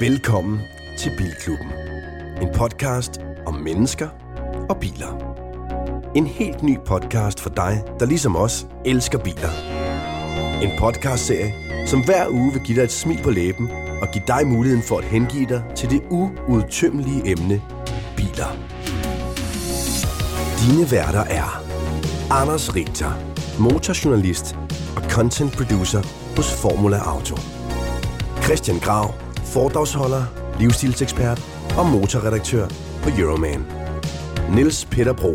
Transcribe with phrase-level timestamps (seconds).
[0.00, 0.60] Velkommen
[0.98, 1.66] til Bilklubben.
[2.42, 4.08] En podcast om mennesker
[4.68, 5.36] og biler.
[6.16, 9.50] En helt ny podcast for dig, der ligesom os elsker biler.
[10.62, 11.54] En podcastserie,
[11.86, 13.70] som hver uge vil give dig et smil på læben
[14.02, 17.62] og give dig muligheden for at hengive dig til det uudtømmelige emne
[18.16, 18.56] biler.
[20.60, 21.62] Dine værter er
[22.30, 23.29] Anders Richter,
[23.60, 24.56] motorjournalist
[24.96, 26.02] og content producer
[26.36, 27.36] hos Formula Auto.
[28.42, 30.24] Christian Grav, foredragsholder,
[30.60, 31.42] livsstilsekspert
[31.78, 32.68] og motorredaktør
[33.02, 33.66] på Euroman.
[34.50, 35.34] Niels Peter Bro,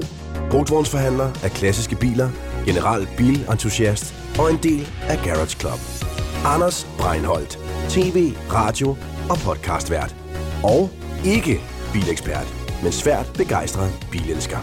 [0.50, 2.30] brugtvognsforhandler af klassiske biler,
[2.66, 5.80] general bilentusiast og en del af Garage Club.
[6.46, 8.90] Anders Breinholt, tv, radio
[9.30, 10.16] og podcastvært.
[10.64, 10.90] Og
[11.26, 11.62] ikke
[11.94, 12.54] bilekspert,
[12.84, 14.58] men svært begejstret bilelsker.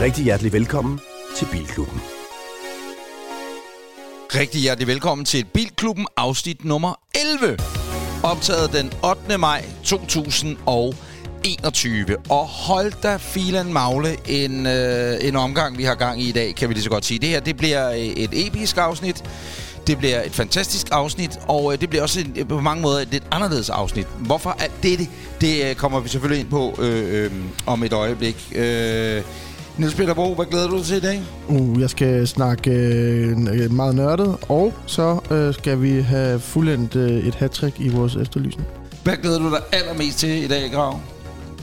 [0.00, 1.00] Rigtig hjertelig velkommen
[1.36, 2.13] til Bilklubben.
[4.34, 6.94] Rigtig hjertelig velkommen til Bilklubben afsnit nummer
[7.40, 7.58] 11.
[8.22, 9.38] Optaget den 8.
[9.38, 12.16] maj 2021.
[12.30, 16.54] Og hold da filen magle en, øh, en omgang, vi har gang i i dag,
[16.54, 17.18] kan vi lige så godt sige.
[17.18, 19.24] Det her, det bliver øh, et episk afsnit.
[19.86, 23.00] Det bliver et fantastisk afsnit, og øh, det bliver også en, øh, på mange måder
[23.00, 24.06] et lidt anderledes afsnit.
[24.18, 25.08] Hvorfor alt dette?
[25.40, 27.30] Det øh, kommer vi selvfølgelig ind på øh, øh,
[27.66, 28.52] om et øjeblik.
[28.54, 29.22] Øh,
[29.78, 31.22] Niels Peter Bro, hvad glæder du dig til i dag?
[31.48, 37.26] Uh, jeg skal snakke øh, meget nørdet, og så øh, skal vi have fuldendt øh,
[37.26, 38.68] et hat i vores efterlysning.
[39.04, 41.00] Hvad glæder du dig allermest til i dag, Grav?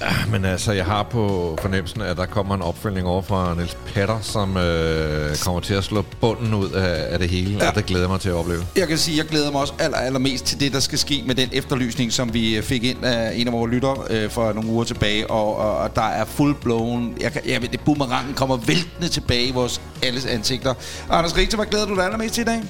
[0.01, 3.77] Ja, men altså, jeg har på fornemmelsen, at der kommer en opfølgning over fra Niels
[3.85, 7.69] Petter, som øh, kommer til at slå bunden ud af, af det hele, ja.
[7.69, 8.63] og det glæder mig til at opleve.
[8.75, 11.23] Jeg kan sige, at jeg glæder mig også aller, allermest til det, der skal ske
[11.27, 14.69] med den efterlysning, som vi fik ind af en af vores lytter øh, for nogle
[14.69, 17.13] uger tilbage, og, og, og der er full blown.
[17.21, 20.73] Jeg, kan, jeg ved, det boomerangen kommer væltende tilbage i vores alles ansigter.
[21.09, 22.61] Anders Richter, hvad glæder du dig allermest til i dag?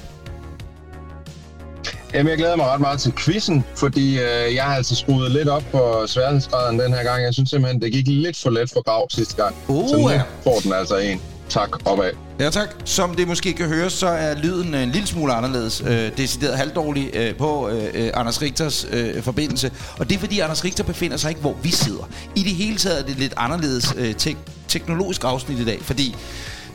[2.14, 5.48] Jamen, jeg glæder mig ret meget til quizzen, fordi øh, jeg har altså skruet lidt
[5.48, 7.24] op på sværhedsgraden den her gang.
[7.24, 9.54] Jeg synes simpelthen, det gik lidt for let for grav sidste gang.
[9.68, 10.22] Uh, så nu ja.
[10.44, 11.20] får den altså en.
[11.48, 12.10] Tak, opad.
[12.40, 12.68] Ja tak.
[12.84, 15.82] Som det måske kan høre, så er lyden en lille smule anderledes.
[15.86, 19.70] Øh, decideret halvdårlig øh, på øh, øh, Anders Richters øh, forbindelse.
[19.98, 22.08] Og det er fordi Anders Richter befinder sig ikke, hvor vi sidder.
[22.36, 24.36] I det hele taget er det lidt anderledes øh, te-
[24.68, 26.16] teknologisk afsnit i dag, fordi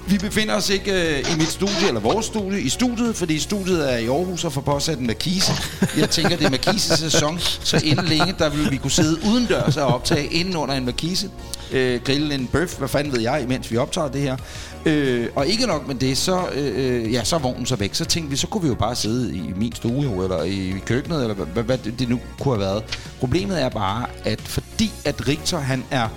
[0.08, 3.94] vi befinder os ikke øh, i mit studie, eller vores studie, i studiet, fordi studiet
[3.94, 5.52] er i Aarhus og får påsat en Markise.
[5.98, 9.78] Jeg tænker, det er markises sæson, så inden længe, der vil vi kunne sidde udendørs
[9.78, 11.30] og optage inden under en Markise.
[11.72, 14.38] Øh, grille en bøf, hvad fanden ved jeg, mens vi optager det her.
[14.86, 17.96] Øh, og ikke nok med det, så, øh, øh, ja, så er vognen så væk.
[17.96, 20.74] Så tænkte vi, så kunne vi jo bare sidde i min stue, jo, eller i
[20.86, 22.84] køkkenet, eller hvad, hvad det nu kunne have været.
[23.20, 26.08] Problemet er bare, at fordi at Richter, han er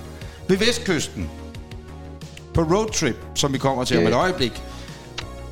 [0.48, 1.30] ved vestkysten,
[2.64, 4.62] på roadtrip, som vi kommer til om et øjeblik.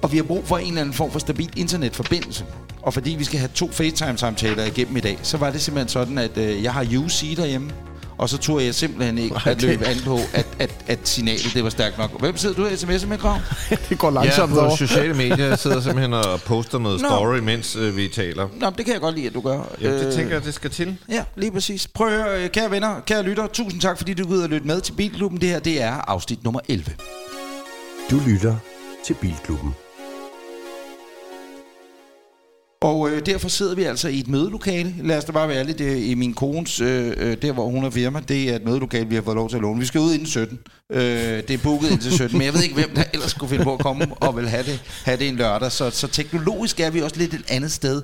[0.02, 2.44] Og vi har brug for en eller anden form for stabil internetforbindelse.
[2.82, 6.19] Og fordi vi skal have to FaceTime-samtaler igennem i dag, så var det simpelthen sådan,
[6.19, 7.70] at øh, jeg har UC derhjemme.
[8.18, 11.64] Og så turde jeg simpelthen ikke at løbe an på, at, at, at signalet det
[11.64, 12.20] var stærkt nok.
[12.20, 13.38] Hvem sidder du og sms'er med, Krav?
[13.88, 14.76] det går langsomt ja, på over.
[14.76, 17.08] sociale medier jeg sidder simpelthen og poster noget Nå.
[17.08, 18.48] story, mens øh, vi taler.
[18.60, 19.60] Nå, det kan jeg godt lide, at du gør.
[19.80, 20.96] Jamen, det Øh, tænker jeg, det skal til.
[21.08, 21.88] Ja, lige præcis.
[21.88, 23.46] Prøv at høre, øh, kære venner, kære lytter.
[23.46, 25.40] Tusind tak, fordi du ud og lytte med til Bilklubben.
[25.40, 26.84] Det her, det er afsnit nummer 11.
[28.10, 28.56] Du lytter
[29.06, 29.74] til Bilklubben.
[32.80, 34.94] Og øh, derfor sidder vi altså i et mødelokale.
[35.02, 37.84] Lad os da bare være lidt øh, i min kones, øh, øh der hvor hun
[37.84, 38.20] er firma.
[38.28, 39.80] Det er et mødelokale, vi har fået lov til at låne.
[39.80, 40.58] Vi skal ud inden 17.
[40.92, 43.64] Øh, det er booket indtil 17, men jeg ved ikke, hvem der ellers skulle finde
[43.64, 45.72] på at komme og vil have det, have det en lørdag.
[45.72, 48.02] Så, så teknologisk er vi også lidt et andet sted,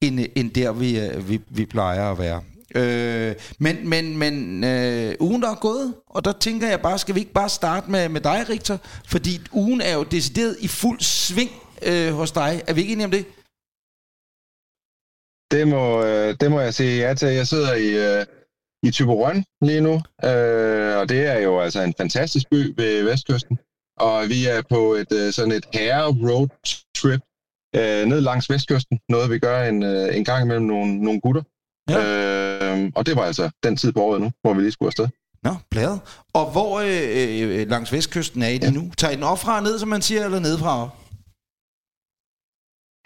[0.00, 2.40] end, øh, end der vi, øh, vi, vi plejer at være.
[2.74, 7.14] Øh, men men, men øh, ugen der er gået, og der tænker jeg bare, skal
[7.14, 8.78] vi ikke bare starte med, med dig, Richter?
[9.08, 11.50] Fordi ugen er jo decideret i fuld sving
[11.82, 12.62] øh, hos dig.
[12.66, 13.24] Er vi ikke enige om det?
[15.52, 17.28] Det må, øh, det må jeg sige ja til.
[17.28, 18.26] Jeg sidder i, øh,
[18.82, 23.58] i Typerøn lige nu, øh, og det er jo altså en fantastisk by ved Vestkysten.
[23.96, 26.48] Og vi er på et øh, sådan et herre road
[26.96, 27.20] trip
[27.76, 29.00] øh, ned langs Vestkysten.
[29.08, 31.42] Noget vi gør en, øh, en gang imellem nogle, nogle gutter.
[31.90, 32.00] Ja.
[32.74, 35.08] Øh, og det var altså den tid på året nu, hvor vi lige skulle afsted.
[35.42, 36.00] Nå, bladet.
[36.32, 38.70] Og hvor øh, øh, langs vestkysten er I ja.
[38.70, 38.90] nu?
[38.98, 41.01] Tager I den op fra ned, som man siger, eller nedefra og op?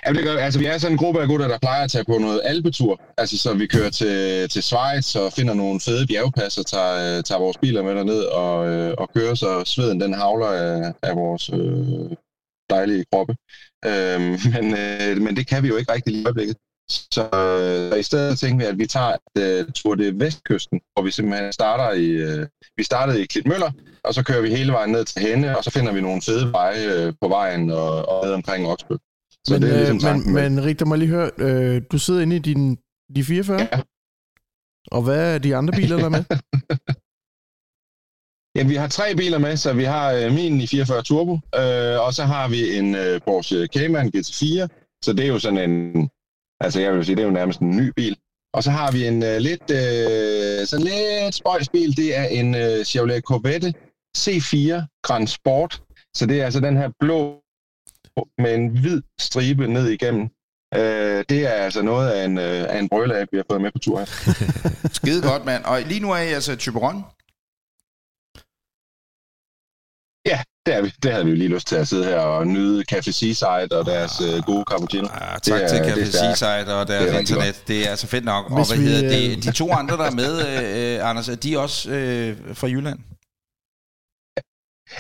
[0.04, 2.04] Ja, det gør, altså, vi er sådan en gruppe af gutter, der plejer at tage
[2.04, 3.00] på noget alpetur.
[3.18, 7.38] Altså, så vi kører til, til Schweiz og finder nogle fede bjergpasser, tager, øh, tager
[7.38, 11.50] vores biler med derned og, øh, og kører, så sveden den havler af, af vores
[11.52, 12.16] øh,
[12.70, 13.36] dejlige kroppe.
[13.84, 14.20] Øh,
[14.54, 16.56] men, øh, men det kan vi jo ikke rigtig lige i øjeblikket.
[16.90, 21.02] Så, øh, så i stedet tænkte vi, at vi tager øh, tur til Vestkysten, hvor
[21.02, 22.46] vi simpelthen starter i, øh,
[22.76, 23.70] vi startede i Klitmøller,
[24.04, 26.52] og så kører vi hele vejen ned til Henne, og så finder vi nogle fede
[26.52, 28.98] veje øh, på vejen og, og ned omkring Oksbøl.
[29.46, 31.82] Så Men, det er ligesom øh, tanken med- men, men Rigtig, må lige høre, øh,
[31.92, 32.76] du sidder inde i din,
[33.16, 33.80] de 44, Ja.
[34.90, 36.24] og hvad er de andre biler, der er med?
[38.58, 41.96] Ja, vi har tre biler med, så vi har øh, min i 44 Turbo, øh,
[42.06, 44.66] og så har vi en øh, Porsche Cayman GT4,
[45.04, 46.08] så det er jo sådan en,
[46.60, 48.16] altså jeg vil sige, det er jo nærmest en ny bil.
[48.54, 52.84] Og så har vi en øh, lidt, øh, sådan lidt spøjsbil, det er en øh,
[52.84, 53.74] Chevrolet Corvette
[54.18, 55.82] C4 Grand Sport,
[56.16, 57.40] så det er altså den her blå
[58.38, 60.22] med en hvid stribe ned igennem.
[60.74, 63.70] Øh, det er altså noget af en, øh, af en brøle vi har fået med
[63.72, 64.06] på tur her.
[64.98, 65.64] Skide godt, mand.
[65.64, 66.96] Og lige nu er I altså i Typeron.
[70.26, 70.92] Ja, det, er vi.
[71.02, 73.86] det havde vi jo lige lyst til at sidde her og nyde Café Seaside og
[73.86, 75.08] deres øh, gode cappuccino.
[75.14, 76.38] Ja, tak Det er- til det er Café stærkt.
[76.38, 77.62] Seaside og deres Det er internet.
[77.68, 78.50] Det er altså fedt nok.
[78.50, 79.36] Og Hvis hvad vi, hedder det?
[79.36, 80.32] øh, De to andre, der er med,
[81.00, 82.98] øh, Anders, er de også øh, fra Jylland?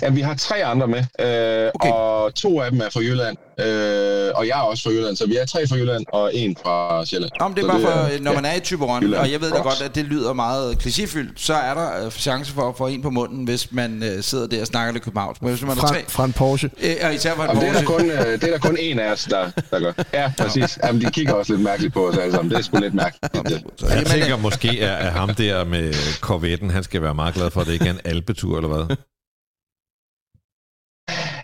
[0.02, 1.90] Ja, vi har tre andre med, øh, Okay.
[1.90, 5.26] og to af dem er fra Jylland, øh, og jeg er også fra Jylland, så
[5.26, 7.32] vi er tre fra Jylland og en fra Sjælland.
[7.40, 9.40] Men det er Så bare for, er- når man er i Typeron, Jylland og jeg
[9.40, 12.76] ved da godt, at det lyder meget klichéfyldt, så er der øh, chance for at
[12.76, 15.42] få en på munden, hvis man øh, sidder der og snakker lidt københavns.
[15.42, 16.70] Men hvis man er Fra, tre, fra en Porsche.
[16.82, 18.58] øh, og især fra en Jamen, det, er der Porsche, kun, øh, det er der
[18.58, 19.92] kun en af os, der, der gør.
[20.12, 20.78] Ja, præcis.
[20.84, 22.50] Jamen, de kigger også lidt mærkeligt på os alle sammen.
[22.50, 23.64] Det er sgu lidt mærkeligt.
[23.80, 27.50] så, Jeg tænker måske, at, at ham der med Corvetten, han skal være meget glad
[27.50, 28.96] for, at det ikke er en alpetur, eller hvad?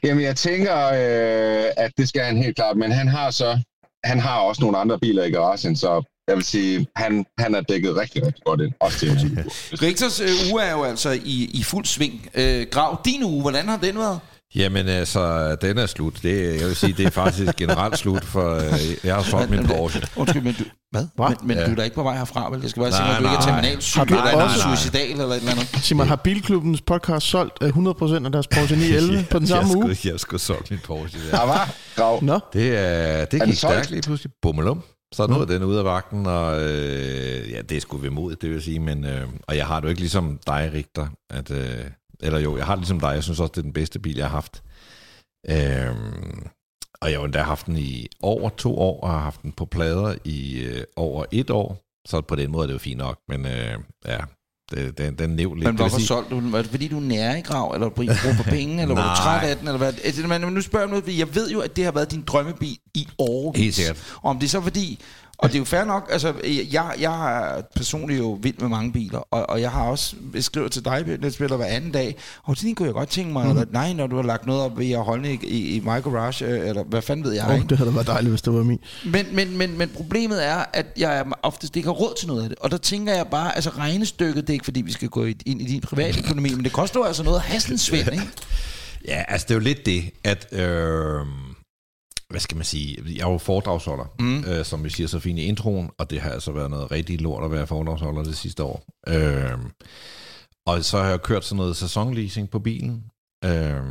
[0.04, 3.58] Jamen, jeg tænker, øh, at det skal han helt klart, men han har så,
[4.04, 7.60] han har også nogle andre biler i garagen, så jeg vil sige, han, han er
[7.60, 9.38] dækket rigtig, rigtig godt ind, også til en.
[9.82, 12.28] Richters øh, uge er jo altså i, i fuld sving.
[12.34, 14.20] Øh, Grav, din uge, hvordan har den været?
[14.54, 16.18] Jamen altså, den er slut.
[16.22, 19.66] Det, jeg vil sige, det er faktisk generelt slut, for øh, jeg har solgt min
[19.66, 20.02] Porsche.
[20.16, 20.64] Undskyld, men du...
[20.90, 21.06] Hvad?
[21.16, 21.28] Hva?
[21.28, 21.66] Men, men Ja.
[21.66, 22.60] du er da ikke på vej herfra, vel?
[22.60, 23.60] Jeg skal bare Nej, sige, at du ikke er nej.
[23.62, 25.68] terminalsyg, Har du eller, eller også- suicidal, eller et eller andet.
[25.82, 29.76] Simon, har Bilklubbens podcast solgt øh, 100% af deres Porsche 911 på den samme jeg
[29.76, 29.94] uge?
[29.96, 31.20] Skulle, jeg skulle solgt min Porsche.
[31.30, 31.36] Der.
[31.36, 32.22] Der var grav.
[32.22, 34.32] Nå, Det, er, det gik stærkt lige pludselig.
[34.42, 34.82] Bummelum.
[35.14, 38.36] Så nu er den ude af vagten, og øh, ja, det er sgu ved mod,
[38.36, 41.50] det vil sige, men, øh, og jeg har det jo ikke ligesom dig, Richter, at,
[41.50, 41.84] øh,
[42.22, 44.16] eller jo, jeg har det ligesom dig, jeg synes også, det er den bedste bil,
[44.16, 44.62] jeg har haft.
[45.48, 45.96] Øh,
[47.00, 49.64] og jeg har endda haft den i over to år, og har haft den på
[49.64, 51.78] plader i øh, over et år,
[52.08, 53.74] så på den måde er det jo fint nok, men øh,
[54.06, 54.18] ja,
[54.70, 55.66] det, den, den næv lidt.
[55.66, 56.52] Men hvorfor sige- solgte du den?
[56.52, 59.22] Var det fordi, du er nære i grav, eller brug for penge, eller var du
[59.22, 59.66] træt af den?
[59.68, 59.92] Eller hvad?
[60.04, 62.78] Altså, men nu spørger jeg noget, jeg ved jo, at det har været din drømmebil
[62.94, 63.52] i år.
[63.56, 64.14] Helt sikkert.
[64.22, 65.00] Og om det er så fordi,
[65.42, 66.34] og det er jo fair nok, altså
[66.72, 70.44] jeg, jeg er personligt jo vild med mange biler, og, og jeg har også, jeg
[70.44, 73.44] skriver til dig, Niels Spiller, hver anden dag, og sådan kunne jeg godt tænke mig,
[73.44, 73.50] mm.
[73.50, 76.02] eller, nej, når du har lagt noget op ved at holde i, i, i my
[76.02, 77.66] garage, øh, eller hvad fanden ved jeg, oh, ikke?
[77.66, 78.78] det havde været dejligt, hvis det var min.
[79.04, 82.48] Men, men, men, men problemet er, at jeg oftest ikke har råd til noget af
[82.48, 82.58] det.
[82.58, 85.60] Og der tænker jeg bare, altså regnestykket, det er ikke fordi, vi skal gå ind
[85.60, 88.28] i din private økonomi, men det koster jo altså noget hassensvind, ikke?
[89.08, 90.48] Ja, altså det er jo lidt det, at...
[90.52, 91.20] Øh,
[92.32, 93.02] hvad skal man sige?
[93.06, 94.44] Jeg er jo foredragsholder, mm.
[94.44, 97.20] øh, som vi siger så fint i introen, og det har altså været noget rigtig
[97.20, 98.84] lort at være foredragsholder det sidste år.
[99.08, 99.58] Øh,
[100.66, 103.04] og så har jeg kørt sådan noget sæsonleasing på bilen.
[103.44, 103.82] Øh,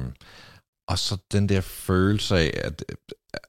[0.87, 2.83] og så den der følelse af at,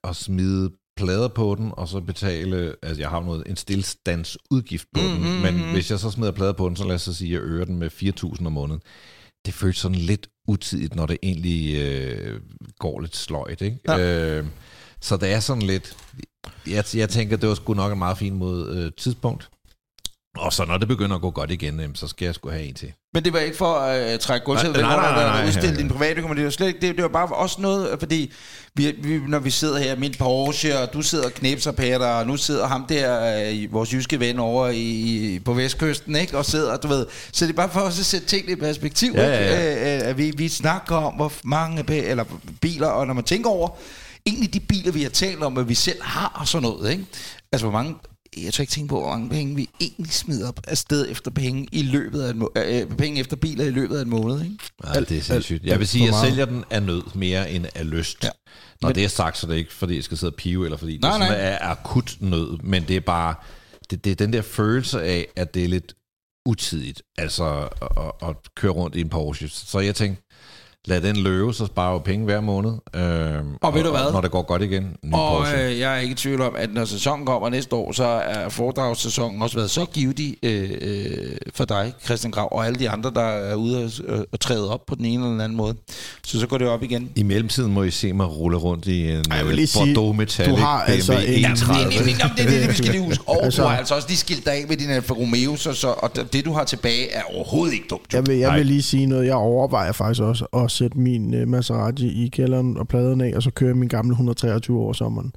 [0.04, 5.00] at smide plader på den, og så betale, altså jeg har noget, en stillstandsudgift på
[5.00, 5.72] mm, Mm, den, mm, men mm.
[5.72, 7.64] hvis jeg så smider plader på den, så lad os så sige, at jeg øger
[7.64, 8.80] den med 4.000 om måneden.
[9.46, 12.40] Det føles sådan lidt utidigt, når det egentlig øh,
[12.78, 13.78] går lidt sløjt, ikke?
[13.88, 13.98] Ja.
[13.98, 14.46] Øh,
[15.02, 15.96] så det er sådan lidt,
[16.66, 19.48] jeg, jeg tænker, det var sgu nok en meget fin måde, øh, tidspunkt.
[20.36, 22.74] Og så når det begynder at gå godt igen, så skal jeg sgu have en
[22.74, 22.92] til.
[23.14, 25.88] Men det var ikke for at uh, trække gulvtæppet væk under dig og udstille din
[25.88, 26.38] private økonomi.
[26.38, 28.32] Det var, slet ikke, det, det var bare også noget, fordi
[28.74, 32.26] vi, vi, når vi sidder her, min Porsche, og du sidder og knipser, Peter, og
[32.26, 36.38] nu sidder ham der, øh, vores jyske ven over i, på vestkysten, ikke?
[36.38, 37.06] og sidder, du ved.
[37.32, 39.80] Så det er bare for os at sætte tingene i perspektiv, Ja, ja, ikke?
[39.80, 42.24] Øh, øh, at vi, vi snakker om, hvor mange eller
[42.60, 43.68] biler, og når man tænker over,
[44.26, 47.04] egentlig de biler, vi har talt om, at vi selv har og sådan noget, ikke?
[47.52, 47.94] Altså, hvor mange
[48.36, 51.68] jeg tror ikke tænke på, hvor mange penge vi egentlig smider op afsted efter penge
[51.72, 54.56] i løbet af en må- øh, penge efter biler i løbet af en måned, ikke?
[54.94, 55.64] Ja, det er sindssygt.
[55.64, 58.24] Jeg vil sige, at jeg sælger den af nød mere end af lyst.
[58.24, 58.28] Ja.
[58.82, 60.64] Når Men- det er sagt, så er det ikke, fordi jeg skal sidde og pive,
[60.64, 61.48] eller fordi Nej, det sådan nej.
[61.48, 63.34] er akut nød, men det er bare,
[63.90, 65.94] det, det er den der følelse af, at det er lidt
[66.46, 67.88] utidigt, altså at,
[68.22, 69.48] at, at køre rundt i en Porsche.
[69.48, 70.22] Så jeg tænkte,
[70.84, 72.70] lad den løbe, så sparer jeg jo penge hver måned.
[72.96, 73.02] Øh,
[73.62, 74.12] Og ved du hvad?
[74.12, 74.82] Når det går godt igen.
[75.04, 75.58] Ny Og Porsche.
[75.64, 78.48] øh, jeg er ikke i tvivl om, at når sæsonen kommer næste år, så er
[78.48, 83.10] foredragssæsonen også været så givetig øh, øh, for dig, Christian Grav, og alle de andre,
[83.14, 85.74] der er ude og, øh, og træde op på den ene eller den anden måde.
[86.26, 87.10] Så så går det op igen.
[87.16, 90.16] I mellemtiden må I se mig rulle rundt i en Ej, jeg vil øh, Bordeaux
[90.16, 91.78] Metallic du har altså BMW en- Ja, E30.
[91.78, 93.24] det, det, det, det, det, det, vi skal lige huske.
[93.28, 95.72] Og Altså- du har altså også lige skilt dig af med din Alfa Romeo, så,
[95.72, 98.12] så, og det, du har tilbage, er overhovedet ikke dumt.
[98.12, 99.26] Jeg vil, jeg vil lige sige noget.
[99.26, 103.42] Jeg overvejer faktisk også at sætte min uh, Maserati i kælderen og pladerne af, og
[103.42, 105.32] så køre min gamle 123 år sommeren.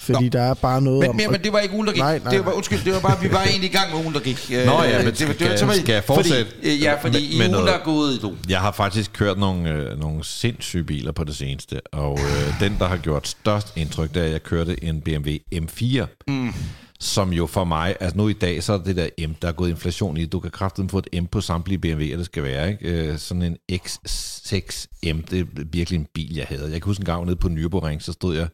[0.00, 0.28] Fordi Nå.
[0.28, 1.16] der er bare noget Men, om...
[1.16, 2.00] men, men det var ikke ugen, der gik.
[2.02, 4.14] Nej, nej, det var, undskyld, det var bare, vi var egentlig i gang med ugen,
[4.14, 4.50] der gik.
[4.54, 6.50] Øh, Nå ja, men det, skal- det, var- skal jeg fortsætte?
[6.54, 8.32] Fordi, øh, ja, fordi Med- i ugen, noget- der er gået, du.
[8.48, 12.76] Jeg har faktisk kørt nogle, øh, nogle sindssyge biler på det seneste, og øh, den,
[12.78, 16.52] der har gjort størst indtryk, det er, at jeg kørte en BMW M4, mm.
[17.00, 19.52] Som jo for mig, altså nu i dag, så er det der M, der er
[19.52, 22.70] gået inflation i, du kan kraftigt få et M på samtlige BMW'er, det skal være,
[22.70, 22.88] ikke?
[23.08, 26.62] Øh, sådan en X6M, det er virkelig en bil, jeg havde.
[26.62, 28.48] Jeg kan huske en gang nede på Nürburgring, så stod jeg,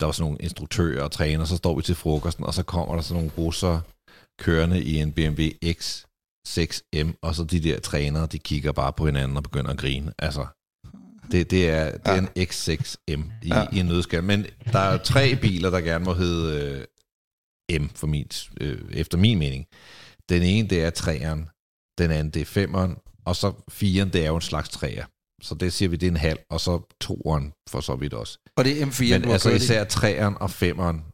[0.00, 2.94] der var sådan nogle instruktører og træner, så står vi til frokosten, og så kommer
[2.94, 3.80] der sådan nogle russer
[4.40, 5.42] kørende i en BMW
[5.72, 6.02] X
[6.48, 10.12] 6M, og så de der trænere, de kigger bare på hinanden og begynder at grine.
[10.18, 10.46] Altså,
[11.32, 12.18] det, det er, det er Ja.
[12.20, 13.58] en X6M i, Ja.
[13.58, 13.66] ja.
[13.72, 14.24] i en nødskal.
[14.24, 16.84] Men der er tre biler, der gerne må hedde øh,
[17.72, 18.26] M, for min,
[18.60, 19.66] øh, efter min mening.
[20.28, 21.48] Den ene, det er træeren.
[21.98, 22.96] Den anden, det er femeren.
[23.24, 25.04] Og så firen, det er jo en slags træer.
[25.42, 26.38] Så det siger vi, det er en halv.
[26.50, 28.38] Og så toeren for så vidt også.
[28.56, 31.04] Og det er M4, Men altså især træeren og femeren,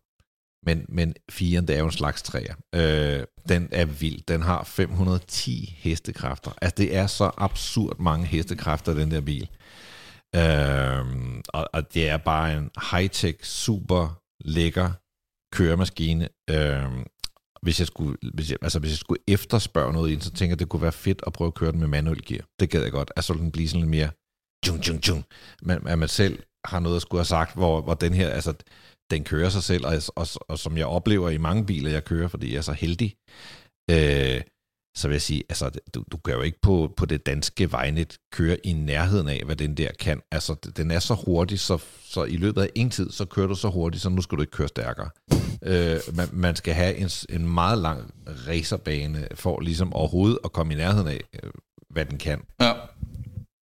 [0.66, 2.54] men, men firen, det er jo en slags træer.
[2.74, 4.22] Øh, den er vild.
[4.28, 6.50] Den har 510 hestekræfter.
[6.62, 9.48] Altså, det er så absurd mange hestekræfter, den der bil.
[10.36, 11.04] Øh,
[11.48, 14.90] og, og det er bare en high-tech, super lækker
[15.54, 16.28] køremaskine.
[16.50, 17.04] Øh,
[17.62, 20.52] hvis jeg skulle, hvis jeg, altså hvis jeg skulle efterspørge noget i den, så tænker
[20.52, 22.44] jeg, det kunne være fedt at prøve at køre den med manuel gear.
[22.60, 23.10] Det gad jeg godt.
[23.16, 24.10] Altså, så den blive sådan lidt mere
[24.64, 25.24] tjung, tjung, tjung.
[25.62, 28.54] Men at man selv har noget at skulle have sagt, hvor, hvor den her, altså,
[29.10, 32.28] den kører sig selv, og, og, og som jeg oplever i mange biler, jeg kører,
[32.28, 33.16] fordi jeg er så heldig,
[33.90, 34.40] øh,
[34.96, 38.18] så vil jeg sige, altså, du, du kan jo ikke på, på det danske vejnet
[38.32, 40.20] køre i nærheden af, hvad den der kan.
[40.30, 43.54] Altså, den er så hurtig, så, så i løbet af ingen tid, så kører du
[43.54, 45.08] så hurtigt, så nu skal du ikke køre stærkere.
[45.62, 48.14] Øh, man, man skal have en, en meget lang
[48.48, 51.50] racerbane for ligesom overhovedet at komme i nærheden af, øh,
[51.90, 52.40] hvad den kan.
[52.60, 52.72] Ja.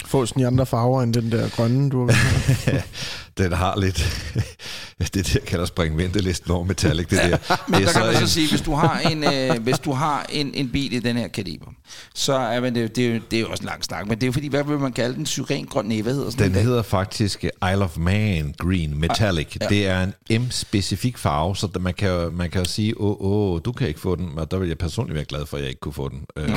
[0.04, 2.82] Få sådan i andre farver end den der grønne, du har
[3.38, 3.96] den har lidt...
[5.14, 7.56] det der kan der springe ventelisten over metallic, det der.
[7.68, 9.92] Men det der kan man så en- sige, hvis du har en, øh, hvis du
[9.92, 11.66] har en, en bil i den her kaliber,
[12.14, 14.14] så er men det, det, er jo, det er jo også en lang snak, men
[14.16, 15.26] det er jo fordi, hvad vil man kalde den?
[15.26, 15.84] Syrengrøn?
[15.84, 16.64] Nej, hvad hedder sådan Den en?
[16.64, 19.56] hedder faktisk Isle of Man Green Metallic.
[19.60, 19.64] Ja.
[19.64, 19.68] Ja.
[19.68, 23.72] Det er en M-specifik farve, så man kan, man kan jo sige, åh, åh, du
[23.72, 25.80] kan ikke få den, og der vil jeg personligt være glad for, at jeg ikke
[25.80, 26.24] kunne få den.
[26.36, 26.50] Øh,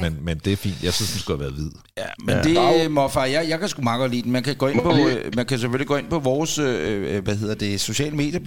[0.00, 0.82] men, men det er fint.
[0.82, 1.70] Jeg synes, den skulle have været hvid.
[1.96, 2.78] Ja, men ja.
[2.82, 4.32] det, morfar, jeg, jeg kan sgu meget godt lide den.
[4.32, 7.36] Man kan, gå ind på, øh, man kan selvfølgelig gå ind på vores, øh, hvad
[7.36, 8.40] hedder det, sociale medier,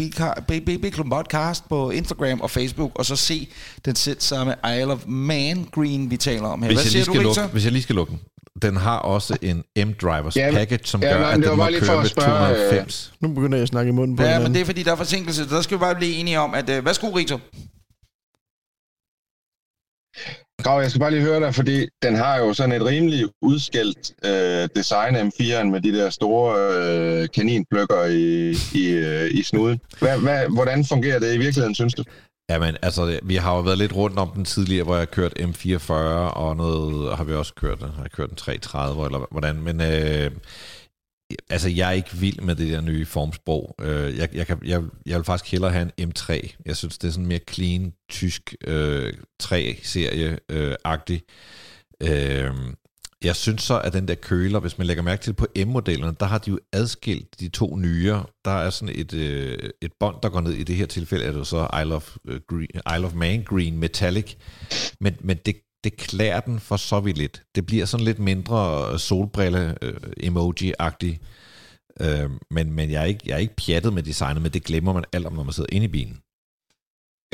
[0.48, 3.50] BB Podcast på Instagram og Facebook, og så se
[3.86, 6.68] den selv samme Isle of Man Green, vi taler om her.
[6.68, 8.20] Hvis Hvad jeg, siger lige du, lukke, hvis jeg lige skal lukke den.
[8.62, 11.58] Den har også en M-Drivers Jamen, package, som ja, gør, nej, at det var den
[11.58, 13.14] må bare lige for køre at med spørge, øh, 290.
[13.20, 14.96] Nu begynder jeg at snakke i munden på Ja, men det er fordi, der er
[14.96, 15.50] forsinkelse.
[15.50, 16.70] så Der skal vi bare blive enige om, at...
[16.70, 17.38] Øh, værsgo, Rito.
[20.64, 24.12] Grav, jeg skal bare lige høre dig, fordi den har jo sådan et rimelig udskældt
[24.26, 26.56] øh, design M4'en med de der store
[27.22, 29.80] øh, kaninpløkker i, i, øh, i snuden.
[30.00, 32.04] Hvad, hvad, hvordan fungerer det i virkeligheden, synes du?
[32.50, 35.34] Jamen, altså, vi har jo været lidt rundt om den tidligere, hvor jeg har kørt
[35.40, 35.94] M44,
[36.44, 40.32] og noget har vi også kørt, har jeg kørt en 330, eller hvordan, men øh,
[41.50, 43.76] altså, jeg er ikke vild med det der nye formsprog.
[43.82, 46.56] Øh, jeg, jeg, kan, jeg, jeg vil faktisk hellere have en M3.
[46.66, 51.22] Jeg synes, det er sådan mere clean, tysk øh, 3-serie-agtig.
[52.02, 52.54] Øh, øh,
[53.24, 56.16] jeg synes så, at den der køler, hvis man lægger mærke til det på M-modellerne,
[56.20, 58.26] der har de jo adskilt de to nyere.
[58.46, 61.32] Der er sådan et, øh, et bånd, der går ned i det her tilfælde, er
[61.32, 64.36] det jo så Isle of, øh, Green, Isle of Man Green Metallic.
[65.00, 67.44] Men, men det, det klæder den for så vidt lidt.
[67.56, 71.22] Det bliver sådan lidt mindre øh, solbrille-emoji-agtigt.
[72.02, 74.64] Øh, øh, men men jeg, er ikke, jeg er ikke pjattet med designet, men det
[74.64, 76.22] glemmer man alt om, når man sidder inde i bilen.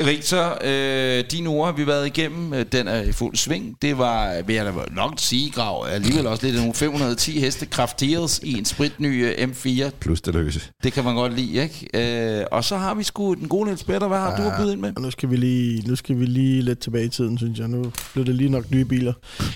[0.00, 2.54] Rito, øh, dine ord har vi været igennem.
[2.54, 3.76] Øh, Den er i fuld sving.
[3.82, 7.66] Det var, vil jeg da nok sige, Grav, alligevel også lidt af nogle 510 heste
[7.66, 9.90] krafteret i en spritny øh, M4.
[10.00, 10.60] Plus det løse.
[10.82, 12.38] Det kan man godt lide, ikke?
[12.40, 14.08] Øh, og så har vi sgu den gode Niels Peter.
[14.08, 14.92] Hvad har du at byde ind med?
[14.98, 17.68] Nu skal vi lige, nu skal vi lige lidt tilbage i tiden, synes jeg.
[17.68, 19.12] Nu bliver det lige nok nye biler.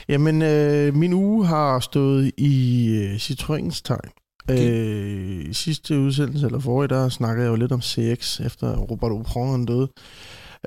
[0.08, 4.10] Jamen, øh, min uge har stået i øh, Citroëns tegn.
[4.50, 9.12] Øh, I sidste udsendelse, eller forrige, der snakkede jeg jo lidt om CX, efter Robert
[9.12, 9.88] Opron døde.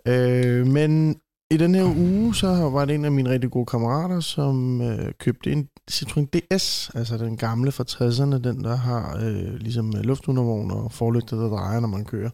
[0.07, 1.15] Øh, men
[1.51, 5.11] i den her uge, så var det en af mine rigtig gode kammerater, som øh,
[5.19, 10.71] købte en Citroën DS, altså den gamle fra 60'erne, den der har øh, ligesom luftundervogn
[10.71, 12.29] og forlygter, der drejer, når man kører.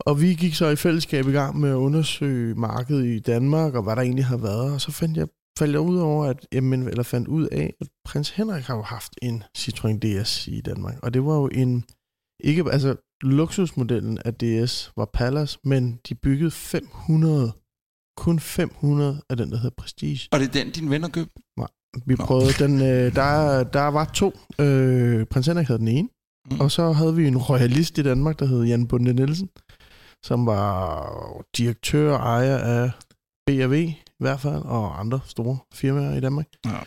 [0.00, 3.82] Og vi gik så i fællesskab i gang med at undersøge markedet i Danmark, og
[3.82, 4.72] hvad der egentlig har været.
[4.72, 5.26] Og så fandt jeg,
[5.58, 8.82] faldt jeg ud over, at, jamen, eller fandt ud af, at prins Henrik har jo
[8.82, 10.98] haft en Citroën DS i Danmark.
[11.02, 11.84] Og det var jo en,
[12.40, 17.52] ikke, altså luksusmodellen af DS var Palace, men de byggede 500,
[18.16, 20.28] kun 500 af den, der hedder Prestige.
[20.32, 21.42] Og det er den, din venner købte?
[21.58, 21.68] Nej,
[22.06, 24.32] vi prøvede den, øh, der, der var to.
[24.60, 26.08] Øh, prins Henrik havde den ene,
[26.50, 26.60] mm.
[26.60, 29.48] og så havde vi en royalist i Danmark, der hed Jan Bunde Nielsen,
[30.22, 32.90] som var direktør og ejer af
[33.50, 36.46] i hvert fald, og andre store firmaer i Danmark.
[36.66, 36.78] Ja.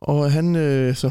[0.00, 1.10] Og han, øh, som,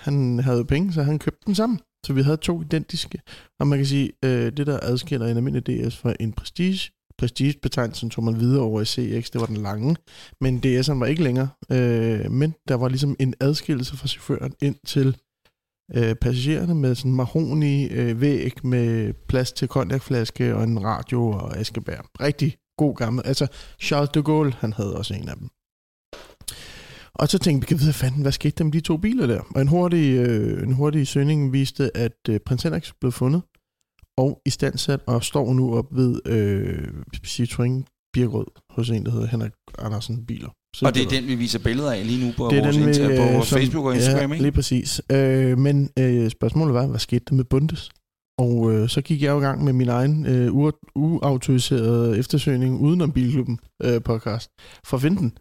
[0.00, 1.80] han havde penge, så han købte dem sammen.
[2.06, 3.20] Så vi havde to identiske.
[3.60, 8.10] Og man kan sige, øh, det der adskiller en almindelig DS fra en Prestige, Prestige-betegnelsen
[8.10, 9.96] tog man videre over i CX, det var den lange,
[10.40, 11.48] men DS'en var ikke længere.
[11.72, 15.16] Øh, men der var ligesom en adskillelse fra chaufføren ind til
[15.94, 21.56] øh, passagererne med sådan mahoni øh, væg med plads til konjakflaske og en radio og
[21.56, 22.00] askebær.
[22.20, 23.22] Rigtig god gammel.
[23.26, 23.46] Altså
[23.80, 25.48] Charles de Gaulle, han havde også en af dem.
[27.14, 29.26] Og så tænkte vi, kan vi vide, fanden, hvad skete der med de to biler
[29.26, 29.40] der?
[29.54, 33.42] Og en hurtig, øh, en hurtig søgning viste, at øh, prins Henrik blev fundet
[34.18, 36.88] og i standsat og står nu op ved øh,
[37.26, 40.48] Citroën Birgrød hos en, der hedder Henrik Andersen Biler.
[40.76, 42.76] Så og det er den, vi viser billeder af lige nu på det er vores,
[42.76, 44.42] den, vi, på vores som, Facebook og Instagram, ja, ikke?
[44.42, 45.02] lige præcis.
[45.12, 47.90] Øh, men øh, spørgsmålet var, hvad skete der med Bundes?
[48.38, 50.54] Og øh, så gik jeg jo i gang med min egen øh,
[50.94, 54.50] uautoriserede eftersøgning udenom Bilklubben øh, podcast
[54.84, 55.38] for at finde den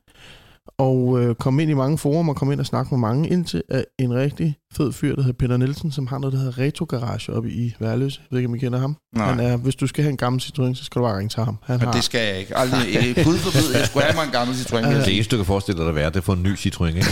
[0.78, 3.64] og øh, kom ind i mange forum og kom ind og snakke med mange, indtil
[3.70, 6.86] at en rigtig fed fyr, der hedder Peter Nielsen, som har noget, der hedder Retro
[6.86, 8.20] Garage oppe i Værløse.
[8.22, 8.98] Jeg ved ikke, om I kender ham.
[9.16, 9.26] Nej.
[9.26, 11.44] Han er, hvis du skal have en gammel Citroën, så skal du bare ringe til
[11.44, 11.58] ham.
[11.64, 11.92] Han har...
[11.92, 12.58] det skal jeg ikke.
[12.58, 15.06] Aldrig, Gud forbyde, jeg skulle have mig en gammel Citroën.
[15.06, 16.86] det eneste, du kan forestille dig at være, det er at få en ny Citroën,
[16.86, 17.06] ikke?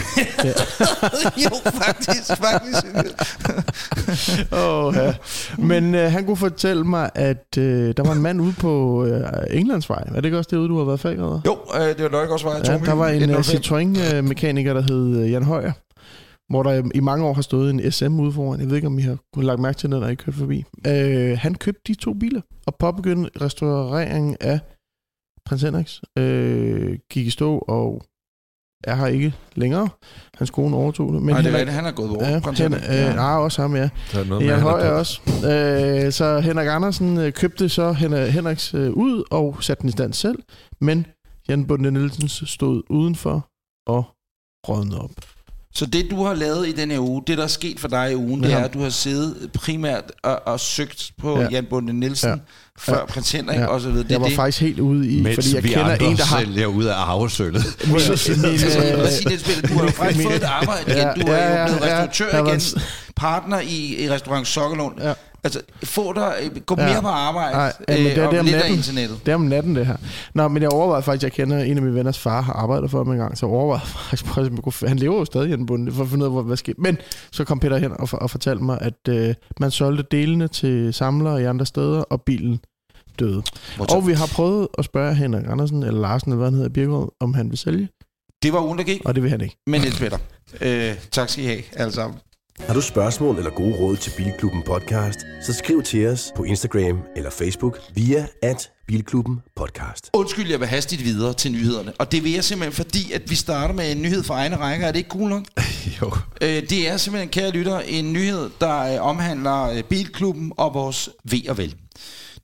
[1.44, 2.86] jo, faktisk, faktisk.
[4.64, 5.14] oh, ja.
[5.58, 9.22] Men øh, han kunne fortælle mig, at øh, der var en mand ude på øh,
[9.50, 10.04] Englandsvej.
[10.06, 12.46] Er det ikke også derude, du har været fag Jo, øh, det var nok også
[12.46, 12.60] vej.
[12.64, 15.72] Ja, der var en uh, Citroën-mekaniker, der hed Jan Højer
[16.48, 18.60] hvor der i mange år har stået en SM ude foran.
[18.60, 20.64] Jeg ved ikke, om I har kunnet lagt mærke til den, der I kørt forbi.
[20.86, 24.60] Øh, han købte de to biler og påbegyndte restaureringen af
[25.44, 26.02] Prins Henriks.
[26.18, 28.02] Øh, gik i stå og
[28.84, 29.88] er her ikke længere.
[30.34, 31.22] Hans kone overtog det.
[31.22, 31.74] Men Nej, det er rigtigt.
[31.74, 32.28] Han er gået over.
[32.28, 33.14] Ja, han, øh, ja.
[33.14, 33.90] Nej, også ham, ja.
[34.40, 35.20] Jan Høj også.
[35.26, 40.12] Øh, så Henrik Andersen øh, købte så Henriks øh, ud og satte den i stand
[40.12, 40.38] selv.
[40.80, 41.06] Men
[41.48, 43.48] Jan Bunde Nielsen stod udenfor
[43.86, 44.04] og
[44.68, 45.10] rådnede op.
[45.76, 48.12] Så det, du har lavet i den her uge, det, der er sket for dig
[48.12, 48.48] i ugen, ja.
[48.48, 51.48] det er, at du har siddet primært og, og søgt på ja.
[51.50, 52.36] Jan Bunde Nielsen, ja.
[52.78, 53.06] før ja.
[53.06, 53.66] prins Henrik ja.
[53.66, 54.04] og så videre.
[54.04, 54.36] Det jeg var det.
[54.36, 56.40] faktisk helt ude i, Mens fordi jeg kender en, der har...
[56.40, 57.62] sælger ud af arvesøllet.
[57.88, 57.98] Min,
[59.68, 61.26] du har jo faktisk fået et arbejde igen.
[61.26, 62.60] Du er jo blevet restauratør igen,
[63.16, 65.00] partner i, i restaurant Sokkerlund.
[65.00, 65.12] Ja.
[65.44, 67.00] Altså, få dig, gå mere ja.
[67.00, 69.20] på arbejde Nej, ja, men det, er, øh, det er om natten, internettet.
[69.26, 69.96] Det er om natten, det her.
[70.34, 72.98] Nå, men jeg overvejede faktisk, jeg kender en af mine venners far, har arbejdet for
[72.98, 76.02] ham en gang, så overvejede faktisk, at han lever jo stadig i den bund, for
[76.02, 76.72] at finde ud af, hvad sker.
[76.78, 76.98] Men
[77.32, 81.42] så kom Peter hen og, og fortalte mig, at øh, man solgte delene til samlere
[81.42, 82.60] i andre steder, og bilen
[83.18, 83.42] døde.
[83.78, 87.14] Og vi har prøvet at spørge Henrik Andersen, eller Larsen, eller hvad han hedder, Birgård,
[87.20, 87.88] om han vil sælge.
[88.42, 89.02] Det var ugen, der gik.
[89.04, 89.56] Og det vil han ikke.
[89.66, 90.18] Men lidt Peter.
[90.60, 92.18] Øh, tak skal I have, alle sammen.
[92.60, 96.98] Har du spørgsmål eller gode råd til Bilklubben podcast, så skriv til os på Instagram
[97.16, 100.10] eller Facebook via at Bilklubben podcast.
[100.12, 101.92] Undskyld, jeg vil hastigt videre til nyhederne.
[101.98, 104.86] Og det vil jeg simpelthen, fordi at vi starter med en nyhed fra egne rækker.
[104.86, 105.44] Er det ikke cool nok?
[106.00, 106.12] jo.
[106.40, 111.10] Øh, det er simpelthen, kære lytter, en nyhed, der øh, omhandler øh, Bilklubben og vores
[111.24, 111.74] ved og vel.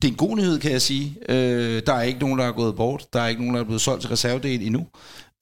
[0.03, 1.17] Det er en god nyhed, kan jeg sige.
[1.81, 3.07] der er ikke nogen, der er gået bort.
[3.13, 4.87] Der er ikke nogen, der er blevet solgt til reservedel endnu.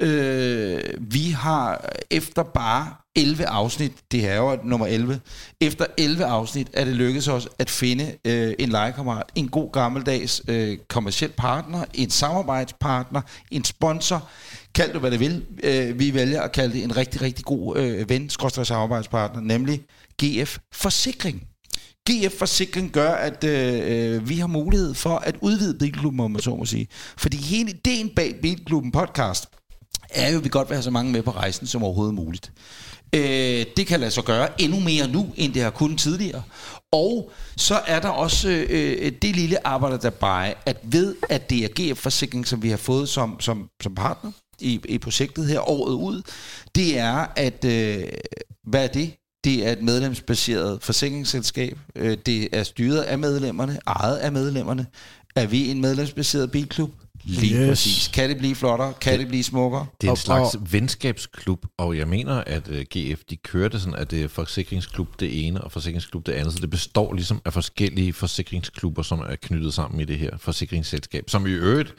[0.03, 5.21] Øh, vi har efter bare 11 afsnit, det her er jo nummer 11,
[5.61, 10.43] efter 11 afsnit er det lykkedes os at finde øh, en legekammerat, en god gammeldags
[10.49, 14.29] øh, kommersiel partner, en samarbejdspartner, en sponsor,
[14.75, 15.45] kald det hvad det vil.
[15.63, 19.81] Øh, vi vælger at kalde det en rigtig, rigtig god øh, ven, samarbejdspartner, nemlig
[20.23, 21.43] GF Forsikring.
[22.11, 26.43] GF Forsikring gør, at øh, øh, vi har mulighed for at udvide Bilklubben, om man
[26.43, 26.89] så må sige.
[27.17, 29.47] Fordi hele ideen bag Bilklubben podcast
[30.11, 32.53] er jo, at vi godt vil have så mange med på rejsen som overhovedet muligt.
[33.13, 36.43] Øh, det kan lade sig gøre endnu mere nu, end det har kunnet tidligere.
[36.93, 41.51] Og så er der også øh, øh det lille arbejde der bare, at ved at
[41.51, 45.47] det er GF Forsikring, som vi har fået som, som, som partner i, i projektet
[45.47, 46.23] her året ud,
[46.75, 48.09] det er, at øh,
[48.67, 49.13] hvad er det?
[49.45, 51.79] Det er et medlemsbaseret forsikringsselskab.
[51.97, 54.87] Øh, det er styret af medlemmerne, ejet af medlemmerne.
[55.37, 56.91] Er vi en medlemsbaseret bilklub?
[57.29, 57.69] Lige Yes.
[57.69, 58.09] præcis.
[58.15, 58.93] Kan det blive flottere?
[59.01, 59.87] Kan det blive smukkere?
[60.01, 63.81] Det er en Og- slags og- venskabsklub, og jeg mener, at uh, GF de kørte
[63.81, 67.41] sådan, at det er forsikringsklub det ene og forsikringsklub det andet, så det består ligesom
[67.45, 71.95] af forskellige forsikringsklubber, som er knyttet sammen i det her forsikringsselskab, som i øvrigt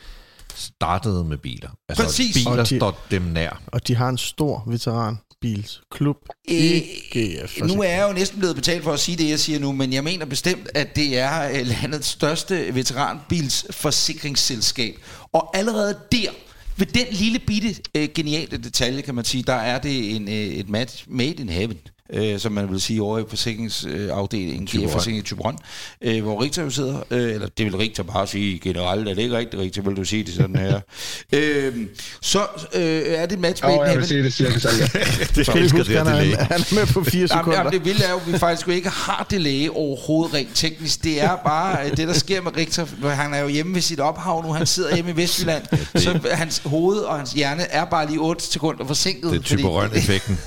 [0.59, 1.69] startede med biler.
[1.89, 2.33] Altså Præcis.
[2.33, 3.61] biler Og de- står dem nær.
[3.67, 6.17] Og de har en stor veteranbilsklub
[6.49, 7.61] Øh, i GF.
[7.61, 9.93] Nu er jeg jo næsten blevet betalt for at sige det, jeg siger nu, men
[9.93, 14.95] jeg mener bestemt, at det er øh, landets største veteranbilsforsikringsselskab.
[15.33, 16.29] Og allerede der,
[16.77, 20.33] ved den lille bitte øh, geniale detalje, kan man sige, der er det en, øh,
[20.33, 21.77] et match made in heaven.
[22.13, 25.57] Øh, som man vil sige over i forsikringsafdelingen, GF Forsikring i Tyberon,
[26.01, 29.21] øh, hvor Richter jo sidder, øh, eller det vil Richter bare sige generelt, er det
[29.21, 30.79] ikke rigtigt, Richter, vil du sige det sådan her.
[31.33, 31.73] øh,
[32.21, 32.39] så
[32.73, 34.85] øh, er det et match made in jeg vil sige det cirka sådan, ja.
[35.35, 36.35] Det I elsker det han er, delay.
[36.37, 37.57] han er med på fire Jamen, sekunder.
[37.57, 41.03] jamen, det vilde er jo, at vi faktisk jo ikke har delay overhovedet rent teknisk.
[41.03, 43.09] Det er bare øh, det, der sker med Richter.
[43.09, 44.53] Han er jo hjemme ved sit ophav nu.
[44.53, 45.63] Han sidder hjemme i Vestjylland.
[45.95, 49.31] Så hans hoved og hans hjerne er bare lige 8 sekunder forsinket.
[49.31, 50.39] Det er typerøn-effekten.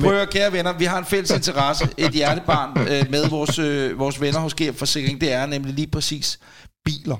[0.00, 3.58] Prøv at høre, kære venner, vi har en fælles interesse, et hjertebarn øh, med vores,
[3.58, 5.20] øh, vores venner hos GF Forsikring.
[5.20, 6.38] Det er nemlig lige præcis
[6.84, 7.16] biler.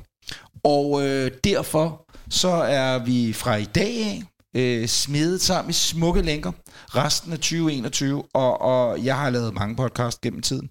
[0.64, 4.22] Og øh, derfor så er vi fra i dag
[4.54, 6.52] af øh, smedet sammen i smukke lænker
[6.88, 10.68] resten af 2021, og, og jeg har lavet mange podcast gennem tiden.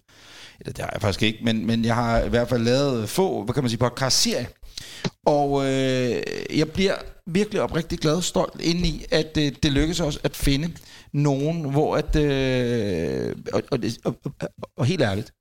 [0.60, 3.44] Eller det har jeg faktisk ikke, men, men jeg har i hvert fald lavet få,
[3.44, 4.46] hvad kan man sige, podcast-serier.
[5.26, 6.22] Og øh,
[6.58, 6.96] jeg bliver
[7.28, 10.74] virkelig oprigtig glad og stolt indeni, at øh, det lykkedes os at finde
[11.14, 12.16] nogen, hvor at...
[12.16, 15.34] Øh, og, og, og, og, og helt ærligt,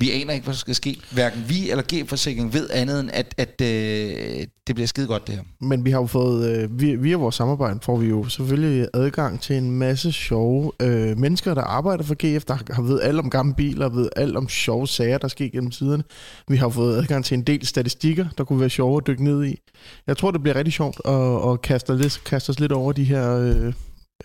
[0.00, 1.00] vi aner ikke, hvad der skal ske.
[1.12, 5.34] Hverken vi eller G-forsikring ved andet end, at, at øh, det bliver skide godt det
[5.34, 5.42] her.
[5.60, 9.40] Men vi har jo fået, øh, via, via vores samarbejde, får vi jo selvfølgelig adgang
[9.40, 13.30] til en masse sjove øh, mennesker, der arbejder for GF, der har ved alt om
[13.30, 16.02] gamle biler, ved alt om sjove sager, der sker gennem tiderne.
[16.48, 19.44] Vi har fået adgang til en del statistikker, der kunne være sjove at dykke ned
[19.44, 19.60] i.
[20.06, 23.04] Jeg tror, det bliver rigtig sjovt at, at kaste, lidt, kaste os lidt over de
[23.04, 23.72] her øh,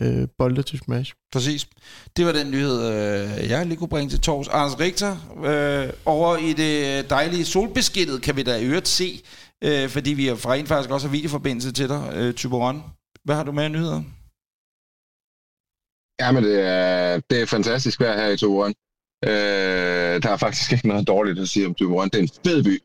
[0.01, 1.13] øh, bolde til Smash.
[1.31, 1.67] Præcis.
[2.17, 4.47] Det var den nyhed, øh, jeg lige kunne bringe til tors.
[4.47, 9.21] Anders Richter, øh, over i det dejlige solbeskidtet, kan vi da i øvrigt se,
[9.63, 12.83] øh, fordi vi har fra en faktisk også har videoforbindelse til dig, øh, Tyberon.
[13.23, 14.03] Hvad har du med af nyheder?
[16.21, 18.73] Jamen, det er, det er fantastisk vejr her i Turen.
[19.25, 22.09] Øh, der er faktisk ikke noget dårligt at sige om Turen.
[22.09, 22.83] Det er en fed by.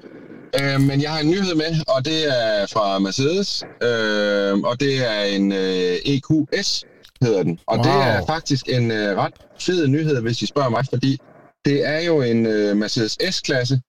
[0.61, 3.65] Øh, men jeg har en nyhed med, og det er fra Mercedes.
[3.83, 6.85] Øh, og det er en øh, EQS,
[7.23, 7.59] hedder den.
[7.67, 7.85] Og wow.
[7.85, 11.19] det er faktisk en øh, ret fed nyhed, hvis I spørger mig, fordi
[11.65, 13.81] det er jo en øh, Mercedes S-klasse,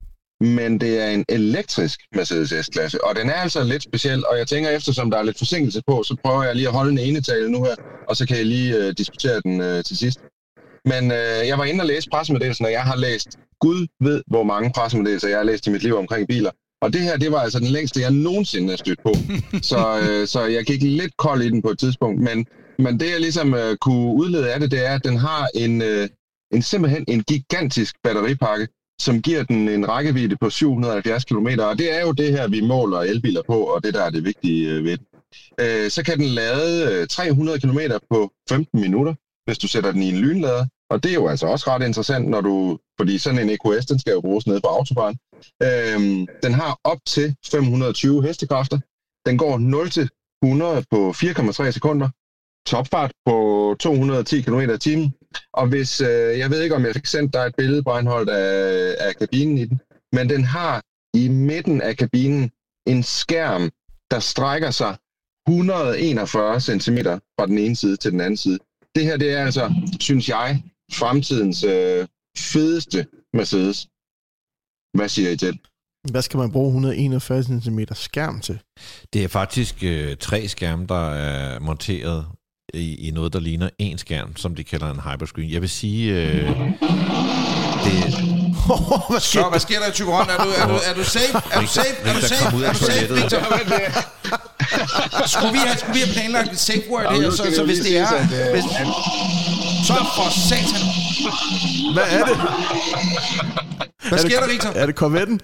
[0.41, 4.47] men det er en elektrisk Mercedes S-klasse, og den er altså lidt speciel, og jeg
[4.47, 7.51] tænker, eftersom der er lidt forsinkelse på, så prøver jeg lige at holde en enetale
[7.51, 7.75] nu her,
[8.09, 10.19] og så kan jeg lige øh, diskutere den øh, til sidst.
[10.85, 13.27] Men øh, jeg var inde og læse pressemeddelelsen, og jeg har læst,
[13.59, 16.51] Gud ved, hvor mange pressemeddelelser jeg har læst i mit liv omkring biler.
[16.81, 19.13] Og det her, det var altså den længste, jeg nogensinde har stødt på.
[19.71, 22.21] så, øh, så jeg gik lidt kold i den på et tidspunkt.
[22.21, 22.45] Men,
[22.83, 25.81] men det, jeg ligesom øh, kunne udlede af det, det er, at den har en,
[25.81, 26.09] øh,
[26.53, 28.67] en simpelthen en gigantisk batteripakke,
[29.01, 31.47] som giver den en rækkevidde på 770 km.
[31.59, 34.23] Og det er jo det her, vi måler elbiler på, og det der er det
[34.23, 35.05] vigtige øh, ved den.
[35.59, 37.79] Øh, så kan den lade øh, 300 km
[38.11, 39.13] på 15 minutter,
[39.45, 40.65] hvis du sætter den i en lynlader.
[40.89, 43.99] Og det er jo altså også ret interessant, når du, fordi sådan en EQS, den
[43.99, 45.17] skal jo bruges nede på autobahn.
[45.63, 48.79] Øhm, den har op til 520 hestekræfter.
[49.25, 50.09] Den går 0 til
[50.43, 52.09] 100 på 4,3 sekunder.
[52.69, 53.35] Topfart på
[53.79, 55.13] 210 km i timen.
[55.53, 58.95] Og hvis, øh, jeg ved ikke, om jeg fik sendt dig et billede, Breinholt, af,
[58.99, 59.81] af kabinen i den,
[60.13, 62.51] men den har i midten af kabinen
[62.87, 63.69] en skærm,
[64.11, 64.97] der strækker sig
[65.47, 66.97] 141 cm
[67.37, 68.59] fra den ene side til den anden side.
[68.95, 73.87] Det her, det er altså, synes jeg, fremtidens øh, fedeste Mercedes.
[74.97, 75.53] Hvad siger I til?
[75.53, 75.61] det?
[76.11, 78.59] Hvad skal man bruge 141 cm skærm til?
[79.13, 82.25] Det er faktisk øh, tre skærme, der er monteret
[82.73, 85.51] i, i noget, der ligner en skærm, som de kalder en hyperscreen.
[85.51, 86.49] Jeg vil sige, øh,
[87.83, 88.15] det,
[89.09, 90.27] Hvad Så, hvad sker der i Tyberon?
[90.29, 91.37] Er du, er du, er du safe?
[91.51, 91.87] Er du safe?
[92.03, 92.65] Er du safe?
[92.65, 93.13] Er du safe.
[93.15, 93.39] Victor?
[95.27, 97.97] Skulle vi have, skulle vi have planlagt et safe word her, så, så hvis det
[97.97, 98.07] er...
[98.15, 98.63] øh, Hvis,
[99.87, 100.83] så for satan.
[101.95, 102.35] Hvad er det?
[104.09, 104.69] Hvad sker der, Victor?
[104.69, 105.37] Er det Corvette'en?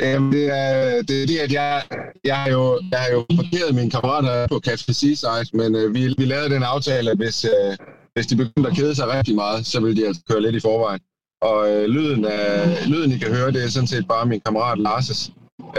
[0.00, 1.82] Jamen, det er det, er det at jeg,
[2.24, 6.14] jeg, har jo, jeg har jo parkeret mine kammerater på Café Seaside, men øh, vi,
[6.18, 7.76] vi lavede den aftale, at hvis, øh,
[8.14, 10.60] hvis de begyndte at kede sig rigtig meget, så ville de altså køre lidt i
[10.60, 11.00] forvejen.
[11.42, 14.78] Og øh, lyden, af, lyden, I kan høre, det er sådan set bare min kammerat
[14.78, 15.30] Lars'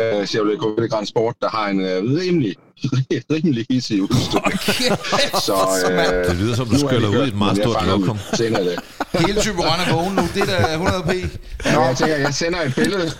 [0.02, 2.56] øh, Chevrolet Corvette Grand Sport, der har en øh, rimelig,
[3.34, 4.60] rimelig hissig udstødning.
[5.48, 5.56] Så
[5.89, 8.18] øh, det lyder som, du er skyller ud i et meget stort lokum.
[8.34, 8.80] Senere det.
[9.20, 10.22] Hele Tyberon er vågen nu.
[10.34, 11.08] Det er da 100 p.
[11.74, 11.82] Nå.
[11.82, 13.12] Jeg tænker, jeg sender et billede.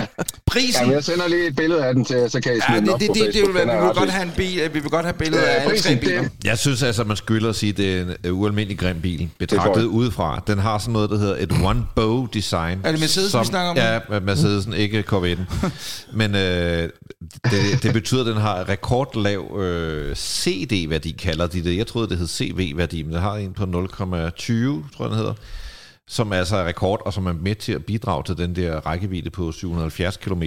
[0.00, 0.06] Ja,
[0.46, 0.80] Prisen.
[0.80, 3.00] Jamen, jeg sender lige et billede af den til så kan I Ja, smide den
[3.00, 4.90] det, det, det, det, vil være, vi vil godt have en bil, øh, vi vil
[4.90, 6.22] godt have billeder Ja, af alle tre biler.
[6.22, 9.00] det- Jeg synes altså, man skylder at sige, at det er en uh, ualmindelig grim
[9.00, 9.28] bil.
[9.38, 10.42] Betragtet udefra.
[10.46, 12.80] Den har sådan noget, der hedder et one-bow-design.
[12.84, 13.76] Er det Mercedes, vi snakker om?
[13.76, 15.66] Ja, Mercedesen, ikke Corvette'en.
[16.18, 16.88] Men øh,
[17.50, 21.76] det, det betyder, at den har rekordlav øh, CD-værdi, kalder de det.
[21.76, 25.34] Jeg troede, det hed CV-værdi, men den har en på 0,20, tror jeg, den hedder
[26.08, 29.30] som altså er rekord, og som er med til at bidrage til den der rækkevidde
[29.30, 30.42] på 770 km.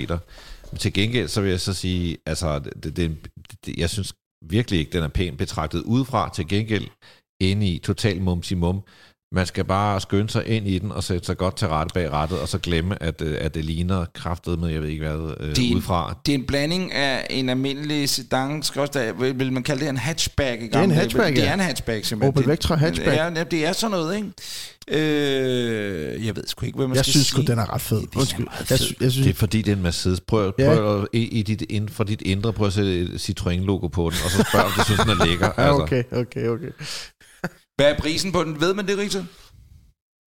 [0.78, 3.18] Til gengæld, så vil jeg så sige, altså, det, det,
[3.66, 4.14] det, jeg synes
[4.50, 6.30] virkelig ikke, den er pænt betragtet udefra.
[6.34, 6.88] Til gengæld,
[7.42, 8.82] inde i total mumsimum.
[9.34, 12.12] Man skal bare skynde sig ind i den og sætte sig godt til rette bag
[12.12, 15.34] rattet, og så glemme, at, øh, at det ligner kraftet med, jeg ved ikke hvad,
[15.40, 16.18] øh, Det er, udefra.
[16.26, 19.82] det er en blanding af en almindelig sedan, skal også der, vil, vil man kalde
[19.82, 20.62] det en hatchback?
[20.62, 21.50] Det er en hatchback, Det ja.
[21.50, 22.28] er en hatchback, simpelthen.
[22.30, 23.18] Opel Det- Vectra hatchback.
[23.18, 24.28] Ja, ja, det er sådan noget, ikke?
[24.88, 27.44] Øh, jeg ved sgu ikke, hvad man Jeg skal synes sige.
[27.44, 27.98] sgu, den er ret fed.
[28.02, 28.48] Det er Undskyld.
[28.60, 28.78] Jeg, fed.
[28.78, 30.20] sy- jeg synes, Det er fordi, det er en Mercedes.
[30.20, 30.76] Prøv, Ja.
[30.76, 34.02] prøv at, i, i dit, ind, for dit indre, prøv at sætte et Citroën-logo på
[34.10, 35.46] den, og så spørg, om du synes, den er lækker.
[35.58, 35.62] Altså.
[35.62, 36.70] ja, okay, okay, okay.
[37.82, 38.62] Hvad er prisen på den?
[38.62, 39.22] Ved man det, Rita?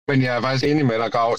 [0.09, 1.31] Men jeg er faktisk enig med dig, Grav.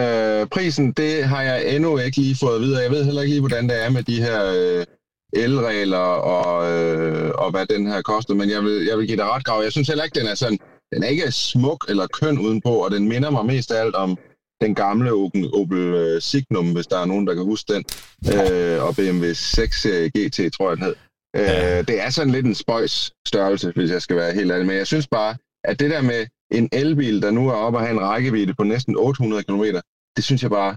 [0.00, 2.82] Øh, prisen, det har jeg endnu ikke lige fået videre.
[2.82, 4.86] Jeg ved heller ikke lige, hvordan det er med de her øh,
[5.32, 6.06] elregler
[6.36, 9.44] og, øh, og hvad den her koster, men jeg vil, jeg vil give dig ret,
[9.44, 9.62] Grav.
[9.62, 10.58] Jeg synes heller ikke, den er sådan,
[10.92, 14.18] den er ikke smuk eller køn udenpå, og den minder mig mest af alt om
[14.60, 17.84] den gamle Opel, Opel øh, Signum, hvis der er nogen, der kan huske den,
[18.34, 20.94] øh, og BMW 6 Serie GT, tror jeg den hed.
[21.36, 21.42] Øh.
[21.88, 24.86] Det er sådan lidt en spøjs størrelse, hvis jeg skal være helt ærlig, men jeg
[24.86, 28.00] synes bare, at det der med en elbil, der nu er oppe og have en
[28.00, 29.64] rækkevidde på næsten 800 km,
[30.16, 30.76] det synes jeg bare,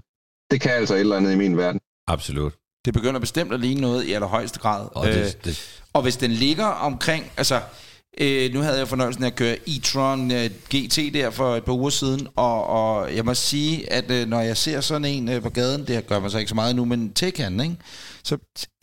[0.50, 1.80] det kan altså et eller andet i min verden.
[2.08, 2.52] Absolut.
[2.84, 4.88] Det begynder bestemt at ligne noget i allerhøjeste grad.
[4.92, 7.60] Og Øh, det, det, Og hvis den ligger omkring, altså,
[8.20, 11.72] øh, nu havde jeg fornøjelsen af at køre e-tron øh, GT der for et par
[11.72, 15.42] uger siden, og, og jeg må sige, at øh, når jeg ser sådan en øh,
[15.42, 17.76] på gaden, det gør man så ikke så meget nu, men Taycan, ikke?
[18.24, 18.34] Så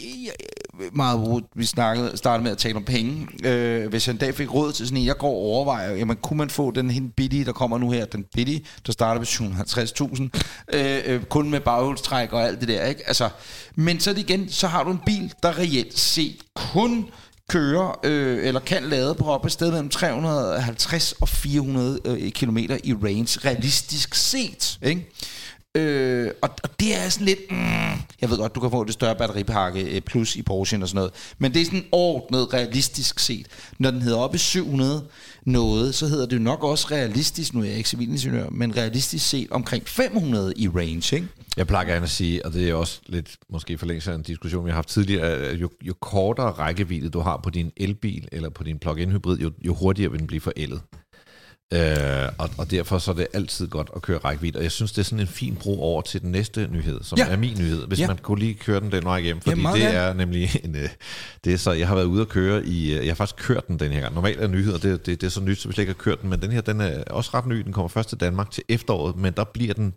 [0.02, 3.28] øh, meget hurtigt, vi snakkede, startede med at tale om penge.
[3.44, 6.18] Øh, hvis jeg en dag fik råd til sådan en, jeg går og overvejer, jamen
[6.18, 9.28] kunne man få den helt billige, der kommer nu her, den billige, der starter ved
[9.28, 13.08] 750.000, øh, øh, kun med baghjulstræk og alt det der, ikke?
[13.08, 13.30] Altså,
[13.76, 17.06] men så igen, så har du en bil, der reelt set kun
[17.52, 22.58] kører øh, eller kan lade på op et sted mellem 350 og 400 øh, km
[22.58, 24.80] i range, realistisk set.
[24.82, 25.10] Ikke?
[25.76, 27.40] Øh, og, og det er sådan lidt...
[27.52, 27.58] Mm,
[28.22, 30.96] jeg ved godt, du kan få det større batteripakke øh, plus i Porsche og sådan
[30.96, 31.12] noget.
[31.38, 33.48] Men det er sådan ordnet realistisk set.
[33.80, 35.04] Når den hedder op i 700
[35.46, 39.30] noget, så hedder det jo nok også realistisk, nu er jeg ikke civilingeniør, men realistisk
[39.30, 41.16] set omkring 500 i range.
[41.16, 41.28] Ikke?
[41.58, 44.66] jeg plejer gerne at sige, og det er også lidt måske forlængelse af en diskussion,
[44.66, 48.50] vi har haft tidligere, at jo, jo kortere rækkevidde du har på din elbil eller
[48.50, 50.82] på din plug-in hybrid, jo, jo hurtigere vil den blive forældet.
[51.74, 54.58] Øh, og, og derfor så er det altid godt at køre rækkevidde.
[54.60, 57.18] Og jeg synes, det er sådan en fin bro over til den næste nyhed, som
[57.18, 57.28] Ja.
[57.28, 57.88] er min nyhed.
[57.88, 58.08] Hvis Ja.
[58.08, 59.42] man kunne lige køre den den vej igennem.
[59.42, 59.98] Fordi meget det gerne.
[59.98, 60.76] er nemlig en...
[60.76, 60.90] øh,
[61.44, 62.92] Det er så, jeg har været ude at køre i...
[62.94, 64.16] øh, Jeg har faktisk kørt den den her gang.
[64.16, 66.22] Normalt er nyheder, det, det, det er så nyt, så vi slet ikke har kørt
[66.22, 66.30] den.
[66.30, 67.56] Men den her, den er også ret ny.
[67.58, 69.16] Den kommer først til Danmark til efteråret.
[69.16, 69.94] Men der bliver den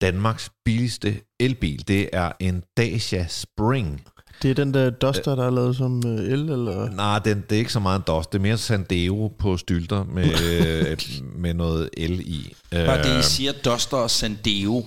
[0.00, 1.88] Danmarks billigste elbil.
[1.88, 4.02] Det er en Dacia Spring.
[4.42, 6.90] Det er den der Duster, der er lavet som øh, el, eller?
[6.90, 8.26] Nej, den, det er ikke så meget en DOS.
[8.26, 10.24] Det er mere Sandero på stylter med,
[10.90, 10.96] øh,
[11.36, 12.54] med noget el i.
[12.70, 14.84] Bare det, I Øh, siger, Duster og Sandeo.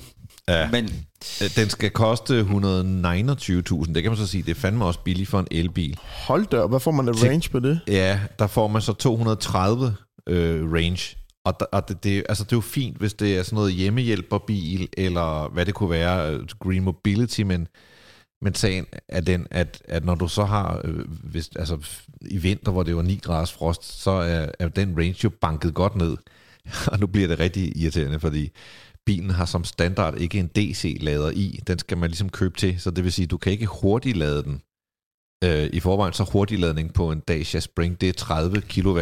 [0.48, 0.70] Ja.
[0.72, 0.90] Men
[1.44, 3.94] Øh, Den skal koste 129.000.
[3.94, 5.98] Det kan man så sige, det er fandme også billigt for en elbil.
[6.04, 7.80] Hold da, hvad får man af range på det?
[7.88, 9.96] Ja, der får man så 230
[10.28, 11.18] øh, range.
[11.46, 13.74] Og, der, og det, det, altså det er jo fint, hvis det er sådan noget
[13.74, 17.68] hjemmehjælperbil, eller hvad det kunne være, øh, Green Mobility, men,
[18.42, 21.78] men sagen er den, at, at når du så har, øh, hvis, altså
[22.22, 25.74] i vinter, hvor det var 9 graders frost, så er, er den range jo banket
[25.74, 26.18] godt ned.
[26.92, 28.52] Og nu bliver det rigtig irriterende, fordi
[29.06, 31.60] bilen har som standard ikke en DC-lader i.
[31.68, 34.44] Den skal man ligesom købe til, så det vil sige, du kan ikke hurtigt lade
[34.44, 34.62] den.
[35.44, 39.00] Øh, I forvejen så hurtigladning på en Dacia Spring, det er 30 kW.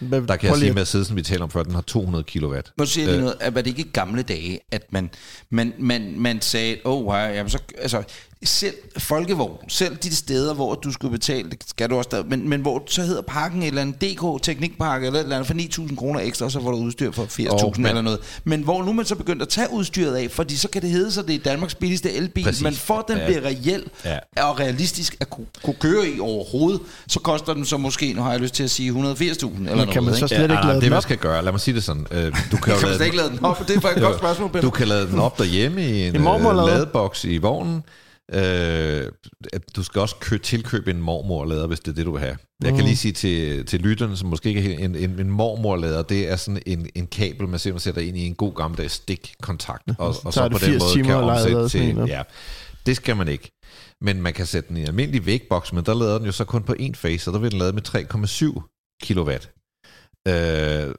[0.00, 2.24] Hvad, Der kan jeg sige, lige at Mercedesen, vi taler om før, den har 200
[2.24, 2.54] kW.
[2.78, 3.20] Nu siger jeg lige Øh.
[3.20, 5.10] noget, at var det ikke i gamle dage, at man,
[5.50, 8.02] man, man, man sagde, åh, oh, wow, jamen så, altså,
[8.44, 12.48] selv folkevogn, selv de steder, hvor du skulle betale, det skal du også der, men,
[12.48, 15.82] men hvor så hedder pakken et eller andet DK Teknikpakke eller et eller andet for
[15.88, 18.18] 9.000 kroner ekstra, så får du udstyr for 80.000 Åh, men- eller noget.
[18.44, 20.90] Men hvor nu er man så begyndt at tage udstyret af, fordi så kan det
[20.90, 22.62] hedde sig, det er Danmarks billigste elbil, Præcis.
[22.62, 23.26] men for at den Ja.
[23.26, 24.18] bliver reel Ja.
[24.42, 28.30] og realistisk at kunne, kunne køre i overhovedet, så koster den så måske, nu har
[28.30, 29.90] jeg lyst til at sige 180.000 eller noget.
[29.90, 31.02] kan man så slet ikke nej, lade det den man op?
[31.02, 32.06] skal gøre, lad mig sige det sådan.
[32.10, 33.68] Øh, du kan Kan man lade slet ikke lade den op?
[33.68, 34.62] Det er faktisk et godt spørgsmål, Peter.
[34.62, 36.68] Du kan lade den op derhjemme i en I mormorlade.
[36.72, 37.82] øh, ladeboks i vognen.
[38.34, 39.12] Øh,
[39.76, 42.36] du skal også kø- tilkøbe en mormorlader, hvis det er det, du vil have.
[42.62, 42.84] Jeg kan Mm.
[42.86, 46.36] lige sige til, til lytterne, som måske ikke er en, en, en mormorlader, det er
[46.36, 50.32] sådan en, en kabel, man simpelthen sætter ind i en god gammeldags stikkontakt, og, og
[50.32, 51.96] så det på den 80 måde kan omsætte til...
[52.08, 52.22] Ja,
[52.86, 53.50] det skal man ikke.
[54.00, 56.44] Men man kan sætte den i en almindelig vægboks, men der lader den jo så
[56.44, 59.50] kun på én fase, og der vil den lade med 3,7 kilowatt.
[60.28, 60.94] Øh,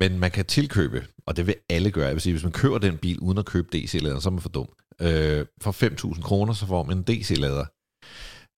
[0.00, 2.06] men man kan tilkøbe, og det vil alle gøre.
[2.06, 4.40] Jeg vil sige, hvis man køber den bil uden at købe DC-lader, så er man
[4.40, 4.68] for dum.
[5.02, 7.64] Øh, for 5.000 kroner, så får man en DC-lader.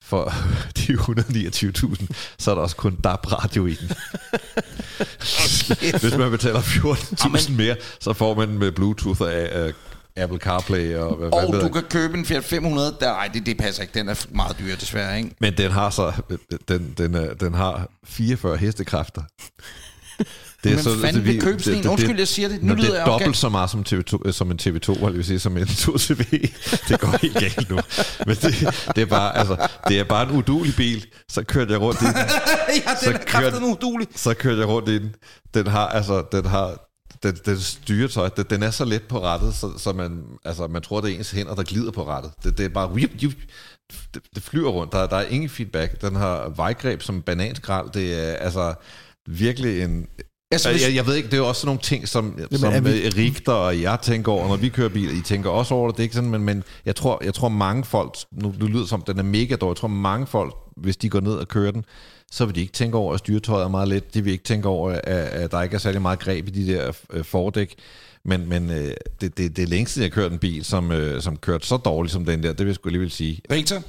[0.05, 0.33] For
[0.79, 2.07] de 129.000,
[2.38, 3.88] så er der også kun DAB-radio i den.
[6.00, 9.72] Hvis man betaler 14.000 mere, så får man med Bluetooth af uh,
[10.16, 12.96] Apple CarPlay og hvad Og du kan købe en Fiat 500.
[13.00, 13.94] Der, nej, det, det passer ikke.
[13.94, 15.31] Den er meget dyr, desværre, ikke?
[15.40, 16.12] Men den har så
[16.68, 19.22] den, den, den har 44 hestekræfter.
[20.64, 21.88] Det Men fanden vil købe sådan en?
[21.88, 22.62] Undskyld, jeg siger det.
[22.62, 25.11] Nu lyder det jeg er dobbelt så meget som, TV2, øh, som en TV2, eller
[25.11, 26.23] vil sige, som en 2CV.
[26.88, 27.79] Det går helt galt nu.
[28.27, 28.55] Men det,
[28.96, 31.07] det, er bare, altså, det er bare en udulig bil.
[31.29, 32.14] Så kørte jeg rundt i den.
[32.87, 34.09] ja, Så den er kører kraftet den- udulig.
[34.16, 35.14] Så kørte jeg rundt i den.
[35.55, 36.87] Den har, altså, den har,
[37.23, 40.83] den, den styretøj, den, den er så let på rettet, så, så man, altså, man
[40.83, 42.33] tror, det er ens hænder, der glider på rettet.
[42.44, 43.37] Det, det er bare, whip, whip,
[44.14, 44.92] det, det flyver rundt.
[44.92, 46.01] Der, der er ingen feedback.
[46.01, 47.90] Den har vejgreb som bananskrald.
[47.90, 48.75] Det er altså
[49.29, 50.07] virkelig en...
[50.52, 52.34] Altså, Jeg, hvis, jeg, jeg ved ikke, det er jo også sådan nogle ting, som,
[52.38, 53.08] Jamen, som er vi-.
[53.08, 56.02] Rigter og jeg tænker over, når vi kører bil, I tænker også over det, det
[56.02, 59.02] er ikke sådan, men, men jeg, tror, jeg tror mange folk, nu det lyder som,
[59.02, 61.84] den er mega dårlig, jeg tror mange folk, hvis de går ned og kører den,
[62.32, 64.68] så vil de ikke tænke over, at styretøjet er meget let, de vil ikke tænke
[64.68, 67.74] over, at, at der ikke er særlig meget greb i de der øh, fordæk,
[68.24, 71.22] men, men øh, det, det, det er længe siden, jeg kørte en bil, som, øh,
[71.22, 73.40] som kørte så dårligt som den der, det vil jeg sgu alligevel sige.
[73.50, 73.82] Victor?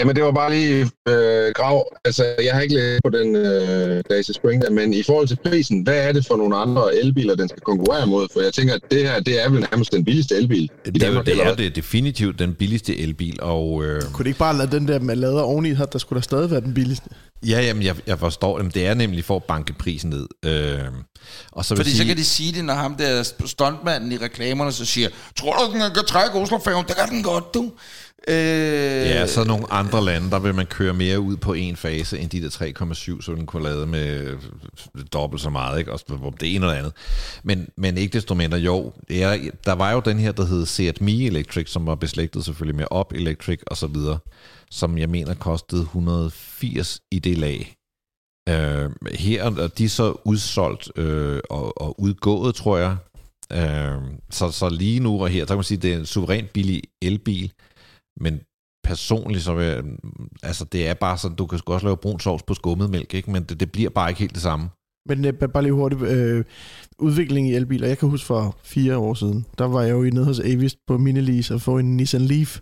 [0.00, 1.96] Jamen, det var bare lige øh, grav.
[2.04, 5.38] Altså, jeg har ikke læst på den øh, Daisy Spring, der, men i forhold til
[5.44, 8.28] prisen, hvad er det for nogle andre elbiler, den skal konkurrere mod?
[8.32, 11.06] For jeg tænker, at det her, det er vel nærmest den billigste elbil Det er,
[11.06, 13.84] Danmark, det er det definitivt den billigste elbil, og...
[13.84, 16.22] Øh, Kunne det ikke bare lade den der med lader oveni, her, der skulle da
[16.22, 17.08] stadig være den billigste?
[17.46, 20.26] Ja, jamen, jeg, jeg forstår, jamen, det er nemlig for at banke prisen ned.
[20.44, 20.78] Øh,
[21.52, 24.16] og så vil Fordi sige, så kan de sige det, når ham der stuntmanden i
[24.16, 26.84] reklamerne så siger, tror du, den kan trække Oslofærgen?
[26.88, 27.72] Det kan den godt, du.
[28.28, 28.34] Øh,
[29.06, 32.30] Ja, så nogle andre lande, der vil man køre mere ud på en fase, end
[32.30, 34.36] de der 3,7, så den kunne lade med
[35.12, 35.92] dobbelt så meget, ikke?
[35.92, 36.92] Også hvor det ene eller andet.
[37.42, 40.66] Men, men ikke desto mindre, jo, det er, der var jo den her, der hed
[40.66, 44.18] Seat Mi Electric, som var beslægtet selvfølgelig med Op Electric og så videre,
[44.70, 47.74] som jeg mener kostede 180 i det lag.
[48.48, 52.96] Øh, her er de så udsolgt øh, og, og udgået, tror jeg.
[53.52, 56.50] Øh, så, så lige nu og her, der kan man sige, det er en suverænt
[56.50, 57.52] billig elbil,
[58.20, 58.40] men
[58.84, 59.84] personligt så vil jeg,
[60.42, 63.30] altså det er bare sådan, du kan også lave brun sovs på skummet mælk, ikke?
[63.30, 64.68] men det, det bliver bare ikke helt det samme.
[65.08, 66.44] Men øh, bare lige hurtigt, øh,
[66.98, 67.88] udvikling i elbiler.
[67.88, 70.98] Jeg kan huske for fire år siden, der var jeg jo nede hos Avis på
[70.98, 72.60] Minilease og få en Nissan Leaf.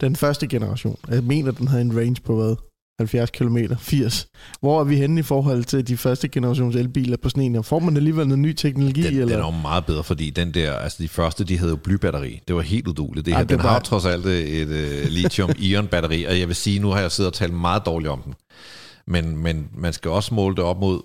[0.00, 0.96] Den første generation.
[1.08, 2.56] Jeg mener, den havde en range på hvad?
[3.00, 4.26] 70 km, 80.
[4.60, 7.54] Hvor er vi henne i forhold til de første generations elbiler på sådan en?
[7.54, 7.62] her?
[7.62, 9.02] Får man alligevel noget ny teknologi?
[9.02, 9.26] Den, eller?
[9.26, 12.40] den er jo meget bedre, fordi den der, altså de første, de havde jo blybatteri.
[12.48, 13.26] Det var helt uduligt.
[13.26, 16.48] Det Ej, her, det den var- har trods alt et uh, lithium-ion batteri, og jeg
[16.48, 18.34] vil sige, nu har jeg siddet og talt meget dårligt om den.
[19.06, 21.00] Men, men man skal også måle det op mod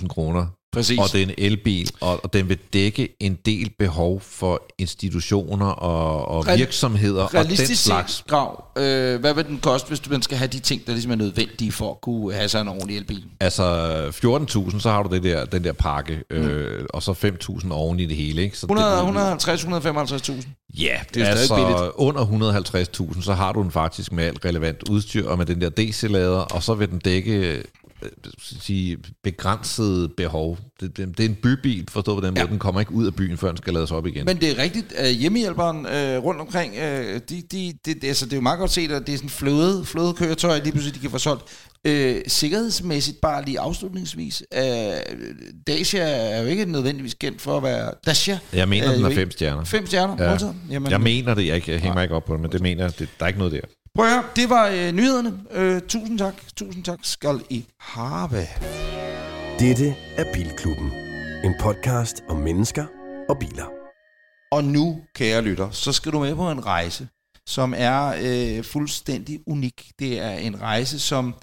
[0.00, 0.46] 130.000 kroner.
[0.72, 0.98] Præcis.
[0.98, 5.66] Og det er en elbil, og, og den vil dække en del behov for institutioner
[5.66, 8.24] og, og Real- virksomheder og den slags.
[8.28, 11.12] Grav, øh, hvad vil den koste, hvis du man skal have de ting, der ligesom
[11.12, 13.24] er nødvendige for at kunne have sig en ordentlig elbil?
[13.40, 13.64] Altså
[14.70, 17.12] 14.000, så har du det der, den der pakke, øh, og så
[17.62, 18.42] 5.000 oven i det hele.
[18.42, 18.58] Ikke?
[18.58, 19.68] Så 100, det, 150, 155.000.
[20.78, 21.28] Ja, Det er billigt.
[21.28, 22.24] altså under
[23.14, 26.38] 150.000, så har du den faktisk med alt relevant udstyr og med den der DC-lader,
[26.40, 27.62] og så vil den dække
[28.38, 30.58] sige, begrænset behov.
[30.80, 32.40] Det, det, det er en bybil, forstået på den måde.
[32.40, 32.46] Ja.
[32.50, 34.24] Den kommer ikke ud af byen, før den skal lades op igen.
[34.24, 38.24] Men det er rigtigt, at hjemmehjælperen øh, rundt omkring, øh, de, de, de, det, altså,
[38.24, 40.94] det er jo meget godt set, at det er sådan fløde, fløde køretøj, lige pludselig
[40.94, 41.42] de kan få solgt.
[41.84, 44.62] Øh, sikkerhedsmæssigt, bare lige afslutningsvis, øh,
[45.66, 48.38] Dacia er jo ikke nødvendigvis kendt for at være Dacia.
[48.52, 49.64] jeg mener, Øh, den er fem stjerner.
[49.64, 50.30] Fem stjerner, Ja.
[50.32, 50.38] ja.
[50.70, 52.60] Jamen, Jeg mener det, jeg, ikke, jeg hænger mig ikke op på det, men det
[52.60, 53.60] mener jeg, det, der er ikke noget der.
[53.96, 55.32] Prøv at høre, det var øh, nyhederne.
[55.52, 58.46] Øh, tusind tak, tusind tak skal I have.
[59.58, 60.90] Dette er Bilklubben.
[61.44, 62.84] En podcast om mennesker
[63.28, 63.64] og biler.
[64.52, 67.08] Og nu, kære lytter, så skal du med på en rejse,
[67.46, 69.90] som er øh, fuldstændig unik.
[69.98, 71.34] Det er en rejse, som,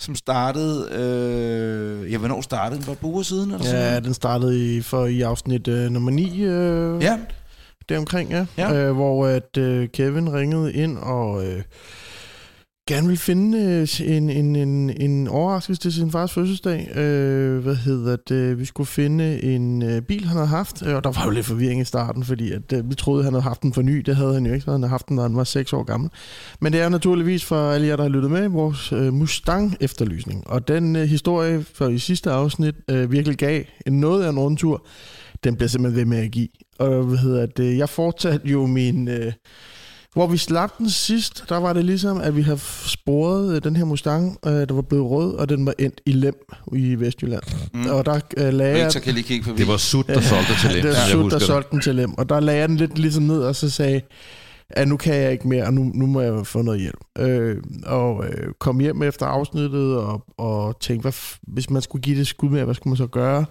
[0.00, 0.88] som startede...
[0.92, 2.84] Øh, ja, hvornår startede den?
[2.84, 3.50] For et par uger siden?
[3.50, 4.04] Eller sådan Ja, noget?
[4.04, 6.42] den startede i, for i afsnit øh, nummer 9.
[6.42, 7.18] Øh, ja.
[7.88, 8.46] Deromkring, ja.
[8.58, 8.74] Ja.
[8.74, 11.62] Øh, hvor at øh, Kevin ringede ind og øh,
[12.88, 16.96] gerne vil finde øh, en, en, en, en overraskelse til sin fars fødselsdag.
[16.96, 18.58] Øh, hvad hedder det?
[18.58, 20.82] Vi skulle finde en øh, bil, han havde haft.
[20.82, 23.42] Og der var jo lidt forvirring i starten, fordi at, øh, vi troede, han havde
[23.42, 23.98] haft den for ny.
[23.98, 24.70] Det havde han jo ikke.
[24.70, 26.10] Han havde haft den, da han var 6 år gammel.
[26.60, 30.46] Men det er naturligvis for alle jer, der har lyttet med, vores øh, Mustang-efterlysning.
[30.46, 34.38] Og den øh, historie for i sidste afsnit øh, virkelig gav en noget af en
[34.38, 34.86] rundtur.
[35.44, 36.48] Den bliver simpelthen ved med at give.
[36.78, 37.78] Og hvad hedder det?
[37.78, 39.08] Jeg fortsatte jo min...
[39.08, 39.32] Øh,
[40.12, 43.76] hvor vi slap den sidst, der var det ligesom, at vi havde sporet øh, den
[43.76, 46.34] her Mustang, øh, der var blevet rød, og den var endt i Lem
[46.72, 47.42] i Vestjylland.
[47.74, 47.86] Mm.
[47.86, 49.02] Og der øh, lagde jeg...
[49.02, 49.58] kan lige kigge forbi.
[49.58, 50.82] Det var Sut, der solgte til Lem.
[50.82, 52.14] det var jeg Sut, der solgte den til Lem.
[52.18, 54.00] Og der lagde jeg den lidt ligesom ned, og så sagde
[54.70, 57.00] at nu kan jeg ikke mere, og nu, nu må jeg få noget hjælp.
[57.18, 57.56] Øh,
[57.86, 62.16] og øh, kom hjem efter afsnittet, og, og tænkte, hvad, f- hvis man skulle give
[62.16, 63.44] det et skud med, hvad skulle man så gøre?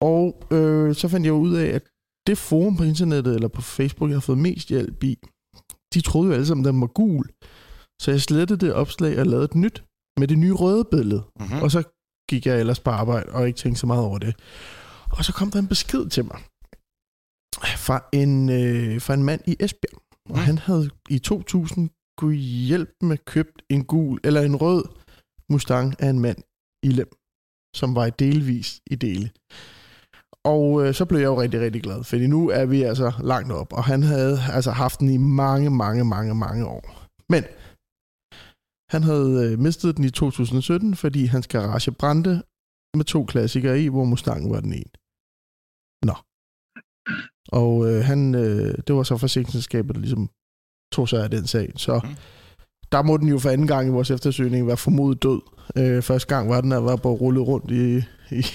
[0.00, 1.82] Og øh, så fandt jeg ud af, at
[2.26, 5.18] det forum på internettet, eller på Facebook, jeg har fået mest hjælp i,
[5.94, 7.24] de troede jo alle sammen, at den var gul.
[8.02, 9.84] Så jeg slettede det opslag og lavede et nyt
[10.20, 11.22] med det nye røde billede.
[11.40, 11.62] Mm-hmm.
[11.62, 11.82] Og så
[12.30, 14.34] gik jeg ellers på arbejde og ikke tænkte så meget over det.
[15.10, 16.38] Og så kom der en besked til mig
[17.86, 20.00] fra en, øh, fra en mand i Esbjerg.
[20.30, 20.44] Og Mm.
[20.44, 24.84] han havde i 2000 kunne hjælpe med købt en gul eller en rød
[25.50, 26.38] Mustang af en mand
[26.82, 27.10] i Lem,
[27.76, 29.30] som var i delvis i dele.
[30.44, 33.52] Og øh, så blev jeg jo rigtig, rigtig glad, fordi nu er vi altså langt
[33.52, 36.84] op, og han havde altså haft den i mange, mange, mange, mange år.
[37.28, 37.44] Men
[38.92, 42.42] han havde øh, mistet den i 2017, fordi hans garage brændte
[42.96, 44.92] med to klassikere i, hvor Mustangen var den ene.
[46.08, 46.16] Nå.
[47.60, 50.28] Og øh, han, øh, det var så forsikringsselskabet, der ligesom
[50.92, 51.72] tog sig af den sag.
[51.76, 52.14] Så Mm.
[52.92, 55.40] der må den jo for anden gang i vores eftersøgning være formodet død.
[55.76, 57.96] Øh, første gang var den, der var bare rullet rundt i,
[58.36, 58.46] i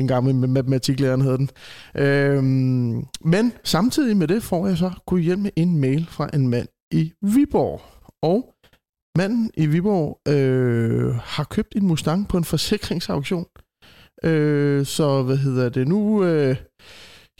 [0.00, 1.50] en gammel matematiklæreren hed den.
[1.94, 6.68] Øhm, men samtidig med det får jeg så kunne hjælpe en mail fra en mand
[6.90, 7.80] i Viborg.
[8.22, 8.54] Og
[9.18, 13.46] manden i Viborg øh, har købt en Mustang på en forsikringsauktion.
[14.24, 16.24] Øh, så hvad hedder det nu?
[16.24, 16.56] Øh,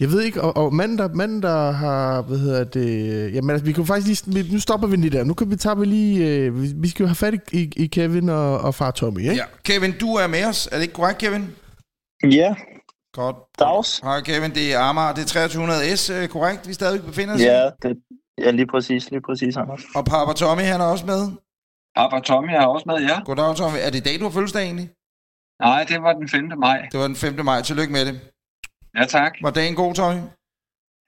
[0.01, 3.65] jeg ved ikke, og, og manden, der, manden, der har, hvad hedder det, jamen altså,
[3.67, 5.25] vi kan faktisk lige, vi- nu stopper vi lige der.
[5.25, 7.73] Nu kan vi tage vi lige, øh, vi, vi skal jo have fat i, i,
[7.77, 9.35] i Kevin og, og far Tommy, ikke?
[9.35, 9.45] Ja.
[9.65, 10.67] Kevin, du er med os.
[10.67, 11.51] Er det ikke korrekt, Kevin?
[12.33, 12.55] Ja,
[13.13, 13.37] Godt.
[13.59, 13.99] dags.
[13.99, 16.69] Hej Kevin, det er Amager, det er 2300S, øh, korrekt?
[16.69, 17.45] Vi stadig befinder os i?
[17.45, 17.97] Ja, det,
[18.39, 19.83] ja, lige præcis, lige præcis, Anders.
[19.95, 21.21] Og Papa Tommy, han er også med.
[21.97, 23.21] Papa Tommy er også med, ja.
[23.25, 23.77] Goddag Tommy.
[23.81, 24.91] Er det i dag, du har fødselsdag egentlig?
[25.61, 26.53] Nej, det var den 5.
[26.59, 26.89] maj.
[26.93, 27.45] Det var den 5.
[27.45, 27.63] maj.
[27.63, 28.21] Tillykke med det.
[28.97, 29.33] Ja, tak.
[29.43, 30.21] Var dagen god, Tommy?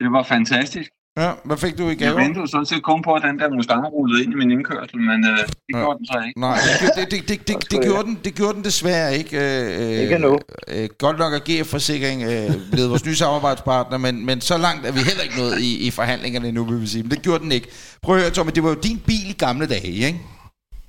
[0.00, 0.90] Det var fantastisk.
[1.18, 2.16] Ja, hvad fik du i Jeg gave?
[2.16, 5.26] ventede sådan set kun på, at den der Mustang rullede ind i min indkørsel, men
[5.26, 5.78] øh, det Ja.
[5.78, 6.40] gjorde den så ikke.
[6.40, 9.36] Nej, det, gjorde- det, det, det, det, det, gjorde den, det gjorde den desværre ikke.
[9.38, 10.38] Øh, Ikke endnu.
[10.68, 14.86] Øh, godt nok er GF Forsikring øh, blevet vores nye samarbejdspartner, men, men så langt
[14.86, 17.02] er vi heller ikke nået i, i forhandlingerne endnu, vil vi sige.
[17.02, 17.68] Men det gjorde den ikke.
[18.02, 20.20] Prøv at høre, Tommy, det var jo din bil i gamle dage, ikke?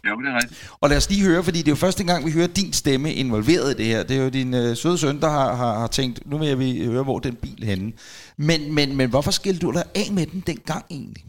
[0.08, 0.72] Jo, det er rigtigt.
[0.82, 3.14] Og lad os lige høre, fordi det er jo første gang, vi hører din stemme
[3.14, 4.04] involveret i det her.
[4.04, 6.60] Det er jo din øh, søde søn, der har, har, har tænkt, nu vil jeg
[6.60, 7.94] vi høre, hvor den bil henne.
[8.38, 11.24] Men, men, men hvorfor skilte du dig af med den dengang egentlig?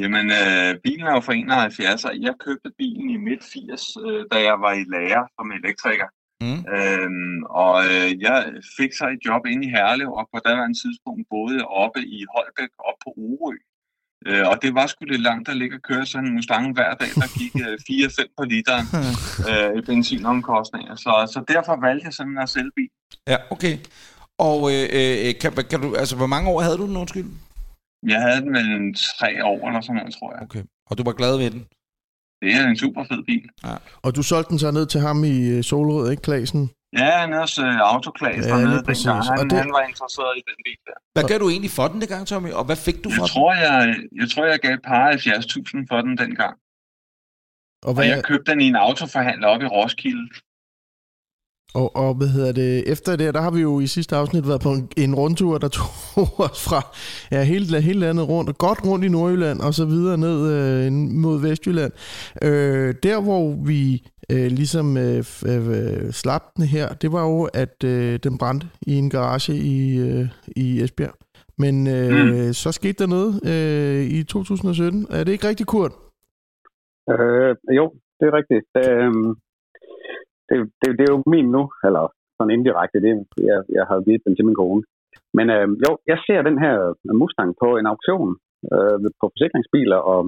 [0.00, 4.24] Jamen, øh, bilen er jo fra 71, og jeg købte bilen i midt 80, øh,
[4.32, 6.08] da jeg var i lærer som elektriker.
[6.44, 6.60] Mm.
[6.76, 8.38] Øhm, og øh, jeg
[8.78, 12.18] fik så et job inde i Herlev, og på daværende tidspunkt boede jeg oppe i
[12.34, 13.56] Holbæk, op på Orø.
[14.26, 16.94] Øh, og det var sgu lidt langt at ligge og køre sådan en Mustang hver
[16.94, 17.78] dag, der gik øh,
[18.20, 18.86] 4-5 på literen
[19.50, 20.94] øh, i benzinomkostninger.
[20.96, 22.88] Så, så derfor valgte jeg sådan at sælge bil.
[23.28, 23.78] Ja, okay.
[24.38, 27.26] Og øh, øh, kan, kan du, altså, hvor mange år havde du den, undskyld?
[28.06, 30.42] Jeg havde den mellem tre år eller sådan noget, tror jeg.
[30.42, 30.62] Okay.
[30.90, 31.64] Og du var glad ved den?
[32.42, 33.48] Det er en super fed bil.
[34.02, 36.70] Og du solgte den så ned til ham i øh, Solrød, ikke, Klasen?
[36.98, 39.18] Ja, han er også øh, autoklasse Ja, dernede dengang.
[39.18, 40.96] Og Han, det- han var interesseret i den bil der.
[41.14, 42.50] Hvad gav du egentlig for den dengang, Tommy?
[42.58, 43.28] Og hvad fik du for Jeg den?
[43.34, 46.54] tror, jeg, jeg tror, jeg gav et par 70.000 for den dengang.
[47.82, 50.26] Og, Og hvad, jeg købte den i en autoforhandler op i Roskilde.
[51.74, 52.88] og, og hvad hedder det?
[52.92, 55.68] Efter det, der har vi jo i sidste afsnit været på en, en rundtur, der
[55.78, 56.80] tog os fra
[57.30, 60.92] ja, hele, hele landet rundt, og godt rundt i Nordjylland, og så videre ned øh,
[60.92, 61.92] mod Vestjylland.
[62.42, 65.22] Øh, der, hvor vi øh, ligesom øh,
[65.52, 69.78] øh, slap den her, det var jo, at øh, den brændte i en garage i,
[70.06, 71.16] øh, i Esbjerg.
[71.62, 72.52] Men øh, mm.
[72.62, 75.06] så skete der noget øh, i 2017.
[75.16, 75.94] Er det ikke rigtigt, Kurt?
[77.12, 77.84] Øh, jo,
[78.18, 78.68] det er rigtigt.
[78.82, 79.12] Øh,
[80.48, 82.04] det, det, det er jo min nu, eller
[82.36, 82.98] sådan indirekte.
[83.06, 83.12] Det,
[83.50, 84.82] jeg, jeg har givet den til min kone.
[85.36, 86.76] Men øh, jo, jeg ser den her
[87.20, 88.30] Mustang på en auktion
[88.72, 90.20] øh, på forsikringsbiler, og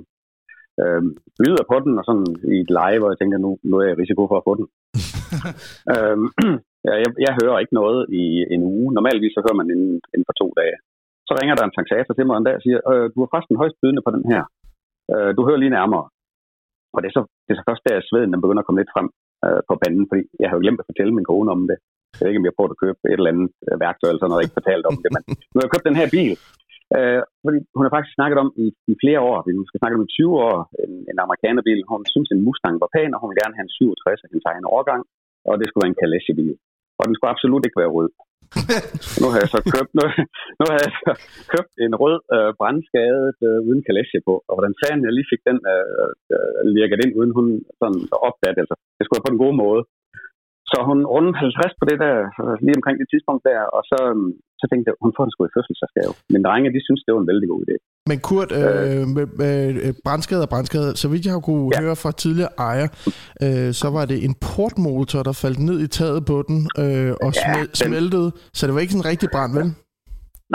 [0.83, 1.03] øh,
[1.41, 3.95] byder på den og sådan i et live, og jeg tænker, nu, nu er jeg
[3.95, 4.67] i risiko for at få den.
[5.93, 6.17] øh,
[6.87, 8.25] ja, jeg, jeg hører ikke noget i
[8.55, 8.89] en uge.
[8.97, 10.77] Normalvis så hører man inden, inden for to dage.
[11.29, 13.51] Så ringer der en taxator til mig en dag og siger, øh, du har faktisk
[13.53, 14.43] den højst bydende på den her.
[15.13, 16.05] Øh, du hører lige nærmere.
[16.95, 18.95] Og det er, så, det er så først der, sveden den begynder at komme lidt
[18.95, 19.09] frem
[19.47, 21.79] øh, på panden, fordi jeg har jo glemt at fortælle min kone om det.
[22.13, 23.49] Jeg ved ikke, om jeg prøver at købe et eller andet
[23.85, 26.01] værktøj eller sådan noget, jeg ikke fortalt om det, men nu har jeg købt den
[26.01, 26.33] her bil,
[26.97, 30.07] øh, fordi hun har faktisk snakket om i, i flere år, vi skal snakke om
[30.07, 33.43] i 20 år, en, en amerikanerbil, hun synes en Mustang var pæn, og hun ville
[33.43, 35.03] gerne have en 67 af hendes egen årgang,
[35.49, 36.57] og det skulle være en Calessi-bil.
[36.99, 38.11] Og den skulle absolut ikke være rød.
[39.23, 40.03] nu har jeg så købt, nu,
[40.59, 41.13] nu har jeg så
[41.53, 44.35] købt en rød øh, brandskadet øh, uden kalesje på.
[44.49, 47.47] Og hvordan fanden jeg lige fik den øh, øh, lirket ind, uden hun
[47.81, 48.59] sådan opdaget.
[48.63, 49.83] Altså, det skulle være på den gode måde.
[50.71, 53.99] Så hun rundede 50 på det der, øh, lige omkring det tidspunkt der, og så,
[54.13, 54.17] øh,
[54.61, 56.13] så tænkte jeg, hun får den sgu i fødselsdagsgave.
[56.33, 57.77] Men drenge, de synes, det var en vældig god idé.
[58.11, 59.03] Men Kurt, øh,
[59.49, 61.81] øh, brandskade og brandskade, så vidt jeg har kunne ja.
[61.85, 62.89] høre fra tidligere ejer,
[63.45, 67.31] øh, så var det en portmotor, der faldt ned i taget på den øh, og
[67.35, 68.29] Ja, smel- den- smeltede.
[68.57, 69.69] Så det var ikke sådan en rigtig brand, vel?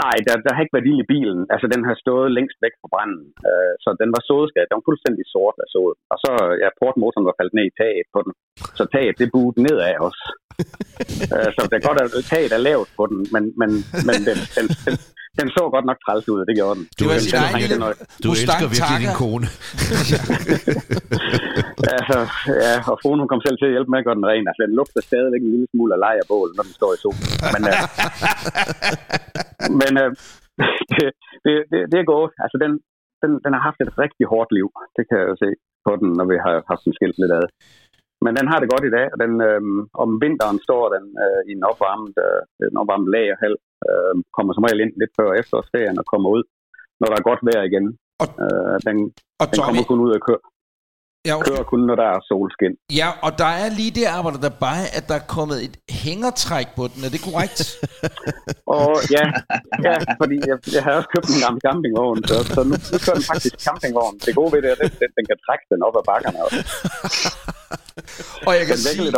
[0.02, 1.40] Nej, der, der har ikke været ild i bilen.
[1.52, 3.26] Altså, den har stået længst væk fra branden.
[3.48, 4.68] Øh, så den var sådeskadet.
[4.68, 5.98] Den var fuldstændig sort af såden.
[6.12, 6.30] Og så,
[6.62, 8.32] ja, portmotoren var faldet ned i taget på den.
[8.78, 10.22] Så taget, det buede nedad også.
[11.34, 13.70] øh, så det er godt, at taget er lavt på den, men, men,
[14.08, 14.94] men den, den, den,
[15.40, 16.84] den, så godt nok træls ud, det gjorde den.
[16.98, 17.76] Det var Den- sin lille.
[18.24, 19.46] Du elsker virkelig din kone.
[21.98, 22.18] Altså,
[22.64, 24.48] ja, og fruen hun kom selv til at hjælpe med at gøre den ren.
[24.50, 27.24] Altså, den lugter stadigvæk en lille smule af lejerbål, når den står i solen.
[27.54, 27.80] Men, øh,
[29.80, 30.10] men øh,
[30.96, 31.06] det,
[31.44, 32.32] det, det, det er godt.
[32.44, 32.72] Altså, den,
[33.22, 34.68] den, den har haft et rigtig hårdt liv.
[34.96, 35.50] Det kan jeg jo se
[35.86, 37.46] på den, når vi har haft den skilt lidt ad.
[38.24, 39.60] Men den har det godt i dag, og den, øh,
[40.02, 42.40] om vinteren står den øh, i en opvarmet, øh,
[42.72, 43.54] en opvarmet lagerhal,
[43.88, 46.42] øh, kommer som regel ind lidt før efterårsferien og kommer ud,
[47.00, 47.86] når der er godt vejr igen.
[48.22, 48.96] Og- øh, den,
[49.42, 50.42] Og den Tommy, kommer kun ud og kører,
[51.28, 52.74] ja, kører kun, når der er solskin.
[53.00, 55.74] ja, og der er lige det arbejde, der bare, at der er kommet et
[56.04, 56.98] hængertræk på den.
[57.06, 57.58] Er det korrekt?
[58.78, 59.24] Og ja,
[59.86, 63.16] ja fordi jeg, jeg har også købt en gammel campingvogn, så, så nu, nu kører
[63.20, 64.14] den faktisk campingvogn.
[64.26, 66.60] Det gode ved det er, at den, den kan trække den op ad bakkerne også.
[68.48, 69.12] og jeg kan sige.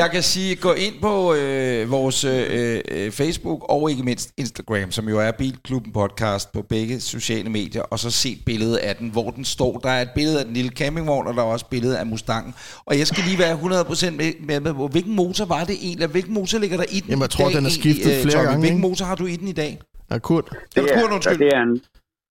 [0.00, 4.90] Jeg kan sige, gå ind på øh, vores øh, øh, Facebook og ikke mindst Instagram,
[4.90, 9.08] som jo er Bilklubben podcast på begge sociale medier, og så se billedet af den,
[9.16, 9.72] hvor den står.
[9.86, 12.06] Der er et billede af den lille campingvogn, og der er også et billede af
[12.06, 12.52] Mustangen.
[12.88, 16.08] Og jeg skal lige være 100% med, med, med, med hvilken motor var det egentlig?
[16.16, 18.12] Hvilken motor ligger der i den Jamen, jeg i tror, dag den er egentlig, skiftet
[18.16, 18.46] øh, flere Tommy?
[18.48, 19.72] gange, Hvilken motor har du i den i dag?
[20.10, 20.46] Ja, Kurt.
[20.72, 21.38] Det er Kurt, ja, undskyld.
[21.44, 21.74] det er en,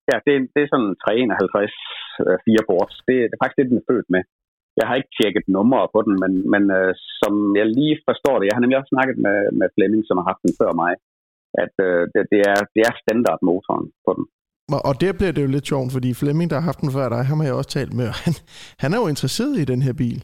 [0.10, 1.72] ja, det er, det er sådan en 351
[2.24, 2.96] øh, 4 ports.
[3.08, 4.24] Det, det er faktisk det, den er født med.
[4.80, 6.92] Jeg har ikke tjekket numre på den, men, men øh,
[7.22, 10.26] som jeg lige forstår det, jeg har nemlig også snakket med, med Flemming, som har
[10.32, 10.92] haft den før mig,
[11.64, 14.26] at øh, det, det, er, det er standardmotoren på den.
[14.90, 17.22] Og- der bliver det jo lidt sjovt, fordi Flemming, der har haft den før dig,
[17.30, 18.34] ham har jeg også talt med, han,
[18.84, 20.20] han er jo interesseret i den her bil.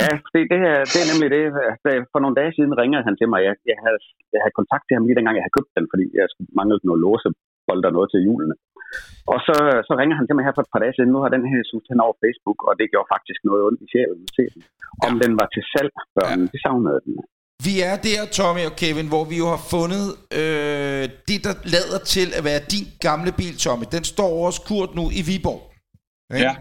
[0.00, 1.44] Ja, det, det, er, det er nemlig det.
[2.12, 3.40] For nogle dage siden ringede han til mig.
[3.48, 4.00] Jeg, jeg, havde,
[4.34, 6.78] jeg havde kontakt til ham lige dengang, jeg havde købt den, fordi jeg skulle mangle
[6.88, 8.54] noget låsebold og noget til julene.
[9.32, 9.54] Og så,
[9.88, 11.10] så ringer han til mig her for et par dage siden.
[11.14, 13.86] Nu har den her sugt hen over Facebook, og det gjorde faktisk noget ondt i
[13.92, 14.62] sjælen at se den.
[15.06, 16.50] Om den var til salg, børn, ja.
[16.52, 17.14] det savnede den.
[17.66, 20.04] Vi er der, Tommy og Kevin, hvor vi jo har fundet
[20.40, 23.86] øh, det, der lader til at være din gamle bil, Tommy.
[23.96, 25.62] Den står også Kurt nu i Viborg.
[26.38, 26.46] Ikke?
[26.46, 26.52] Ja.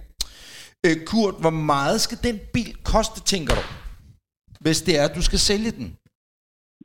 [0.85, 3.65] Øh, Kurt, hvor meget skal den bil koste, tænker du?
[4.63, 5.87] Hvis det er, at du skal sælge den.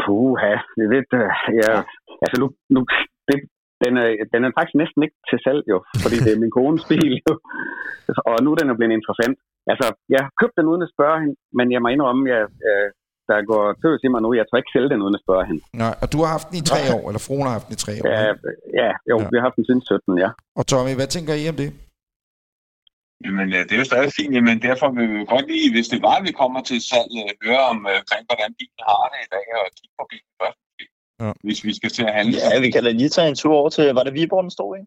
[0.03, 1.31] Puha, det ved øh,
[1.63, 1.73] ja,
[2.25, 3.12] altså nu, nu det,
[3.85, 6.85] den, er, den er faktisk næsten ikke til salg jo, fordi det er min kones
[6.91, 7.33] bil jo.
[8.31, 9.37] Og nu er den jo blevet interessant.
[9.73, 12.89] Altså, jeg har købt den uden at spørge hende, men jeg må indrømme, jeg, øh,
[13.29, 15.63] der går tøs i mig nu, jeg tror ikke sælge den uden at spørge hende.
[15.85, 17.83] Nej, og du har haft den i tre år, eller fruen har haft den i
[17.85, 18.07] tre år.
[18.15, 18.21] Ja,
[18.81, 19.27] ja jo, Ja.
[19.33, 20.31] vi har haft den siden 17, ja.
[20.59, 21.71] Og Tommy, hvad tænker I om det?
[23.25, 25.89] Jamen, ja, det er jo stadig fint, men derfor vil vi jo godt lige, hvis
[25.93, 29.05] det var, at vi kommer til salg, øh, høre om, øh, omkring, hvordan bilen har
[29.13, 30.59] det i dag, og kigge på bilen først.
[31.23, 31.33] Ja.
[31.47, 32.37] Hvis vi skal til at handle.
[32.53, 34.77] Ja, vi kan da lige tage en tur over til, var det Viborg, den stod
[34.79, 34.83] i?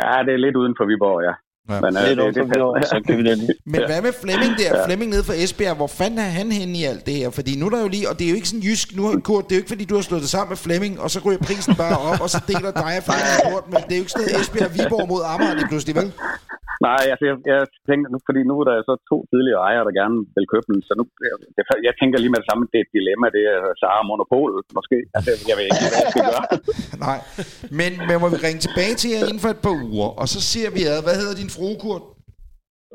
[0.00, 1.34] Ja, det er lidt uden for Viborg, ja.
[1.70, 1.80] Ja.
[1.84, 3.54] Men, øh, Lidt det, over det, for Viborg, så kan vi da lige.
[3.72, 4.70] Men hvad med Flemming der?
[4.76, 4.84] Ja.
[4.86, 7.28] Flemming nede fra Esbjerg, hvor fanden er han henne i alt det her?
[7.38, 9.14] Fordi nu er der jo lige, og det er jo ikke sådan jysk, nu har
[9.28, 11.18] Kurt, det er jo ikke fordi, du har slået det sammen med Flemming, og så
[11.26, 13.98] ryger prisen bare op, og så deler dig og Flemming og Kurt, men det er
[14.00, 16.08] jo ikke sådan noget Esbjerg Viborg mod Amager lige pludselig, vel?
[16.88, 19.94] Nej, altså, jeg, jeg tænker nu, fordi nu er der så to tidligere ejere, der
[20.00, 21.04] gerne vil købe den, så nu,
[21.58, 24.50] jeg, jeg tænker lige med det samme, det er et dilemma, det er Sara Monopol,
[24.78, 24.98] måske.
[25.16, 26.44] Altså, jeg ved ikke, hvad jeg skal gøre.
[27.06, 27.18] Nej,
[27.80, 30.38] men, men må vi ringe tilbage til jer inden for et par uger, og så
[30.52, 32.04] ser vi ad, hvad hedder din frue, Kurt?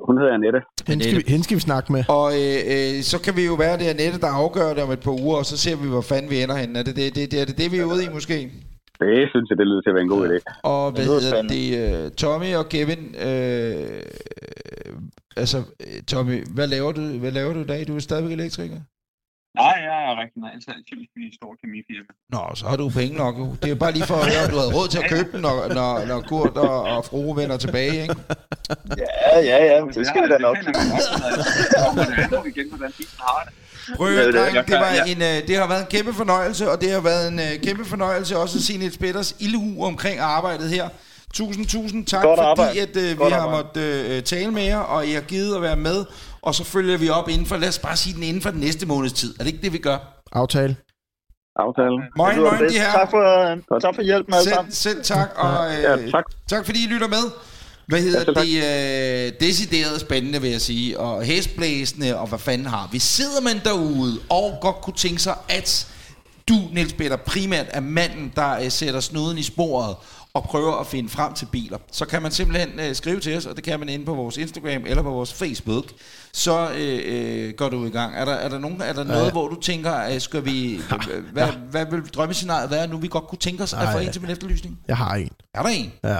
[0.07, 0.59] Hun hedder Annette.
[0.89, 2.03] Hende skal, vi, hende skal vi snakke med.
[2.19, 5.03] Og øh, øh, så kan vi jo være det Annette, der afgør det om et
[5.07, 6.79] par uger, og så ser vi, hvor fanden vi ender henne.
[6.79, 8.37] Er det det, det, det, er det, det vi er ude i, måske?
[9.05, 10.37] Det synes jeg, det lyder til at være en god idé.
[10.73, 11.65] Og hvad hedder det?
[11.81, 14.01] Uh, Tommy og Kevin, øh,
[15.41, 17.87] altså, øh, Tommy, hvad laver du, hvad laver du i dag?
[17.87, 18.79] Du er stadigvæk elektriker?
[20.21, 22.11] Nej, jeg er regionalt salgschef i et stort kemifirma.
[22.35, 23.33] Nå, så har du penge nok.
[23.41, 23.45] jo.
[23.61, 25.41] Det er bare lige for at høre, om du havde råd til at købe den,
[25.47, 28.15] når, når, når Kurt og, og frue vender tilbage, ikke?
[29.33, 30.57] Ja, ja, ja, men det skal vi da nok.
[32.51, 33.53] igen, hvordan bilen har det.
[33.97, 35.11] Prøv Ja, det- det, kan- var ja.
[35.11, 37.85] en, øh, det har været en kæmpe fornøjelse, og det har været en øh, kæmpe
[37.85, 40.89] fornøjelse også at se Niels Petters ildhu omkring arbejdet her.
[41.33, 42.81] Tusind, tusind tak, Godt fordi arbejde.
[42.81, 43.63] at, øh, vi Godt har arbejde.
[43.65, 46.05] måttet øh, tale med jer, og I har givet at være med.
[46.43, 48.59] Og så følger vi op inden for, lad os bare sige den inden for den
[48.59, 49.33] næste måneds tid.
[49.39, 49.97] Er det ikke det, vi gør?
[50.31, 50.75] Aftale.
[51.55, 51.97] Aftale.
[52.17, 52.91] Moin, moin, de her.
[52.91, 54.71] Tak for, tak for hjælpen alle Selv, sammen.
[54.73, 56.23] selv tak, og øh, Ja, tak.
[56.49, 57.31] tak fordi I lytter med.
[57.87, 59.27] Hvad hedder Ja, det?
[59.27, 60.99] Øh, decideret spændende, vil jeg sige.
[60.99, 62.99] Og hestblæsende, og hvad fanden har vi?
[62.99, 65.87] Sidder man derude og godt kunne tænke sig, at
[66.49, 69.95] du, Niels Peter, primært er manden, der øh, sætter snuden i sporet
[70.33, 73.45] og prøver at finde frem til biler, så kan man simpelthen øh, skrive til os,
[73.45, 75.85] og det kan man inde på vores Instagram eller på vores Facebook.
[76.33, 78.15] Så øh, øh, går du i gang.
[78.15, 79.31] Er der, er der, nogen, er der noget, Ja.
[79.31, 83.27] hvor du tænker, øh, skal vi, øh, hvad, hvad vil drømmescenariet være nu, vi godt
[83.27, 83.99] kunne tænke os at få Nej.
[83.99, 84.79] ind til min efterlysning?
[84.87, 85.29] Jeg har en.
[85.53, 85.91] Er der en?
[86.03, 86.17] Ja.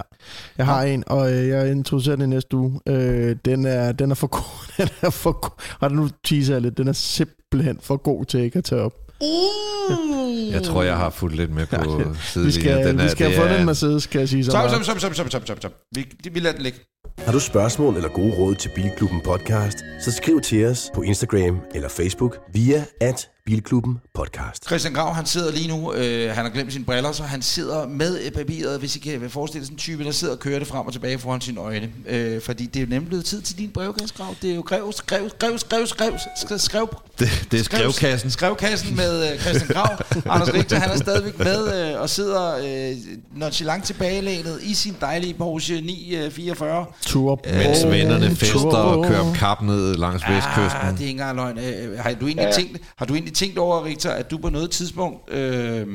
[0.57, 2.80] Jeg har en, og øh, jeg introducerer den næste uge.
[2.88, 4.68] Øh, den, er, den er for god.
[4.78, 5.51] Den er for god.
[5.80, 6.78] Og nu teaser jeg lidt.
[6.78, 8.93] Den er simpelthen for god til ikke at tage op.
[9.22, 10.53] Uh!
[10.53, 12.51] Jeg tror, jeg har fulgt lidt med på Vi sidelinjen.
[12.61, 14.51] skal, Den vi er- skal have det fundet er- en Mercedes, kan jeg sige så
[14.51, 14.86] Stop, meget.
[14.86, 15.72] stop, stop, stop, stop, stop, stop, stop.
[15.95, 16.80] Vi, vi lader den ligge.
[17.26, 21.59] Har du spørgsmål eller gode råd til Bilklubben Podcast, så skriv til os på Instagram
[21.76, 24.66] eller Facebook via at Bilklubben Podcast.
[24.66, 27.88] Christian Grav, han sidder lige nu, øh, han har glemt sine briller, så han sidder
[27.88, 30.68] med øh, papiret, hvis I kan forestille sådan en type, der sidder og kører det
[30.68, 31.89] frem og tilbage foran sine øjne.
[32.08, 34.36] Øh, fordi det er jo nemlig blevet tid til din brevkasse, Grav.
[34.41, 36.88] Det er jo grev, skrev, skrev, skrev, skrev, skrev, skrev,
[37.20, 38.32] Det, det er skrev- skrevkassen.
[38.32, 39.97] Skrevkassen med øh, Christian Grav.
[40.36, 42.58] Anders Richter, han er stadigvæk med øh, og sidder
[42.91, 42.97] øh,
[43.36, 46.86] nonchalant tilbagelænet i sin dejlige Porsche 944.
[47.02, 47.39] Tur.
[47.54, 50.82] Mens vennerne fester og kører kap ned langs vestkysten.
[50.82, 51.58] Ah, det er ikke engang løgn.
[51.58, 52.47] Øh, har, du egentlig ja.
[52.47, 52.52] Ja.
[52.52, 55.34] tænkt, har du egentlig tænkt over, Rita, at du på noget tidspunkt...
[55.34, 55.88] Øh,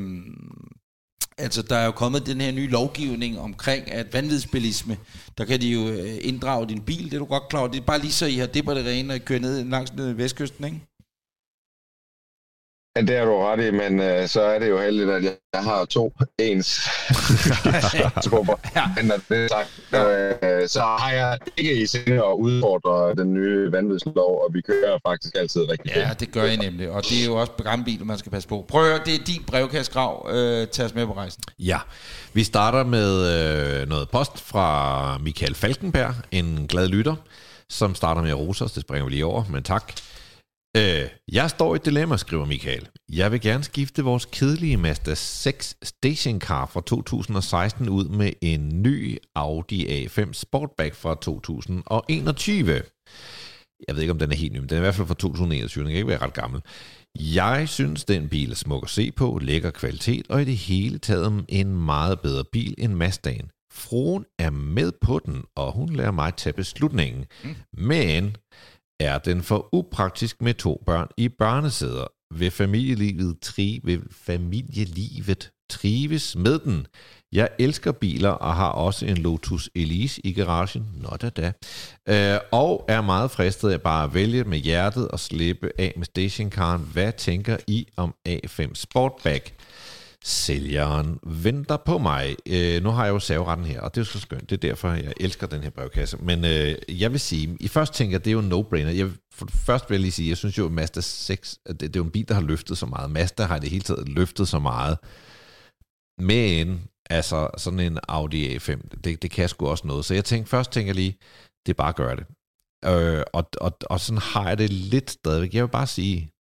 [1.39, 4.97] altså, der er jo kommet den her nye lovgivning omkring, at vanvidsbilisme,
[5.39, 7.69] der kan de jo øh, inddrage din bil, det er du godt klar over.
[7.69, 9.93] Det er bare lige så, I har det på det rene og kører ned langs
[9.93, 10.81] ned vestkysten, ikke?
[12.97, 15.33] Ja, det er du ret i, men øh, så er det jo heldigt, at jeg,
[15.55, 16.81] jeg har to ens
[18.25, 18.55] trupper.
[18.77, 18.83] Ja.
[18.97, 23.35] Men når det er sagt, øh, så har jeg ikke i sinde at udfordre den
[23.35, 27.23] nye vanvidslov, og vi kører faktisk altid rigtig Ja, det gør I nemlig, og det
[27.23, 28.65] er jo også gamle biler, man skal passe på.
[28.69, 30.29] Prøv at høre, det er din brevkassegrav.
[30.31, 31.43] Øh, tag os med på rejsen.
[31.59, 31.79] Ja,
[32.33, 33.11] vi starter med
[33.81, 37.15] øh, noget post fra Michael Falkenberg, en glad lytter,
[37.69, 38.73] som starter med at rose os.
[38.73, 39.93] Det springer vi lige over, men tak.
[40.77, 42.89] Øh, jeg står i et dilemma, skriver Michael.
[43.13, 49.19] Jeg vil gerne skifte vores kedelige Mazda 6 stationcar fra 2016 ud med en ny
[49.35, 52.83] Audi A5 Sportback fra 2021.
[53.89, 55.15] Jeg ved ikke, om den er helt ny, men den er i hvert fald fra
[55.15, 55.85] 2021.
[55.85, 56.61] Den kan ikke være ret gammel.
[57.19, 60.99] Jeg synes, den bil er smuk at se på, lækker kvalitet, og i det hele
[60.99, 63.51] taget en meget bedre bil end Mazdaen.
[63.73, 67.25] Fruen er med på den, og hun lærer mig tage beslutningen.
[67.73, 68.37] Men
[69.01, 72.07] er den for upraktisk med to børn i børnesæder?
[72.35, 76.87] Vil familielivet, tri, vil familielivet trives med den?
[77.33, 80.87] Jeg elsker biler og har også en Lotus Elise i garagen.
[81.03, 81.53] Nå da da.
[82.09, 86.05] Øh, og er meget fristet af bare at vælge med hjertet og slippe af med
[86.05, 86.89] stationcaren.
[86.93, 89.53] Hvad tænker I om A5 Sportback?
[90.29, 92.37] Sælgeren venter på mig.
[92.47, 94.51] Øh, nu har jeg jo saveretten her, og det er jo så skønt.
[94.51, 96.17] Det er derfor, jeg elsker den her brevkasse.
[96.17, 98.89] Men øh, jeg vil sige, i først tænker det er jo en no-brainer.
[98.89, 101.95] Jeg, for først vil jeg lige sige, jeg synes jo, at Mazda 6, at det,
[101.95, 103.11] det er jo en bil, der har løftet så meget.
[103.11, 104.99] Mazda har i det hele taget løftet så meget.
[106.21, 110.05] Men altså, sådan en Audi A5, det, det kan sgu også noget.
[110.05, 111.19] Så jeg tænkte, først tænker jeg lige,
[111.67, 112.27] det er bare at gøre det.
[112.85, 115.55] Øh, og, og, og sådan har jeg det lidt stadigvæk.
[115.55, 116.31] Jeg vil bare sige,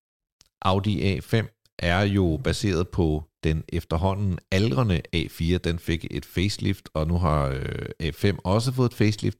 [0.62, 5.56] Audi A5 er jo baseret på den efterhånden aldrende A4.
[5.56, 9.38] Den fik et facelift, og nu har øh, A5 også fået et facelift.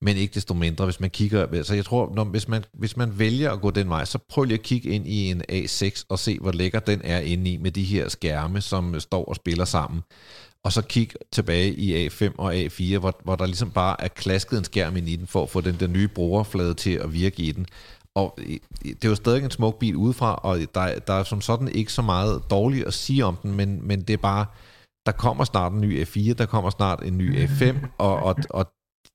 [0.00, 1.62] Men ikke desto mindre, hvis man kigger...
[1.62, 4.44] Så jeg tror, når, hvis, man, hvis man vælger at gå den vej, så prøv
[4.44, 7.56] lige at kigge ind i en A6 og se, hvor lækker den er inde i
[7.56, 10.02] med de her skærme, som øh, står og spiller sammen.
[10.64, 14.58] Og så kig tilbage i A5 og A4, hvor, hvor der ligesom bare er klasket
[14.58, 17.42] en skærm ind i den, for at få den der nye brugerflade til at virke
[17.42, 17.66] i den.
[18.16, 18.38] Og
[18.82, 21.92] det er jo stadig en smuk bil udefra, og der, der er som sådan ikke
[21.92, 24.46] så meget dårligt at sige om den, men, men det er bare,
[25.06, 28.66] der kommer snart en ny A4, der kommer snart en ny A5, og, og, og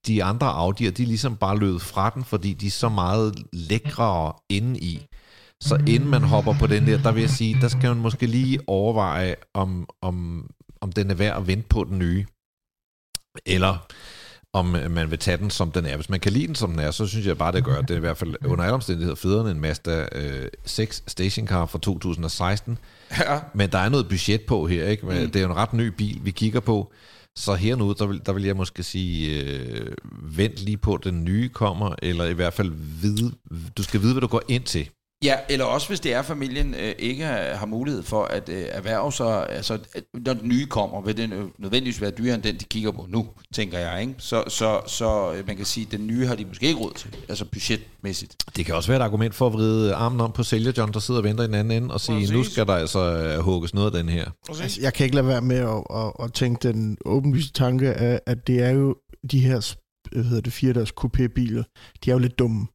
[0.08, 3.44] de andre Audi'er, de er ligesom bare løbet fra den, fordi de er så meget
[3.54, 5.06] lækrere inde i.
[5.64, 8.26] Så inden man hopper på den der, der vil jeg sige, der skal man måske
[8.26, 10.48] lige overveje, om, om,
[10.82, 12.26] om den er værd at vente på den nye.
[13.46, 13.88] Eller
[14.54, 15.96] om øh, man vil tage den, som den er.
[15.96, 17.82] Hvis man kan lide den, som den er, så synes jeg bare, det gør.
[17.82, 21.66] Det er i hvert fald under alle omstændigheder federe end en Mazda øh, 6 stationcar
[21.66, 22.78] fra 2016.
[23.20, 23.40] Ja.
[23.54, 25.06] Men der er noget budget på her, ikke?
[25.06, 26.92] Men Det er jo en ret ny bil, vi kigger på.
[27.36, 29.92] Så hernede, der vil, der vil jeg måske sige, øh,
[30.22, 32.72] vent lige på, at den nye kommer, eller i hvert fald
[33.02, 33.32] vide,
[33.78, 34.90] du skal vide, hvad du går ind til.
[35.24, 38.50] Ja, eller også hvis det er, at familien øh, ikke har, har mulighed for at
[38.50, 42.36] øh, erhverve sig, altså at, når den nye kommer, vil den øh, nødvendigvis være dyrere
[42.36, 44.02] end den, de kigger på nu, tænker jeg.
[44.02, 44.14] Ikke?
[44.18, 46.94] Så, så, så øh, man kan sige, at den nye har de måske ikke råd
[46.94, 48.36] til, altså budgetmæssigt.
[48.56, 51.00] Det kan også være et argument for at vride armen om på sælger John, der
[51.00, 53.74] sidder og venter i den anden ende, og sige, nu skal der altså øh, hugges
[53.74, 54.26] noget af den her.
[54.50, 58.20] Altså, jeg kan ikke lade være med at, at, at tænke den åbenlyse tanke af,
[58.26, 58.96] at det er jo
[59.32, 59.76] de her
[60.12, 61.64] hvad hedder det, firedørs coupé-biler,
[62.06, 62.68] de er jo lidt dumme.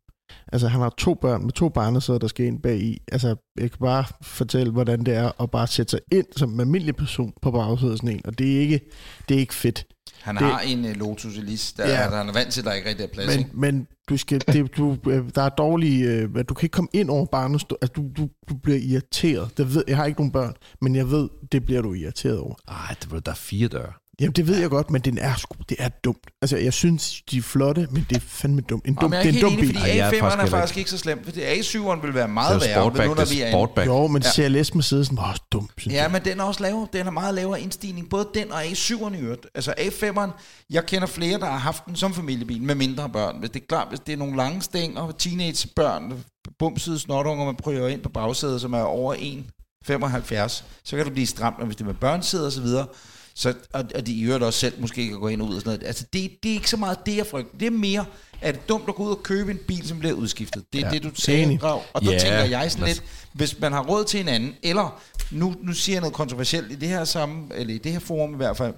[0.52, 2.98] Altså, han har to børn med to barnesæder, der skal ind bag i.
[3.12, 3.28] Altså,
[3.60, 6.96] jeg kan bare fortælle, hvordan det er at bare sætte sig ind som en almindelig
[6.96, 8.80] person på bagsædet sådan en, og det er ikke,
[9.28, 9.86] det er ikke fedt.
[10.22, 11.92] Han Det- har en uh, Lotus Elise, der, Ja.
[12.10, 13.28] der han er vant til, at der ikke rigtig er plads.
[13.28, 13.50] Men, ikke?
[13.56, 17.10] men du skal, det, du, øh, der er dårlige, øh, du kan ikke komme ind
[17.10, 19.58] over barnet, altså, du, du, du bliver irriteret.
[19.58, 22.54] Det ved, jeg har ikke nogen børn, men jeg ved, det bliver du irriteret over.
[22.68, 23.92] Ej, det var der er fire døre.
[24.20, 26.18] Jamen, det ved jeg godt, men den er sgu, det er dumt.
[26.42, 28.84] Altså, jeg synes, de er flotte, men det er fandme dumt.
[28.86, 29.74] En dum, Jamen, jeg er det er ikke en dum bil.
[29.76, 32.22] fordi Ej, jeg er A5'eren faktisk er faktisk ikke så slemt, fordi A7'eren vil være
[32.26, 33.86] Det meget er jo værre, sportback, nu, når det vi er er sportback.
[33.86, 34.30] Jo, men Ja.
[34.30, 36.10] CLS Mercedesen var også dum, synes Ja, jeg.
[36.12, 36.88] men den er også lavere.
[36.92, 38.10] Den har meget lavere indstigning.
[38.10, 39.46] Både den og A7'eren i øvrigt.
[39.54, 40.30] Altså A5'eren,
[40.70, 43.36] jeg kender flere, der har haft den som familiebil med mindre børn.
[43.38, 46.24] Hvis det er klart, hvis det er nogle lange stænger, teenagebørn,
[46.58, 51.26] bumsede snotunger, man prøver ind på bagsædet, som er over 1,75, så kan du blive
[51.26, 52.86] stramt, og hvis det er med børnsæde og så videre,
[53.34, 55.60] så, og, og de i øvrigt også selv måske kan gå ind og ud og
[55.60, 55.86] sådan noget.
[55.86, 57.58] Altså, det, det er ikke så meget det, jeg frygter.
[57.58, 58.04] Det er mere,
[58.40, 60.64] at det dumt at gå ud og købe en bil, som bliver udskiftet.
[60.72, 61.60] Det er Ja, det, du sagde, enig.
[61.60, 61.82] Grav.
[61.92, 65.02] Og der Ja, tænker jeg sådan lidt, hvis man har råd til en anden, eller
[65.30, 68.34] nu, nu siger jeg noget kontroversielt i det her sammen, eller i det her forum
[68.34, 68.74] i hvert fald,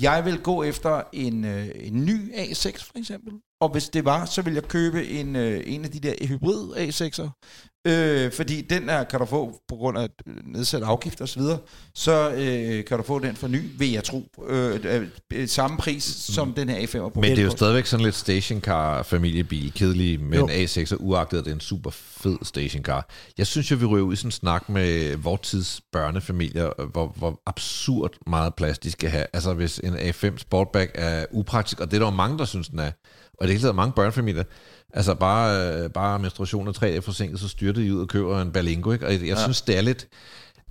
[0.00, 4.24] jeg vil gå efter en, øh, en ny A6 for eksempel, og hvis det var,
[4.24, 7.30] så vil jeg købe en, øh, en af de der hybrid A6'er,
[7.86, 10.08] øh, fordi den er, kan du få på grund af
[10.44, 11.58] nedsat afgift og så videre,
[11.94, 15.76] så øh, kan du få den for ny, vil jeg tro, øh, øh, øh, samme
[15.76, 17.20] pris som den her A5'er på.
[17.20, 20.46] Men det er jo stadigvæk sådan lidt stationcar familiebil, kedelig, men Jo.
[20.46, 23.08] A6 er uagtet, at det er en super fed stationcar.
[23.38, 27.12] Jeg synes jo, vi ryger ud i sådan en snak med vores tids børnefamilier, hvor,
[27.16, 29.26] hvor absurd meget plads de skal have.
[29.32, 32.68] Altså hvis en A5 Sportback er upraktisk, og det er der jo mange, der synes,
[32.68, 32.90] den er,
[33.40, 34.44] og det er hele taget mange børnefamilier,
[34.94, 38.42] altså bare, øh, bare menstruation og tre dage forsinket, så styrter de ud og køber
[38.42, 39.06] en Berlingo, ikke?
[39.06, 39.42] Og jeg, ja.
[39.42, 40.08] synes, det er lidt...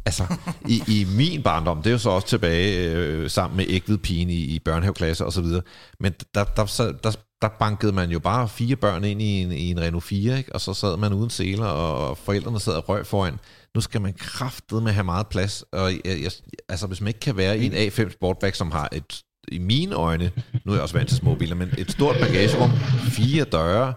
[0.06, 0.24] Altså,
[0.68, 4.30] i, i min barndom, det er jo så også tilbage øh, sammen med ægved pigen
[4.30, 5.62] i, i børnehaveklasse og så videre,
[6.00, 7.12] men der, der, der, der,
[7.42, 10.56] der bankede man jo bare fire børn ind i en, i en Renault 4, ikke?
[10.56, 13.40] og så sad man uden seler, og forældrene sad og røg foran.
[13.76, 16.32] Nu skal man kraftedeme med have meget plads, og jeg, jeg,
[16.70, 19.96] altså hvis man ikke kan være i en A5 Sportback, som har et, i mine
[19.96, 20.32] øjne,
[20.66, 22.72] nu er jeg også vant til små biler, men et stort bagagerum,
[23.12, 23.94] fire døre,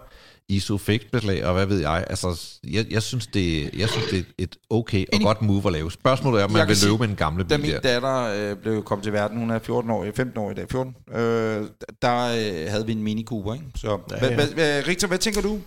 [0.49, 2.05] isofix-beslag, og hvad ved jeg.
[2.09, 5.25] Altså, jeg, jeg, synes, det, jeg synes, det er et okay og Enig.
[5.25, 5.91] godt move at lave.
[5.91, 7.79] Spørgsmålet er, om man vil sige, løbe med en gamle Da bil min der.
[7.79, 10.95] datter øh, blev kommet til verden, hun er 14 år, 15 år i dag, 14,
[11.09, 11.15] øh,
[12.01, 13.65] der øh, havde vi en Mini Cooper, ikke?
[13.75, 14.35] Så, ja, Ja, ja.
[14.35, 15.59] Hva, hva, Richter, hvad tænker du?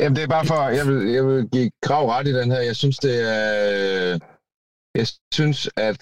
[0.00, 2.60] Jamen, det er bare for, jeg vil, jeg vil give Grav ret i den her.
[2.60, 4.18] Jeg synes, det er...
[4.94, 5.96] Jeg synes, at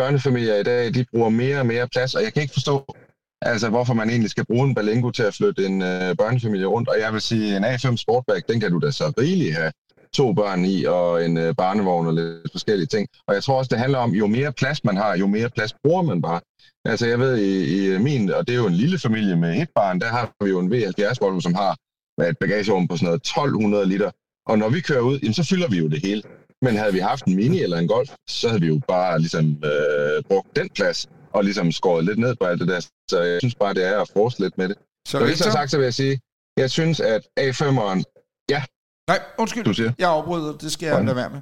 [0.00, 2.94] børnefamilier i dag, de bruger mere og mere plads, og jeg kan ikke forstå,
[3.42, 6.88] altså, hvorfor man egentlig skal bruge en Balengo til at flytte en øh, børnefamilie rundt.
[6.88, 9.72] Og jeg vil sige, en A5 Sportback, den kan du da så rigeligt have
[10.14, 13.08] to børn i, og en øh, barnevogn og lidt forskellige ting.
[13.26, 15.72] Og jeg tror også, det handler om, jo mere plads man har, jo mere plads
[15.84, 16.40] bruger man bare.
[16.84, 17.50] Altså jeg ved, i,
[17.94, 20.50] i min, og det er jo en lille familie med et barn, der har vi
[20.50, 21.72] jo en V70 Volvo, som har
[22.30, 24.10] et bagagerum på sådan noget 1200 liter.
[24.46, 26.22] Og når vi kører ud, jamen, så fylder vi jo det hele.
[26.62, 29.64] Men havde vi haft en Mini eller en Golf, så havde vi jo bare ligesom
[29.64, 32.80] øh, brugt den plads, og ligesom skåret lidt ned på alt det der.
[33.10, 34.76] Så jeg synes bare, det er at forske lidt med det.
[35.08, 36.20] Så Når det så sagt, så vil jeg sige,
[36.56, 38.02] jeg synes, at A5'eren,
[39.10, 41.06] Nej, undskyld, du siger, jeg afbryder, det skal jeg Hvordan?
[41.06, 41.40] lade være med.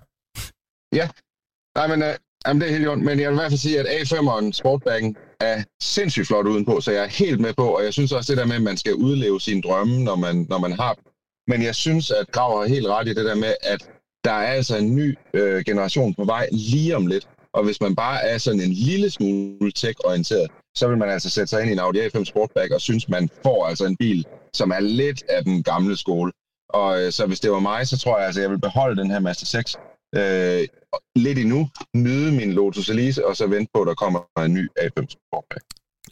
[1.79, 2.15] Nej, men uh,
[2.47, 3.05] jamen, det er helt orden.
[3.05, 6.91] Men jeg vil i hvert fald sige, at A5'eren Sportbacken er sindssygt flot udenpå, så
[6.93, 8.95] jeg er helt med på, og jeg synes også det der med, at man skal
[8.95, 11.05] udleve sine drømme, når man, når man har dem.
[11.51, 13.91] Men jeg synes, at Grav har helt ret i det der med, at
[14.25, 17.29] der er altså en ny øh, generation på vej lige om lidt.
[17.53, 21.47] Og hvis man bare er sådan en lille smule tech-orienteret, så vil man altså sætte
[21.47, 24.71] sig ind i en Audi A5 Sportback og synes, man får altså en bil, som
[24.71, 26.33] er lidt af den gamle skole.
[26.69, 29.11] Og øh, så hvis det var mig, så tror jeg altså, jeg vil beholde den
[29.11, 29.77] her Mazda 6
[30.15, 30.69] øh,
[31.17, 34.69] lidt endnu, nyde min Lotus Elise, og så vente på, at der kommer en ny
[34.81, 35.65] A5 Sportback.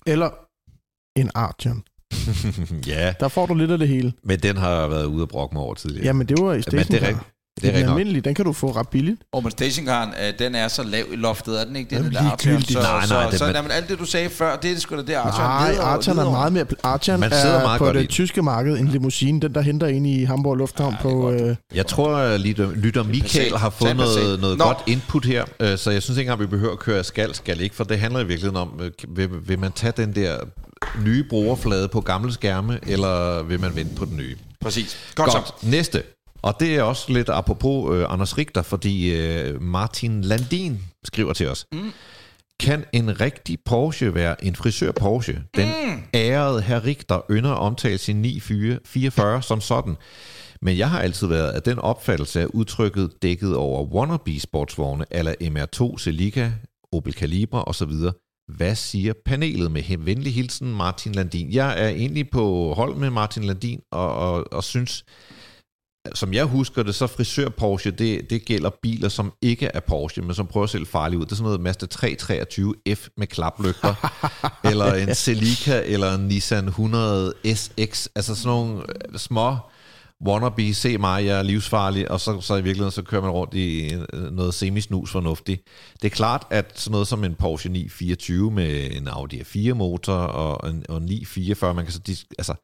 [0.06, 0.30] Eller
[1.16, 1.82] en Artian.
[2.94, 4.12] ja, Der får du lidt af det hele.
[4.22, 6.04] men den har været ude og brokke mig over tidligere.
[6.06, 7.35] Jamen, det var i men det er rigtigt.
[7.62, 9.20] Det er Den almindelige, den kan du få ret billigt.
[9.32, 11.90] Og men stationcaren, øh, den er så lav i loftet, er den ikke?
[11.90, 12.72] Det, Det er den der ligegyldigt.
[12.72, 14.80] Så, Nej, nej, så, det- så, men- jamen, alt det, du sagde før, det er
[14.80, 16.64] sgu da det, Arteon Nej, Archon er meget mere...
[17.18, 18.12] Man sidder er meget på godt i det den.
[18.12, 21.30] tyske marked en limousine, den der henter ind i Hamburg Lufthavn Ja, det på...
[21.32, 24.64] Øh, Jeg tror, at lytter, lytter Michael har fået noget, noget Nå.
[24.64, 27.60] godt input her, øh, så jeg synes ikke engang, vi behøver at køre skal, skal
[27.60, 30.36] ikke, for det handler i virkeligheden om, øh, vil, vil man tage den der
[31.04, 34.36] nye brugerflade på gamle skærme, eller vil man vente på den nye?
[34.60, 34.96] Præcis.
[35.14, 35.46] Godt, Godt.
[35.46, 35.52] så.
[35.52, 35.70] Godt.
[35.70, 36.02] Næste.
[36.46, 41.48] Og det er også lidt apropos øh, Anders Richter, fordi øh, Martin Landin skriver til
[41.48, 41.66] os.
[41.72, 41.92] Mm.
[42.60, 45.42] Kan en rigtig Porsche være en frisør Porsche?
[45.56, 46.02] Den mm.
[46.14, 49.96] ærede herr Richter ynder at omtale sin 944 som sådan.
[50.62, 55.34] Men jeg har altid været af den opfattelse af udtrykket dækket over wannabe sportsvogne, eller
[55.42, 56.52] MR2 Celica,
[56.92, 57.92] Opel Calibra osv.
[58.56, 61.52] Hvad siger panelet med venlig hilsen Martin Landin?
[61.52, 65.04] Jeg er egentlig på hold med Martin Landin og, og, og synes,
[66.14, 70.22] som jeg husker det, så frisør Porsche, det, det gælder biler, som ikke er Porsche,
[70.22, 71.24] men som prøver at se farligt ud.
[71.24, 73.94] Det er sådan noget Mazda 323 F med klaplygter,
[74.70, 79.56] eller en Celica, eller en Nissan 100 SX, altså sådan nogle øh, små
[80.24, 83.54] wannabe, se mig, jeg er livsfarlig, og så, så i virkeligheden så kører man rundt
[83.54, 85.62] i øh, noget semisnus fornuftigt.
[86.02, 90.14] Det er klart, at sådan noget som en Porsche 924 med en Audi A4 motor
[90.14, 92.54] og en, og en 944, man kan så, dis- altså,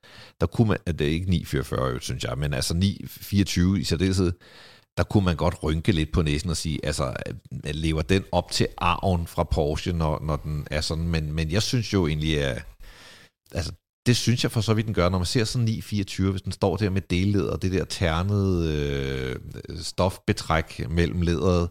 [0.41, 4.33] der kunne man, det er ikke 944, jo, synes jeg, men altså 924 i særdeleshed,
[4.97, 7.35] der kunne man godt rynke lidt på næsen og sige, altså, øh,
[7.75, 11.63] lever den op til arven fra Porsche, når, når den er sådan, men, men jeg
[11.63, 12.65] synes jo egentlig, at
[13.53, 13.73] altså,
[14.07, 16.53] det synes jeg for så vidt den gør, når man ser sådan 924, hvis den
[16.53, 19.37] står der med delled og det der ternede øh,
[19.83, 21.69] stofbetræk mellem lederet,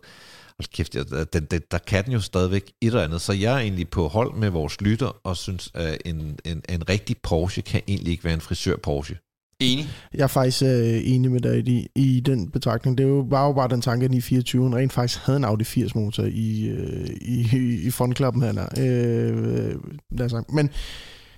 [0.62, 3.22] Hold kæft, jeg, den, den, der kan den jo stadigvæk et eller andet.
[3.22, 6.90] Så jeg er egentlig på hold med vores lytter, og synes, at en, en, en
[6.90, 9.18] rigtig Porsche kan egentlig ikke være en frisør Porsche.
[9.60, 9.90] Enig.
[10.14, 12.98] Jeg er faktisk øh, enig med dig i, i den betragtning.
[12.98, 16.24] Det var jo bare den tanke, at 924 rent faktisk havde en Audi 80 motor
[16.24, 18.52] i, øh, i, i, i frontklappen her.
[18.78, 19.76] Øh,
[20.12, 20.44] lad os sige.
[20.50, 20.70] Men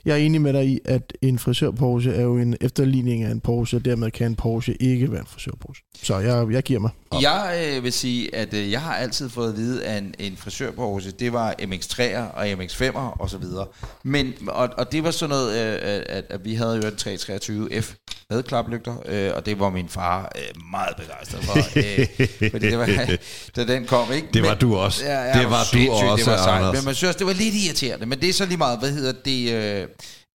[0.05, 3.31] jeg er enig med dig i, at en frisør Porsche er jo en efterligning af
[3.31, 5.85] en Porsche, og dermed kan en Porsche ikke være en frisør Porsche.
[6.03, 6.91] Så jeg, jeg giver mig.
[7.21, 10.37] Jeg øh, vil sige, at øh, jeg har altid fået at vide, at en, en
[10.37, 13.67] frisør på Aarhus, det var MX3'er og MX5'er og så videre.
[14.03, 17.95] Men, og, og det var sådan noget, øh, at, at vi havde jo en 323F
[18.29, 21.57] med klaplygter, øh, og det var min far øh, meget begejstret for.
[21.75, 22.07] Øh,
[22.51, 22.85] fordi det var,
[23.55, 24.27] da den kom, ikke?
[24.33, 25.03] Det var du også.
[25.03, 26.75] Det var du også, det var sejt.
[26.75, 28.05] Men man synes det var lidt irriterende.
[28.05, 29.51] Men det er så lige meget, hvad hedder det...
[29.53, 29.87] Øh,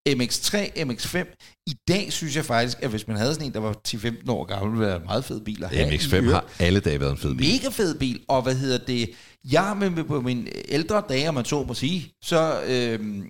[0.09, 1.62] MX3, MX5.
[1.66, 4.44] I dag synes jeg faktisk, at hvis man havde sådan en, der var 10-15 år
[4.44, 5.94] gammel, ville være en meget fed bil at have.
[5.94, 6.32] i MX-5 øvrigt.
[6.32, 7.46] har alle dage været en fed bil.
[7.53, 9.11] Mega fed bil, og hvad hedder det?
[9.53, 13.28] Jeg med, med på mine ældre dage, om man så må sige, så øhm,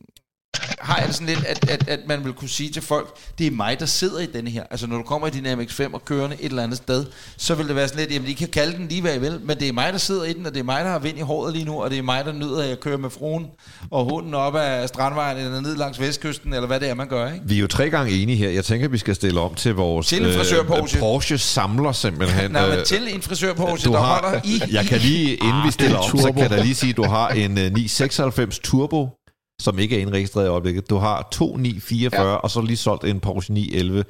[0.89, 3.47] har jeg det sådan lidt, at, at, at man vil kunne sige til folk, det
[3.47, 4.63] er mig, der sidder i denne her.
[4.71, 7.69] Altså når du kommer i din MX-5 og kørende et eller andet sted, så vil
[7.69, 9.69] det være sådan lidt, jamen I kan kalde den lige hvad I vil, men det
[9.69, 11.53] er mig, der sidder i den, og det er mig, der har vind i håret
[11.53, 13.47] lige nu, og det er mig, der nyder, at jeg kører med fruen
[13.91, 17.33] og hunden op ad Strandvejen, eller ned langs Vestkysten, eller hvad det er, man gør,
[17.33, 17.45] ikke?
[17.49, 18.51] Vi er jo tre gange enige her.
[18.51, 20.99] Jeg tænker, vi skal stille om til vores Til en frisør Porsche.
[20.99, 22.51] Porsche samler simpelthen.
[22.59, 24.63] Nej, men Øh, til en frisør Porsche, du der har, holder i...
[24.73, 26.97] jeg kan lige, inden vi stiller det er op, så kan jeg lige sige, at
[26.97, 29.09] du har en øh, 996 Turbo,
[29.61, 30.91] som ikke er indregistreret i øjeblikket.
[30.91, 32.35] Du har to 944, ja.
[32.35, 34.05] og så lige solgt en Porsche 911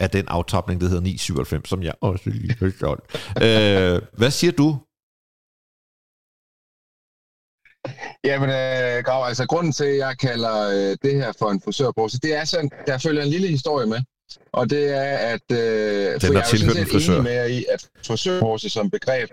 [0.00, 3.04] af den aftopning, der hedder 997, som jeg også lige har solgt.
[3.44, 4.78] øh, hvad siger du?
[8.24, 11.90] Jamen, øh, Grav, altså grunden til, at jeg kalder øh, det her for en frisør
[11.90, 14.00] Porsche, det er sådan, der følger en lille historie med.
[14.52, 17.32] Og det er, at øh, for har jeg er jo sådan en set enig med
[17.32, 19.30] jer i, at frisør Porsche som begreb...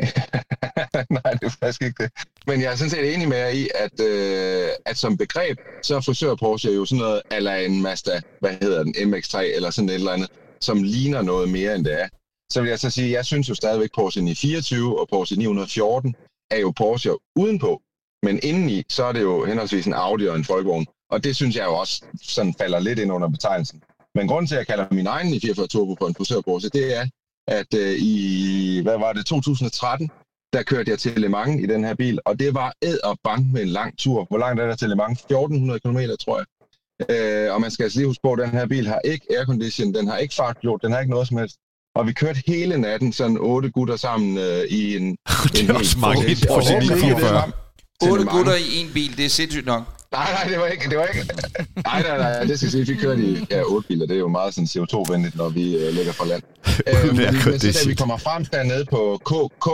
[1.16, 2.10] Nej, det er faktisk ikke det.
[2.46, 5.96] Men jeg er sådan set enig med jer i, at, øh, at som begreb, så
[5.96, 9.88] er frisør Porsche jo sådan noget, eller en Mazda, hvad hedder den, MX-3, eller sådan
[9.88, 10.30] et eller andet,
[10.60, 12.08] som ligner noget mere, end det er.
[12.52, 16.14] Så vil jeg så sige, jeg synes jo stadigvæk Porsche 924 og Porsche 914
[16.50, 17.82] er jo Porsche udenpå.
[18.22, 20.86] Men indeni, så er det jo henholdsvis en Audi og en Folkevogn.
[21.10, 23.82] Og det synes jeg jo også sådan falder lidt ind under betegnelsen.
[24.14, 26.96] Men grunden til, at jeg kalder min egen 944 Turbo på en frisør Porsche, det
[26.96, 27.06] er,
[27.48, 30.10] at øh, i, hvad var det, 2013,
[30.54, 33.18] der kørte jeg til Le Mans i den her bil, og det var ed og
[33.24, 34.26] bank med en lang tur.
[34.28, 35.18] Hvor langt er der til Le Mans?
[35.20, 36.46] 1400 km, tror jeg.
[37.10, 39.94] Øh, og man skal altså lige huske på, at den her bil har ikke aircondition,
[39.94, 41.56] den har ikke fartpilot, den har ikke noget som helst.
[41.94, 45.16] Og vi kørte hele natten, sådan otte gutter sammen øh, i en...
[45.52, 47.52] Det en er også mange Porsche 944.
[48.10, 49.82] 8 gutter i en bil, det er sindssygt nok.
[50.12, 51.28] Nej, nej, det var ikke, det var ikke.
[51.84, 54.06] Nej, nej, nej, det skal sige, vi kørte i ja, otte biler.
[54.06, 56.42] Det er jo meget sådan CO2-venligt, når vi øh, ligger for land.
[56.86, 59.32] Øh, men, men så da vi kommer frem dernede på K,
[59.64, 59.68] K,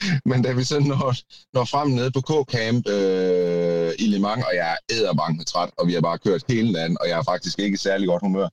[0.30, 1.14] men da vi så når,
[1.54, 5.86] når frem nede på K-camp øh, i Le Mans, og jeg er æderbankende træt, og
[5.86, 8.48] vi har bare kørt hele natten, og jeg er faktisk ikke i særlig godt humør.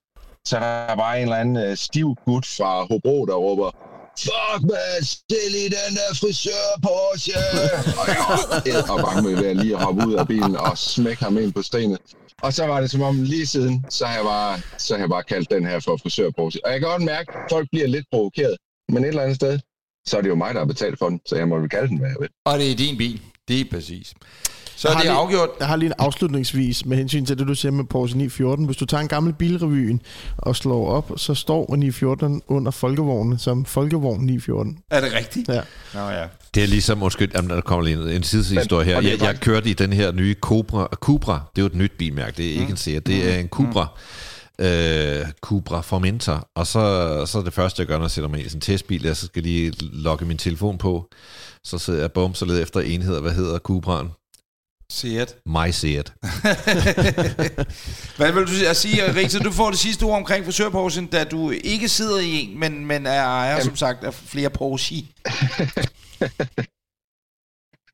[0.45, 3.71] så er der bare en eller anden øh, stiv gut fra Hobro, der råber,
[4.19, 7.39] Fuck, man, stil i den der frisør Porsche!
[7.99, 8.05] og
[8.65, 11.53] jeg var bange med at lige at hoppe ud af bilen og smække ham ind
[11.53, 11.99] på stenet.
[12.41, 15.09] Og så var det som om lige siden, så har jeg bare, så har jeg
[15.09, 16.65] bare kaldt den her for frisør Porsche.
[16.65, 18.57] Og jeg kan godt mærke, at folk bliver lidt provokeret.
[18.89, 19.59] Men et eller andet sted,
[20.08, 21.88] så er det jo mig, der har betalt for den, så jeg må vel kalde
[21.88, 22.30] den, hvad jeg vil.
[22.45, 23.22] Og det er din bil.
[23.47, 24.14] Det er præcis.
[24.78, 25.49] Så er har det lige- afgjort.
[25.60, 28.66] Jeg har lige en afslutningsvis med hensyn til det, du siger med Porsche 914.
[28.66, 30.01] Hvis du tager en gammel bilrevyen
[30.38, 34.78] og slår op, så står 914 under folkevognen som folkevogn 914.
[34.91, 35.49] Er det rigtigt?
[35.49, 35.62] Ja.
[35.93, 36.26] Nå ja.
[36.56, 38.97] Det er ligesom, undskyld, jamen, der kommer lige en, en sidehistorie her.
[38.97, 40.88] er Jeg, jeg kørte i den her nye Cobra.
[40.91, 43.47] Cobra, det er jo et nyt bilmærke, det er ikke en Seat, det er en
[43.47, 43.88] Cobra.
[44.60, 46.49] Øh, Cobra Formentor.
[46.56, 48.62] Og så, så er det første, jeg gør, når jeg sætter mig i sådan en
[48.62, 51.10] testbil, jeg så skal lige logge min telefon på.
[51.64, 53.22] Så sidder jeg bum, så leder efter enheder.
[53.22, 54.10] Hvad hedder Cubraen?
[54.91, 55.36] Seat.
[55.45, 56.14] My Seat.
[58.18, 59.39] Hvad vil du sige, Rita?
[59.39, 62.86] Du får det sidste ord omkring frisør Porsche, da du ikke sidder i en, men,
[62.86, 64.95] men er ejer, som sagt, af flere Porsche.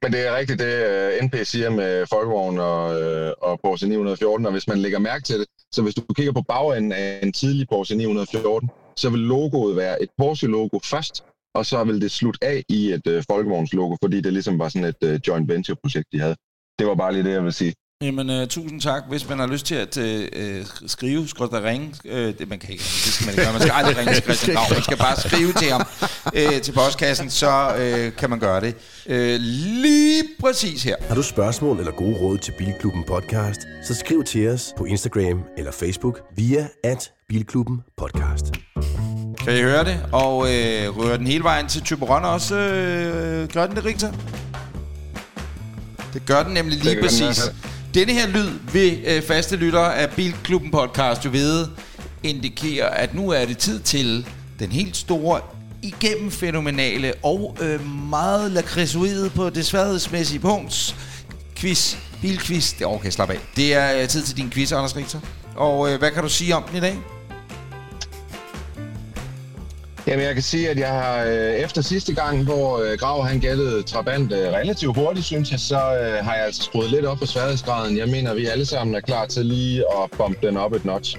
[0.04, 4.46] Men det er rigtigt, det øh, NP siger med Folkevogn og, øh, og Porsche 914,
[4.46, 7.34] og hvis man lægger mærke til det, så hvis du kigger på bagenden af en
[7.34, 11.24] tidlig Porsche 914, så vil logoet være et Porsche-logo først,
[11.56, 14.88] og så vil det slutte af i et øh, Folkevogns-logo, fordi det ligesom var sådan
[14.88, 16.36] et øh, joint venture-projekt, de havde.
[16.80, 17.74] Det var bare lige det, jeg vil sige.
[18.02, 19.04] Jamen, uh, tusind tak.
[19.10, 21.94] Hvis man har lyst til at uh, skrive, skal der ringe.
[22.06, 23.54] Uh, det, man kan ikke, det skal man ikke gøre.
[23.54, 24.66] Man skal aldrig ringe til Christian Grav.
[24.72, 25.88] Man skal bare skrive til ham
[26.26, 28.76] uh, til postkassen, så uh, kan man gøre det.
[29.06, 29.42] Uh,
[29.84, 30.96] lige præcis her.
[31.08, 35.44] Har du spørgsmål eller gode råd til Bilklubben Podcast, så skriv til os på Instagram
[35.58, 38.46] eller Facebook via at Bilklubben Podcast.
[39.38, 40.06] Kan I høre det?
[40.12, 42.56] Og uh, rører den hele vejen til Typeron også?
[42.56, 44.12] Uh, gør den det, Richter?
[46.14, 47.34] Det gør den nemlig lige gør den
[47.94, 51.70] denne her lyd vil øh, faste lyttere af Bilklubben podcast jo vide,
[52.24, 54.28] indikerer, at nu er det tid til
[54.60, 55.42] den helt store,
[55.84, 60.96] igennem fænomenale og øh, meget lakridsoide på det sværhedsmæssige punkt.
[61.56, 61.96] Quiz.
[62.22, 62.74] Bilquiz.
[62.74, 63.40] Det okay, slap af.
[63.56, 65.20] Det er øh, tid til din quiz, Anders Richter.
[65.56, 66.98] Og øh, hvad kan du sige om den i dag?
[70.08, 73.40] Jamen, jeg kan sige, at jeg har øh, efter sidste gang, hvor øh, Grav han
[73.40, 77.18] gættede Trabant øh, relativt hurtigt, synes jeg, så øh, har jeg altså skruet lidt op
[77.18, 77.98] på sværhedsgraden.
[77.98, 81.18] Jeg mener, vi alle sammen er klar til lige at bombe den op et notch.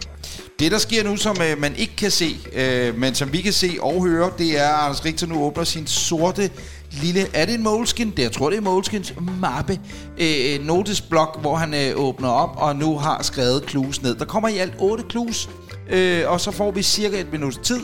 [0.59, 3.53] Det, der sker nu, som øh, man ikke kan se, øh, men som vi kan
[3.53, 6.51] se og høre, det er, at Anders Richter nu åbner sin sorte
[6.91, 7.27] lille...
[7.35, 8.11] Er det en Moleskin?
[8.11, 9.81] Det, jeg tror, det er Moleskins mappe.
[10.19, 14.15] Øh, øh, notesblok, hvor han øh, åbner op og nu har skrevet clues ned.
[14.15, 15.49] Der kommer i alt otte clues,
[15.91, 17.81] øh, og så får vi cirka et minut tid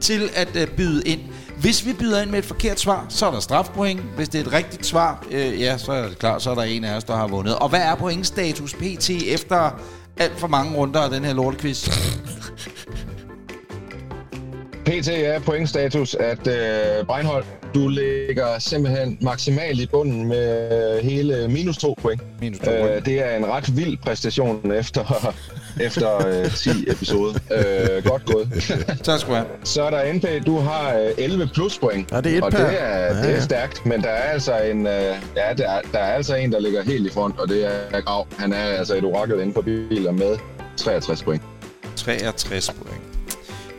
[0.00, 1.20] til at øh, byde ind.
[1.60, 4.00] Hvis vi byder ind med et forkert svar, så er der strafpoint.
[4.16, 6.62] Hvis det er et rigtigt svar, øh, ja, så er det klart, så er der
[6.62, 7.56] en af os, der har vundet.
[7.56, 9.10] Og hvad er pointstatus pt.
[9.10, 9.80] efter
[10.16, 11.88] alt for mange runder af den her lortequiz?
[14.84, 21.76] PT er pointstatus, at øh, Breinholt, du ligger simpelthen maksimalt i bunden med hele minus
[21.76, 22.22] to point.
[22.40, 22.90] Minus to point.
[22.90, 25.34] Øh, det er en ret vild præstation efter,
[25.80, 27.34] efter øh, 10 episoder.
[27.52, 28.48] Øh, godt gået.
[29.04, 29.46] Tak skal du have.
[29.64, 32.12] Så er der NP, du har øh, 11 plus point.
[32.12, 32.58] Ja, det er et og per.
[32.58, 34.92] det er, Ja, det er stærkt, men der er altså en, øh,
[35.36, 38.00] ja, der er, der er altså en, der ligger helt i front, og det er
[38.00, 38.26] Grav.
[38.38, 40.38] Han er altså et orakel inden for biler med
[40.76, 41.42] 63 point.
[41.96, 43.02] 63 point.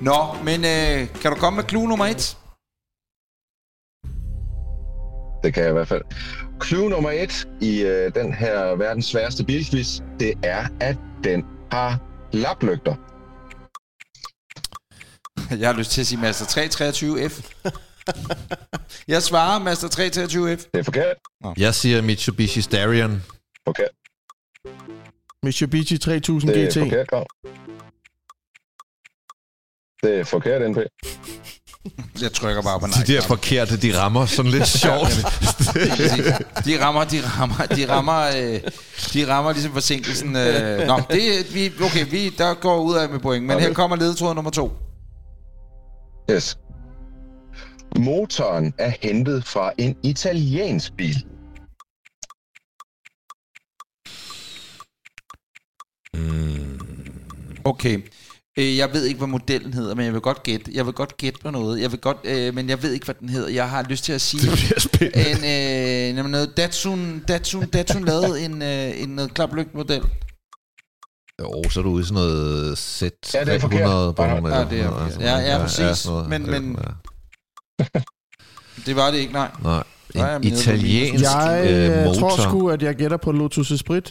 [0.01, 2.37] Nå, men øh, kan du komme med clue nummer et?
[5.43, 6.01] Det kan jeg i hvert fald.
[6.65, 11.99] Clue nummer et i øh, den her verdens sværeste bilquiz, det er, at den har
[12.33, 12.95] laplygter.
[15.61, 17.35] Jeg har lyst til at sige Master 323F.
[19.13, 20.69] Jeg svarer Master 323F.
[20.73, 21.17] Det er forkert.
[21.57, 23.21] Jeg siger Mitsubishi Starion.
[23.67, 23.89] Forkert.
[25.43, 26.73] Mitsubishi 3000 Det er GT.
[26.79, 27.25] forkert, Grav.
[30.03, 30.77] Det er forkert, NP.
[32.21, 33.03] Jeg trykker bare på nej.
[33.07, 35.09] De der forkerte, de rammer sådan lidt sjovt.
[36.65, 38.59] De rammer, de rammer, de rammer, øh,
[39.13, 40.35] de rammer ligesom forsinkelsen.
[40.35, 40.87] Øh.
[40.87, 43.67] Nå, det, vi, okay, vi, der går ud af med point, men Okay.
[43.67, 44.71] her kommer ledetråd nummer to.
[46.31, 46.57] Yes.
[47.99, 51.25] Motoren er hentet fra en italiensk bil.
[57.63, 58.01] Okay.
[58.57, 60.71] Øh, jeg ved ikke, hvad modellen hedder, men jeg vil godt gætte.
[60.73, 61.81] Jeg vil godt gætte på noget.
[61.81, 63.49] Jeg vil godt, øh, men jeg ved ikke, hvad den hedder.
[63.49, 64.41] Jeg har lyst til at sige...
[64.51, 66.09] Det bliver spændende.
[66.09, 70.01] en, øh, noget Datsun, Datsun, Datsun lavede en, øh, en noget klaplygt model.
[71.41, 73.79] Jo, så er du ude i sådan noget sæt Ja, det er forkert.
[73.81, 75.11] 300 på Nej, nogle nej, af- det er forkert.
[75.13, 75.47] sådan Ja, noget.
[75.47, 75.97] ja, præcis.
[75.97, 76.29] sådan noget.
[76.29, 76.77] Men- Det- men-
[77.83, 77.99] ja.
[78.85, 79.51] Det var det ikke, nej.
[79.63, 79.83] Nej,
[80.15, 82.19] jeg en italiensk Jeg øh, øh, motor.
[82.19, 84.09] tror sgu, at jeg gætter på Lotus Esprit.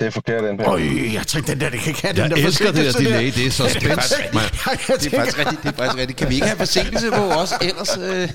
[0.00, 0.80] Det er forkert, den Øj,
[1.12, 3.26] jeg tænkte, den der, det kan ikke have den Jeg der elsker det der delay,
[3.26, 3.86] det er så spændt.
[3.86, 6.18] Jeg Det er faktisk rigtigt, det er faktisk rigtigt.
[6.18, 7.98] Kan vi ikke have forsinkelse på også ellers?
[7.98, 8.28] Øh?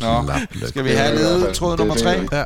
[0.00, 2.28] Nå, skal vi have ledetråd nummer tre?
[2.32, 2.44] ja.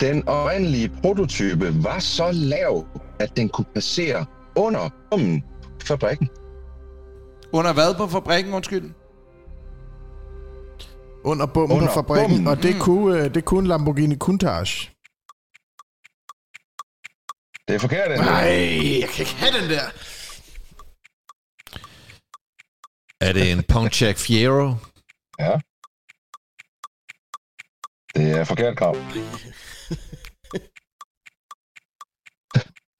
[0.00, 2.86] Den oprindelige prototype var så lav,
[3.20, 4.26] at den kunne passere
[4.56, 5.44] under bommen
[5.84, 6.28] fabrikken.
[7.52, 8.90] Under hvad på fabrikken, undskyld?
[11.24, 12.46] Under bomben Under på fabrikken, bomben.
[12.46, 14.90] og det kunne, øh, det kunne Lamborghini Countach.
[17.68, 19.86] Det er forkert, den Nej, jeg kan ikke have den der.
[23.20, 24.74] Er det en Pontiac Fiero?
[25.38, 25.54] Ja.
[28.14, 28.96] Det er forkert krav.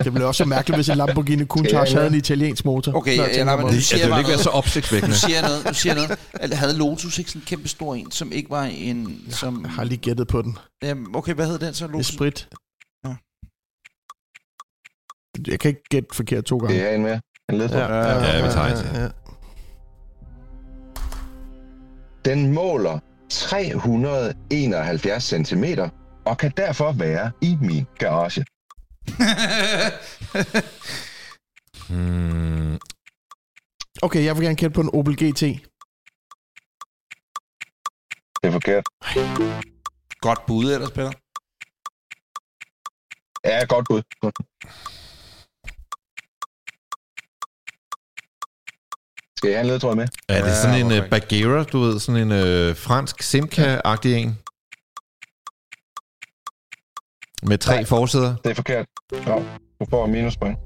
[0.04, 1.90] Det ville også være mærkeligt, hvis en Lamborghini Countach Ja, ja.
[1.94, 2.94] havde en italiensk motor.
[2.94, 4.44] Okay, jeg ja, tænker nej, men du Ja, siger det vil bare ikke være så
[4.50, 4.58] noget.
[4.58, 5.14] opsigtsvækkende.
[5.14, 6.18] Du siger noget, du siger noget.
[6.40, 9.24] Eller Havde Lotus ikke sådan en kæmpe stor en, som ikke var en...
[9.30, 10.58] Som, Jeg har lige gættet på den.
[10.82, 12.10] Jamen, okay, hvad hed den så, Lotus?
[12.10, 12.48] Esprit.
[13.06, 13.14] Ja.
[15.46, 16.74] Jeg kan ikke gætte forkert to gange.
[16.74, 17.20] Det er en mere.
[17.52, 17.78] En ledtråd.
[17.78, 17.96] Ja.
[18.36, 18.86] Ja, vi tager til.
[18.94, 19.08] ja.
[22.24, 22.98] Den måler
[23.30, 25.64] 371 cm
[26.24, 28.44] og kan derfor være i min garage.
[31.88, 32.78] Hmm,
[34.02, 35.40] Okay, jeg vil gerne gætte på en Opel GT.
[38.40, 38.84] Det er forkert.
[40.20, 41.12] Godt bud ellers, Peter.
[43.44, 44.02] Ja, godt bud.
[49.38, 50.08] Skal jeg have en ledtråd med?
[50.28, 54.12] er det Ja, sådan en hvorfor uh, Bagheera, du ved, sådan en uh, fransk Simca-agtig
[54.14, 54.38] en?
[57.44, 57.84] Med tre Nej.
[57.84, 58.34] forsæder?
[58.44, 58.86] Det er forkert.
[59.26, 59.34] Ja,
[59.80, 60.58] du får minuspoint.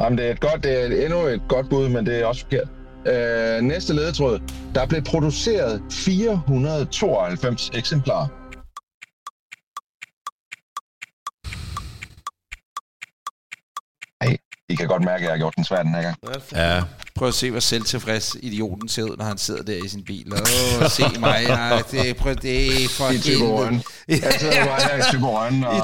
[0.00, 2.42] Jamen, det er et godt, det er endnu et godt bud, men det er også
[2.42, 2.68] forkert.
[3.06, 4.40] Øh, næste ledetråd.
[4.74, 8.26] Der blev produceret 492 eksemplarer.
[14.70, 16.16] I kan godt mærke, at jeg har gjort den svær den her gang.
[16.54, 16.82] Ja.
[17.14, 20.32] Prøv at se, hvor selvtilfreds idioten ser ud, når han sidder der i sin bil.
[20.32, 21.44] Åh, se mig.
[21.48, 23.82] Ja, det, prøv, det er for I Tyberon.
[24.08, 25.64] Jeg sidder bare her i Tyberon.
[25.64, 25.80] Og, I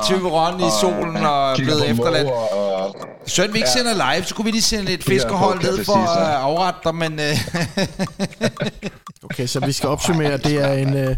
[0.60, 2.28] i solen og kigger blevet efterladt.
[2.28, 3.78] Og, Søren, vi ikke Ja.
[3.78, 7.20] sender live, så kunne vi lige sende et kan ned for at afrette dig, men...
[7.20, 7.38] Øh,
[9.24, 10.36] Okay, så vi skal opsummere.
[10.36, 11.16] Det er en, øh,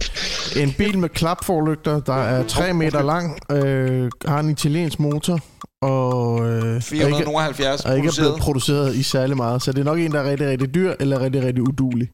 [0.56, 5.38] en bil med klapforlygter, der er 3 meter lang, øh, har en italiensk motor,
[5.86, 8.94] og, øh, er ikke, 470 er ikke blevet produceret.
[8.94, 9.62] i særlig meget.
[9.62, 12.08] Så det er nok en, der er rigtig, rigtig dyr, eller rigtig, rigtig udulig.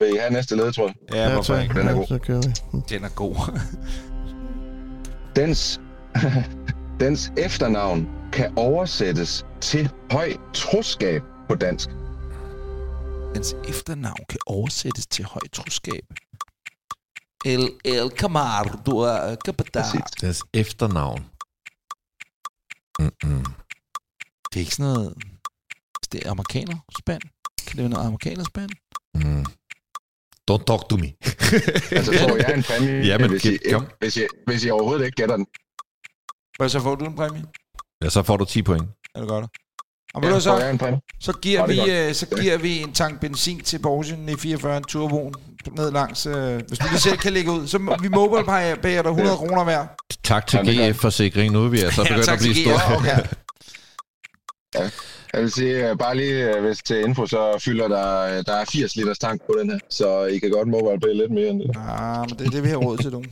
[0.00, 0.90] vil I have næste ledetråd?
[1.12, 1.62] Ja, hvorfor tak.
[1.62, 1.74] ikke?
[1.74, 2.06] Den er Ja, god.
[2.06, 2.78] Så kører vi.
[2.88, 3.36] Den er god.
[5.36, 5.80] Dens,
[7.00, 11.88] dens efternavn kan oversættes til høj troskab på dansk.
[13.34, 16.04] Dens efternavn kan oversættes til højt troskab.
[17.44, 19.06] El, el Camardo
[19.48, 19.82] Capitán.
[19.82, 20.10] Præcis.
[20.20, 21.20] Deres efternavn.
[23.00, 23.44] Mm-mm.
[24.50, 25.14] Det er ikke sådan noget...
[26.12, 27.22] Det er amerikaner spand.
[27.66, 28.70] Kan det være noget amerikaner spand?
[29.14, 29.44] Mm.
[30.50, 31.08] Don't talk to me.
[31.98, 33.86] Altså, får jeg en præmie, Ja, men hvis, I, giv- kom.
[34.00, 35.46] hvis, I, hvis I overhovedet ikke gætter den.
[36.58, 37.44] Hvad så får du en præmie?
[38.02, 38.86] Ja, så får du 10 point.
[39.14, 39.46] Er det godt?
[40.14, 43.60] Og Ja, du så, så giver, vi, er øh, så giver vi en tank benzin
[43.60, 45.34] til Porsche 944 Turboen
[45.76, 46.26] ned langs...
[46.26, 47.66] Øh, hvis du lige selv kan lægge ud.
[47.66, 48.44] Så vi mobile
[48.82, 49.86] payer dig 100 kroner hver.
[50.24, 50.96] Tak til Ja, det godt.
[50.96, 51.52] GF-forsikring.
[51.52, 52.74] Nu er vi altså begyndt tak at blive store.
[52.74, 53.18] GF, okay.
[55.32, 58.64] Jeg vil sige, øh, bare lige øh, hvis til info, så fylder der, der er
[58.64, 61.60] 80 liters tank på den her, så I kan godt mobile pay lidt mere end
[61.60, 61.76] det.
[61.88, 63.22] Ah, men det er det, vi har råd til nu.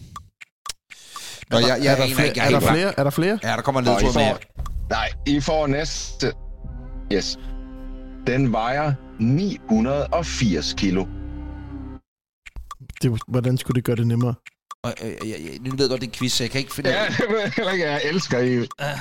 [1.50, 2.92] Nå, jeg, jeg er, der flere, er, der flere?
[2.98, 3.38] er der flere?
[3.42, 4.36] Ja, der kommer en Og I ledtråd mere.
[4.90, 6.32] nej, I får næste.
[7.12, 7.38] Yes.
[8.26, 11.06] Den vejer 980 kilo.
[13.02, 14.34] Det, hvordan skulle det gøre det nemmere?
[14.84, 16.58] Og, øh, jeg, jeg, nu ved jeg godt, det er en quiz, så jeg kan
[16.60, 16.90] ikke finde...
[16.90, 17.78] Ja, det ved jeg.
[17.78, 18.54] Jeg elsker I.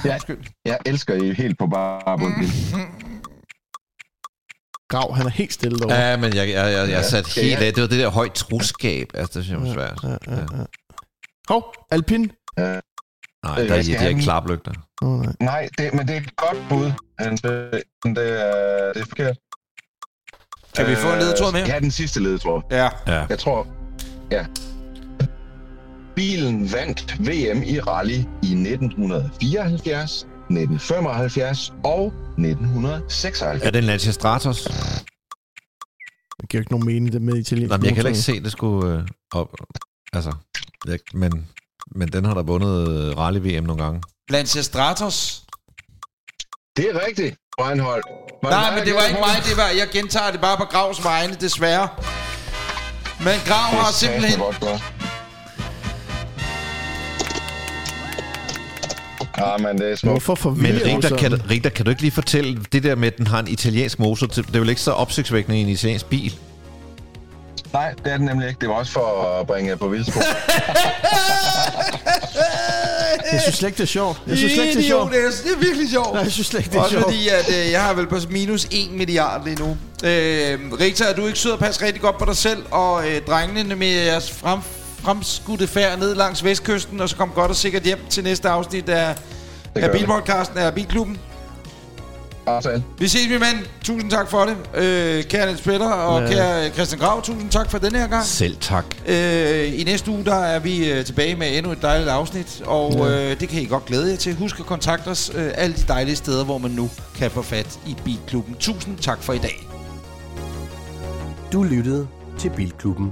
[0.05, 0.14] Ja.
[0.14, 0.38] Undskyld.
[0.66, 2.34] Jeg elsker I helt på bare bund.
[4.89, 5.95] Grav, han er helt stille derovre.
[5.95, 7.41] Ja, men jeg, jeg, jeg, jeg sat Ja.
[7.43, 7.74] helt af.
[7.74, 9.07] Det var det der højt troskab.
[9.14, 9.99] Altså, det synes jeg var svært.
[10.28, 10.64] Ja, ja, ja.
[11.49, 12.22] Hov, alpin.
[12.57, 12.82] Nej,
[13.62, 14.72] Øh, der er, jeg de har have ikke klaplygter.
[15.01, 15.34] Oh, nej.
[15.39, 16.91] Nej, det, men det er et godt bud.
[17.20, 17.34] Det,
[18.04, 19.38] det, er, det er forkert.
[20.76, 21.68] Kan vi få en ledetråd mere?
[21.68, 22.62] Ja, den sidste ledetråd.
[22.72, 22.90] Ja.
[23.08, 23.26] Ja.
[23.30, 23.68] Jeg tror,
[24.32, 24.46] ja.
[26.16, 30.12] Bilen vandt VM i rally i 1974,
[30.50, 33.64] 1975 og 1976.
[33.64, 34.64] Er det en Lancia Stratos?
[36.42, 38.44] Det giver ikke nogen mening, det med italiensk Nej, men jeg kan ikke se, at
[38.44, 39.56] det skulle øh, op.
[40.14, 40.34] Altså,
[40.88, 41.48] jeg, men,
[41.96, 44.02] men den har der vundet øh, rally-VM nogle gange.
[44.30, 45.46] Lancia Stratos.
[46.80, 48.04] Det er rigtigt, Reinhold.
[48.44, 49.70] Var Nej, men det var ikke mig, det var...
[49.78, 51.88] Jeg gentager det bare på Gravs vegne, desværre.
[53.20, 54.41] Men Grav har simpelthen...
[59.38, 60.14] Ja, ah, men det er smukt.
[60.14, 63.18] Hvorfor forvirrer Men Richter kan, Rita, kan du ikke lige fortælle det der med, at
[63.18, 64.28] den har en italiensk motor?
[64.28, 66.34] Det er vel ikke så opsigtsvækkende i en italiensk bil?
[67.74, 68.60] Nej, det er den nemlig ikke.
[68.62, 70.22] Det var også for at bringe jer på vildspor.
[73.32, 74.22] Jeg synes slet ikke, det er sjovt.
[74.28, 75.12] Jeg synes slet ikke, det er sjovt.
[75.12, 76.14] det er, det er virkelig sjovt.
[76.14, 77.04] Nej, jeg synes slet ikke, det er Også sjovt.
[77.06, 79.78] fordi, at øh, jeg har vel på minus 1 milliard lige nu.
[80.04, 83.22] Øh, Rita, er du ikke sød at passe rigtig godt på dig selv, og øh,
[83.28, 84.60] drengene med jeres frem,
[85.04, 88.90] fremskudte færd ned langs vestkysten, og så kom godt og sikkert hjem til næste afsnit
[88.90, 89.16] af,
[89.76, 89.98] af vi.
[89.98, 91.18] Bilpodcasten, af Bilklubben.
[92.56, 92.84] Aftale.
[92.98, 93.58] Vi ses, min mand.
[93.84, 94.56] Tusind tak for det.
[94.84, 96.28] Øh, kære Niels Peter og Ja.
[96.28, 98.26] kære Christian Grav, tusind tak for denne her gang.
[98.26, 98.86] Selv tak.
[99.08, 103.10] Øh, I næste uge, der er vi øh, tilbage med endnu et dejligt afsnit, og
[103.12, 104.36] øh, det kan I godt glæde jer til.
[104.36, 107.80] Husk at kontakte os øh, alle de dejlige steder, hvor man nu kan få fat
[107.88, 108.56] i Bilklubben.
[108.60, 109.68] Tusind tak for i dag.
[111.54, 112.08] Du lyttede
[112.40, 113.12] til Bilklubben.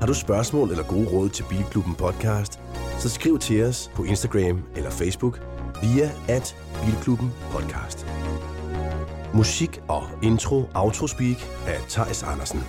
[0.00, 2.58] Har du spørgsmål eller gode råd til Bilklubben podcast,
[2.98, 5.38] så skriv til os på Instagram eller Facebook
[5.82, 8.06] via at Bilklubben podcast.
[9.34, 11.36] Musik og intro Autospeak
[11.66, 12.60] af Thijs Andersen.